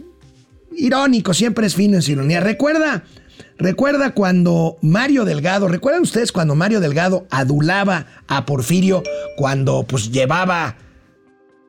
irónico, 0.75 1.33
siempre 1.33 1.67
es 1.67 1.75
fino 1.75 1.97
en 1.97 2.03
ironía. 2.11 2.39
Recuerda, 2.41 3.03
recuerda 3.57 4.13
cuando 4.13 4.77
Mario 4.81 5.25
Delgado, 5.25 5.67
¿recuerdan 5.67 6.01
ustedes 6.01 6.31
cuando 6.31 6.55
Mario 6.55 6.79
Delgado 6.79 7.27
adulaba 7.29 8.07
a 8.27 8.45
Porfirio 8.45 9.03
cuando, 9.37 9.85
pues, 9.87 10.11
llevaba 10.11 10.77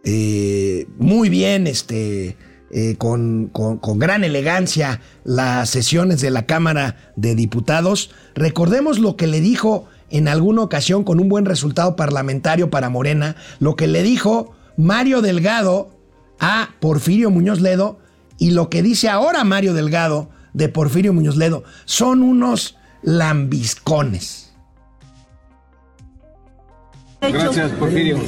eh, 0.04 0.86
muy 0.98 1.28
bien, 1.28 1.66
este 1.66 2.36
eh, 2.70 2.96
con, 2.96 3.48
con, 3.52 3.78
con, 3.78 3.98
gran 3.98 4.24
elegancia 4.24 5.00
las 5.24 5.70
sesiones 5.70 6.20
de 6.20 6.30
la 6.30 6.46
Cámara 6.46 7.12
de 7.16 7.34
Diputados. 7.34 8.10
Recordemos 8.34 8.98
lo 8.98 9.16
que 9.16 9.26
le 9.26 9.40
dijo 9.40 9.86
en 10.10 10.28
alguna 10.28 10.62
ocasión 10.62 11.04
con 11.04 11.20
un 11.20 11.28
buen 11.28 11.44
resultado 11.44 11.96
parlamentario 11.96 12.70
para 12.70 12.90
Morena, 12.90 13.36
lo 13.58 13.76
que 13.76 13.86
le 13.86 14.02
dijo 14.02 14.54
Mario 14.76 15.22
Delgado 15.22 15.90
a 16.38 16.70
Porfirio 16.80 17.30
Muñoz 17.30 17.60
Ledo 17.60 17.98
y 18.38 18.50
lo 18.50 18.68
que 18.68 18.82
dice 18.82 19.08
ahora 19.08 19.44
Mario 19.44 19.74
Delgado 19.74 20.28
de 20.52 20.68
Porfirio 20.68 21.12
Muñoz 21.12 21.36
Ledo. 21.36 21.64
Son 21.84 22.22
unos 22.22 22.76
lambiscones. 23.02 24.45
Gracias, 27.20 27.70
Porfirio. 27.72 28.18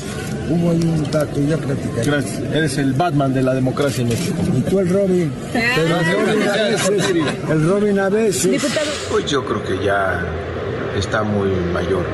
Hubo 0.50 0.70
ahí 0.70 0.80
un 0.82 1.04
tato, 1.10 1.40
ya 1.40 1.56
platicaré. 1.58 2.10
Gracias. 2.10 2.40
Eres 2.52 2.78
el 2.78 2.94
Batman 2.94 3.34
de 3.34 3.42
la 3.42 3.54
democracia 3.54 4.02
en 4.02 4.08
México. 4.08 4.42
Y 4.56 4.60
tú 4.62 4.78
el 4.80 4.88
Robin. 4.88 5.32
Pero 5.52 5.98
el 5.98 6.12
Robin 6.12 6.48
a 6.48 6.52
veces. 6.52 7.14
El 7.50 7.68
Robin 7.68 7.98
a 7.98 8.08
veces. 8.08 8.62
Pues 9.10 9.26
yo 9.26 9.44
creo 9.44 9.62
que 9.62 9.84
ya 9.84 10.24
está 10.96 11.22
muy 11.22 11.50
mayor. 11.72 12.04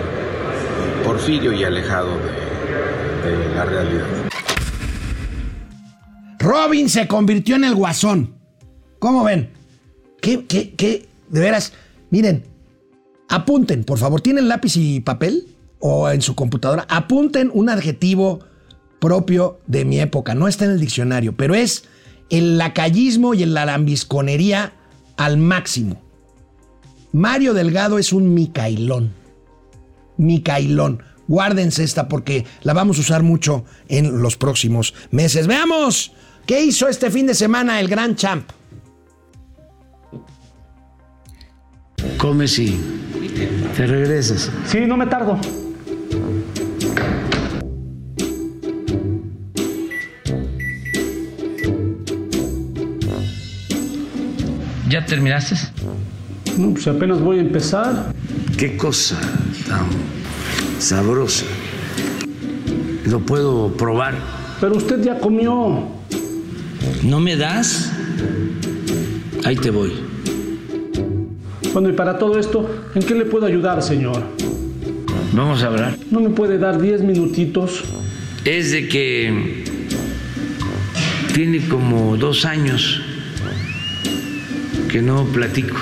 Porfirio 1.05 1.53
y 1.53 1.62
alejado 1.64 2.11
de, 3.22 3.31
de 3.31 3.55
la 3.55 3.64
realidad. 3.64 4.07
Robin 6.41 6.89
se 6.89 7.07
convirtió 7.07 7.57
en 7.57 7.64
el 7.64 7.75
guasón. 7.75 8.35
¿Cómo 8.99 9.25
ven? 9.25 9.51
¿Qué, 10.20 10.45
qué, 10.47 10.75
qué? 10.75 11.07
De 11.29 11.41
veras, 11.41 11.72
miren, 12.11 12.45
apunten, 13.29 13.85
por 13.85 13.99
favor. 13.99 14.20
¿Tienen 14.20 14.49
lápiz 14.49 14.77
y 14.77 15.01
papel? 15.01 15.54
O 15.87 16.09
en 16.09 16.22
su 16.22 16.35
computadora, 16.35 16.87
apunten 16.89 17.51
un 17.53 17.68
adjetivo 17.68 18.41
propio 19.01 19.61
de 19.66 19.85
mi 19.85 20.01
época. 20.01 20.35
No 20.35 20.49
está 20.49 20.64
en 20.64 20.70
el 20.70 20.80
diccionario, 20.80 21.37
pero 21.37 21.55
es 21.55 21.85
el 22.30 22.57
lacayismo 22.57 23.35
y 23.35 23.43
el 23.43 23.53
lambisconería 23.53 24.72
al 25.18 25.37
máximo. 25.37 26.01
Mario 27.12 27.53
Delgado 27.53 27.99
es 27.99 28.14
un 28.14 28.32
micailón. 28.32 29.12
Micailón. 30.16 31.03
Guárdense 31.28 31.85
esta 31.85 32.09
porque 32.09 32.47
la 32.62 32.72
vamos 32.72 32.97
a 32.97 33.03
usar 33.03 33.22
mucho 33.22 33.66
en 33.89 34.22
los 34.22 34.39
próximos 34.39 34.95
meses. 35.11 35.47
Veamos 35.47 36.12
qué 36.47 36.64
hizo 36.64 36.89
este 36.89 37.11
fin 37.11 37.26
de 37.26 37.35
semana 37.35 37.78
el 37.78 37.89
gran 37.89 38.16
champ. 38.16 38.49
Come 42.16 42.49
si 42.49 42.80
te 43.76 43.87
regresas. 43.87 44.51
Sí, 44.66 44.80
no 44.87 44.97
me 44.97 45.07
tardo. 45.09 45.39
¿Ya 54.95 55.05
terminaste? 55.05 55.57
No, 56.57 56.70
pues 56.70 56.86
apenas 56.86 57.18
voy 57.18 57.38
a 57.38 57.40
empezar. 57.40 58.14
Qué 58.57 58.76
cosa 58.76 59.18
tan 59.66 59.88
sabrosa. 60.78 61.47
Lo 63.05 63.18
puedo 63.18 63.76
probar. 63.76 64.14
Pero 64.61 64.76
usted 64.76 65.03
ya 65.03 65.18
comió. 65.18 65.88
¿No 67.03 67.18
me 67.18 67.34
das? 67.34 67.90
Ahí 69.45 69.57
te 69.57 69.70
voy. 69.70 69.95
Bueno, 71.72 71.88
y 71.88 71.92
para 71.95 72.16
todo 72.16 72.38
esto, 72.38 72.64
¿en 72.95 73.03
qué 73.03 73.16
le 73.16 73.24
puedo 73.24 73.47
ayudar, 73.47 73.82
señor? 73.82 74.22
Vamos 75.32 75.61
a 75.64 75.66
hablar. 75.66 75.99
¿No 76.12 76.20
me 76.20 76.30
puede 76.30 76.57
dar 76.57 76.80
10 76.80 77.03
minutitos? 77.03 77.82
Es 78.45 78.70
de 78.70 78.86
que 78.86 79.64
tiene 81.34 81.66
como 81.66 82.16
dos 82.16 82.45
años 82.45 83.04
que 84.95 85.03
no 85.03 85.24
platico. 85.24 85.76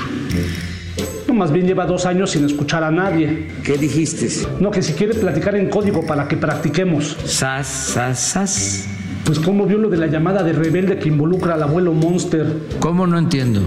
No, 1.28 1.34
más 1.34 1.52
bien 1.52 1.66
lleva 1.66 1.84
dos 1.84 2.06
años 2.06 2.30
sin 2.30 2.46
escuchar 2.46 2.82
a 2.82 2.90
nadie. 2.90 3.46
¿Qué 3.62 3.76
dijiste? 3.76 4.26
No, 4.58 4.70
que 4.70 4.80
si 4.80 4.94
quiere 4.94 5.12
platicar 5.12 5.54
en 5.54 5.68
código 5.68 6.06
para 6.06 6.26
que 6.26 6.38
practiquemos. 6.38 7.18
Sas, 7.26 7.66
sas, 7.66 8.18
sas. 8.18 8.86
Pues 9.26 9.38
cómo 9.38 9.66
vio 9.66 9.76
lo 9.76 9.90
de 9.90 9.98
la 9.98 10.06
llamada 10.06 10.42
de 10.42 10.54
rebelde 10.54 10.98
que 10.98 11.08
involucra 11.08 11.56
al 11.56 11.62
abuelo 11.62 11.92
Monster. 11.92 12.56
¿Cómo 12.80 13.06
no 13.06 13.18
entiendo? 13.18 13.60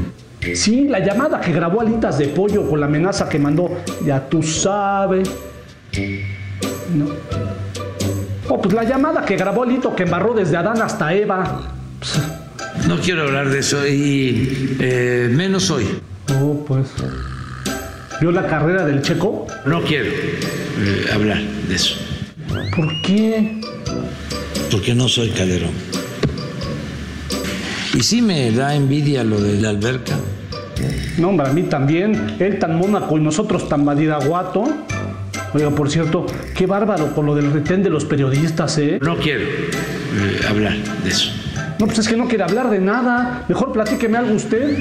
Sí, 0.55 0.87
la 0.87 0.97
llamada 1.05 1.39
que 1.39 1.51
grabó 1.51 1.81
alitas 1.81 2.17
de 2.17 2.29
pollo 2.29 2.67
con 2.67 2.79
la 2.79 2.87
amenaza 2.87 3.29
que 3.29 3.37
mandó. 3.37 3.69
Ya 4.03 4.27
tú 4.27 4.41
sabes. 4.41 5.29
No. 6.91 7.05
Oh, 8.49 8.59
pues 8.59 8.73
la 8.73 8.83
llamada 8.83 9.23
que 9.23 9.37
grabó 9.37 9.63
Lito 9.63 9.95
que 9.95 10.03
embarró 10.03 10.33
desde 10.33 10.57
Adán 10.57 10.81
hasta 10.81 11.13
Eva. 11.13 11.75
No 12.88 12.99
quiero 12.99 13.23
hablar 13.23 13.49
de 13.49 13.59
eso 13.59 13.88
y 13.88 14.77
eh, 14.79 15.27
menos 15.31 15.71
hoy. 15.71 15.86
Oh, 16.39 16.63
pues. 16.67 16.88
¿Vio 18.21 18.31
la 18.31 18.45
carrera 18.45 18.86
del 18.86 19.01
Checo? 19.01 19.47
No 19.65 19.81
quiero 19.81 20.09
eh, 20.09 21.05
hablar 21.11 21.41
de 21.67 21.75
eso. 21.75 21.95
¿Por 22.75 22.88
qué? 23.01 23.59
Porque 24.69 24.93
no 24.93 25.07
soy 25.09 25.29
Calderón. 25.29 25.71
Y 27.95 28.03
sí 28.03 28.21
me 28.21 28.51
da 28.51 28.75
envidia 28.75 29.23
lo 29.23 29.41
de 29.41 29.59
la 29.59 29.69
alberca. 29.69 30.15
No, 31.17 31.29
hombre, 31.29 31.47
a 31.47 31.53
mí 31.53 31.63
también. 31.63 32.36
Él 32.39 32.59
tan 32.59 32.77
mónaco 32.77 33.17
y 33.17 33.21
nosotros 33.21 33.67
tan 33.67 33.83
badiraguato. 33.83 34.63
Oiga, 35.53 35.71
por 35.71 35.89
cierto, 35.89 36.25
qué 36.55 36.67
bárbaro 36.67 37.15
con 37.15 37.25
lo 37.25 37.33
del 37.33 37.51
retén 37.51 37.81
de 37.81 37.89
los 37.89 38.05
periodistas, 38.05 38.77
¿eh? 38.77 38.99
No 39.01 39.17
quiero 39.17 39.43
eh, 39.43 40.41
hablar 40.47 40.75
de 41.03 41.09
eso. 41.09 41.31
No, 41.80 41.88
pues 41.88 41.99
es 41.99 42.07
que 42.07 42.15
no 42.15 42.28
quiere 42.28 42.43
hablar 42.43 42.69
de 42.69 42.80
nada. 42.80 43.45
Mejor 43.49 43.73
platíqueme 43.73 44.17
algo 44.17 44.36
usted. 44.36 44.78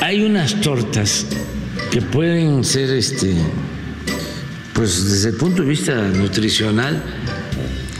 Hay 0.00 0.22
unas 0.22 0.60
tortas 0.60 1.26
que 1.90 2.02
pueden 2.02 2.64
ser, 2.64 2.90
este, 2.90 3.34
pues 4.74 5.10
desde 5.10 5.30
el 5.30 5.36
punto 5.36 5.62
de 5.62 5.68
vista 5.68 5.94
nutricional, 5.94 7.02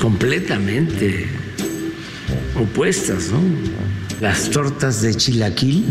completamente 0.00 1.26
opuestas, 2.60 3.30
¿no? 3.30 3.40
Las 4.20 4.50
tortas 4.50 5.00
de 5.00 5.14
chilaquil. 5.14 5.84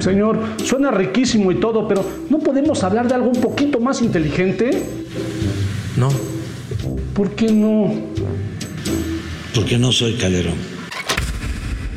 Señor, 0.00 0.40
suena 0.64 0.90
riquísimo 0.90 1.52
y 1.52 1.56
todo, 1.56 1.86
pero 1.86 2.04
¿no 2.30 2.38
podemos 2.38 2.82
hablar 2.82 3.06
de 3.06 3.14
algo 3.14 3.28
un 3.28 3.40
poquito 3.40 3.78
más 3.80 4.00
inteligente? 4.00 4.82
No. 5.96 6.08
¿Por 7.14 7.32
qué 7.32 7.52
no? 7.52 7.92
Porque 9.54 9.78
no 9.78 9.92
soy 9.92 10.14
Calderón. 10.14 10.71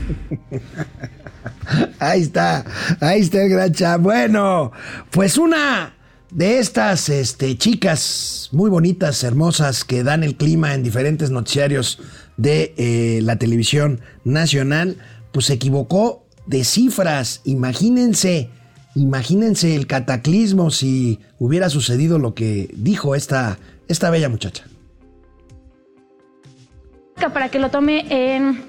Ahí 1.99 2.21
está, 2.21 2.65
ahí 3.01 3.21
está 3.21 3.41
el 3.43 3.49
gran. 3.49 4.03
Bueno, 4.03 4.71
pues 5.11 5.37
una 5.37 5.95
de 6.29 6.59
estas 6.59 7.09
este, 7.09 7.57
chicas 7.57 8.49
muy 8.51 8.69
bonitas, 8.69 9.23
hermosas, 9.23 9.83
que 9.83 10.03
dan 10.03 10.23
el 10.23 10.35
clima 10.35 10.73
en 10.73 10.83
diferentes 10.83 11.31
noticiarios 11.31 11.99
de 12.37 12.73
eh, 12.77 13.19
la 13.23 13.37
televisión 13.37 14.01
nacional, 14.23 14.97
pues 15.31 15.47
se 15.47 15.53
equivocó 15.53 16.25
de 16.45 16.63
cifras. 16.63 17.41
Imagínense, 17.45 18.49
imagínense 18.95 19.75
el 19.75 19.87
cataclismo 19.87 20.71
si 20.71 21.19
hubiera 21.39 21.69
sucedido 21.69 22.19
lo 22.19 22.33
que 22.33 22.69
dijo 22.75 23.15
esta, 23.15 23.57
esta 23.87 24.09
bella 24.09 24.29
muchacha. 24.29 24.65
Para 27.33 27.49
que 27.49 27.59
lo 27.59 27.71
tome 27.71 28.05
en 28.09 28.65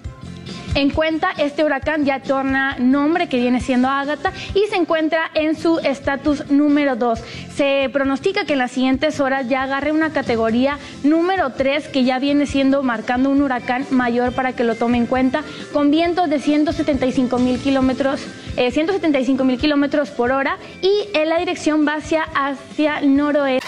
en 0.76 0.90
cuenta, 0.90 1.30
este 1.38 1.64
huracán 1.64 2.04
ya 2.04 2.20
torna 2.20 2.76
nombre 2.78 3.28
que 3.28 3.38
viene 3.38 3.60
siendo 3.60 3.88
Ágata 3.88 4.30
y 4.54 4.68
se 4.68 4.76
encuentra 4.76 5.30
en 5.32 5.56
su 5.56 5.78
estatus 5.78 6.50
número 6.50 6.96
2. 6.96 7.18
Se 7.54 7.88
pronostica 7.92 8.44
que 8.44 8.52
en 8.52 8.58
las 8.58 8.72
siguientes 8.72 9.18
horas 9.18 9.48
ya 9.48 9.62
agarre 9.62 9.92
una 9.92 10.10
categoría 10.10 10.78
número 11.02 11.52
3 11.52 11.88
que 11.88 12.04
ya 12.04 12.18
viene 12.18 12.46
siendo 12.46 12.82
marcando 12.82 13.30
un 13.30 13.40
huracán 13.40 13.86
mayor 13.90 14.32
para 14.32 14.52
que 14.52 14.64
lo 14.64 14.74
tome 14.74 14.98
en 14.98 15.06
cuenta 15.06 15.42
con 15.72 15.90
vientos 15.90 16.28
de 16.28 16.40
175 16.40 17.38
mil 17.38 17.58
kilómetros. 17.58 18.20
175 18.56 19.44
mil 19.44 19.58
kilómetros 19.58 20.10
por 20.10 20.30
hora 20.30 20.58
y 20.82 21.08
en 21.14 21.30
la 21.30 21.38
dirección 21.38 21.86
va 21.86 21.94
hacia, 21.94 22.22
hacia 22.34 22.98
el 22.98 23.16
noroeste. 23.16 23.66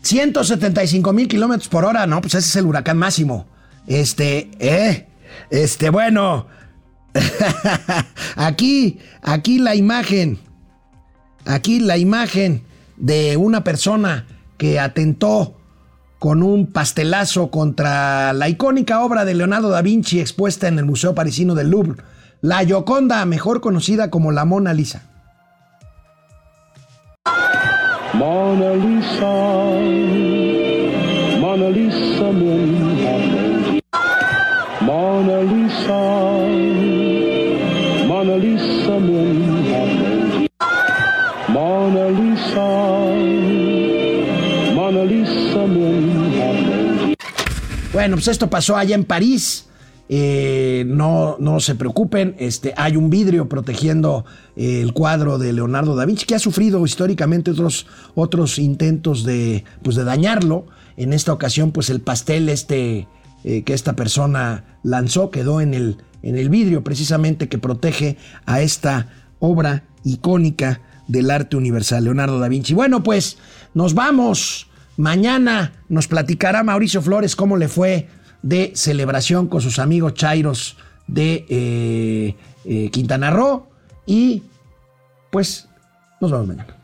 175 0.00 1.12
mil 1.12 1.28
kilómetros 1.28 1.68
por 1.68 1.84
hora, 1.84 2.06
no, 2.06 2.22
pues 2.22 2.34
ese 2.34 2.48
es 2.48 2.56
el 2.56 2.64
huracán 2.64 2.96
máximo. 2.96 3.46
Este, 3.88 4.50
eh, 4.60 5.08
este, 5.50 5.88
bueno, 5.88 6.46
aquí, 8.36 8.98
aquí 9.22 9.58
la 9.58 9.74
imagen, 9.74 10.38
aquí 11.46 11.80
la 11.80 11.96
imagen 11.96 12.62
de 12.98 13.38
una 13.38 13.64
persona 13.64 14.26
que 14.58 14.78
atentó 14.78 15.56
con 16.18 16.42
un 16.42 16.66
pastelazo 16.66 17.50
contra 17.50 18.34
la 18.34 18.48
icónica 18.50 19.00
obra 19.00 19.24
de 19.24 19.34
Leonardo 19.34 19.70
da 19.70 19.80
Vinci 19.80 20.20
expuesta 20.20 20.68
en 20.68 20.78
el 20.78 20.84
Museo 20.84 21.14
Parisino 21.14 21.54
del 21.54 21.70
Louvre, 21.70 22.02
la 22.42 22.58
Gioconda, 22.64 23.24
mejor 23.24 23.62
conocida 23.62 24.10
como 24.10 24.32
la 24.32 24.44
Mona 24.44 24.74
Lisa. 24.74 25.02
Mona 28.12 28.74
Lisa, 28.74 30.27
Bueno, 47.98 48.14
pues 48.14 48.28
esto 48.28 48.48
pasó 48.48 48.76
allá 48.76 48.94
en 48.94 49.02
París. 49.02 49.66
Eh, 50.08 50.84
no, 50.86 51.34
no 51.40 51.58
se 51.58 51.74
preocupen, 51.74 52.36
este, 52.38 52.72
hay 52.76 52.96
un 52.96 53.10
vidrio 53.10 53.48
protegiendo 53.48 54.24
eh, 54.54 54.82
el 54.82 54.92
cuadro 54.92 55.36
de 55.36 55.52
Leonardo 55.52 55.96
da 55.96 56.04
Vinci, 56.04 56.24
que 56.24 56.36
ha 56.36 56.38
sufrido 56.38 56.86
históricamente 56.86 57.50
otros, 57.50 57.88
otros 58.14 58.60
intentos 58.60 59.24
de, 59.24 59.64
pues, 59.82 59.96
de 59.96 60.04
dañarlo. 60.04 60.66
En 60.96 61.12
esta 61.12 61.32
ocasión, 61.32 61.72
pues 61.72 61.90
el 61.90 62.00
pastel 62.00 62.48
este, 62.48 63.08
eh, 63.42 63.64
que 63.64 63.74
esta 63.74 63.96
persona 63.96 64.78
lanzó 64.84 65.32
quedó 65.32 65.60
en 65.60 65.74
el, 65.74 65.96
en 66.22 66.38
el 66.38 66.50
vidrio, 66.50 66.84
precisamente 66.84 67.48
que 67.48 67.58
protege 67.58 68.16
a 68.46 68.60
esta 68.60 69.08
obra 69.40 69.82
icónica 70.04 70.82
del 71.08 71.32
arte 71.32 71.56
universal, 71.56 72.04
Leonardo 72.04 72.38
da 72.38 72.46
Vinci. 72.46 72.74
Bueno, 72.74 73.02
pues 73.02 73.38
nos 73.74 73.94
vamos. 73.94 74.67
Mañana 74.98 75.84
nos 75.88 76.08
platicará 76.08 76.64
Mauricio 76.64 77.00
Flores 77.00 77.36
cómo 77.36 77.56
le 77.56 77.68
fue 77.68 78.08
de 78.42 78.72
celebración 78.74 79.46
con 79.46 79.60
sus 79.60 79.78
amigos 79.78 80.14
Chairos 80.14 80.76
de 81.06 81.46
eh, 81.48 82.34
eh, 82.64 82.90
Quintana 82.90 83.30
Roo. 83.30 83.68
Y 84.06 84.42
pues 85.30 85.68
nos 86.20 86.32
vemos 86.32 86.48
mañana. 86.48 86.74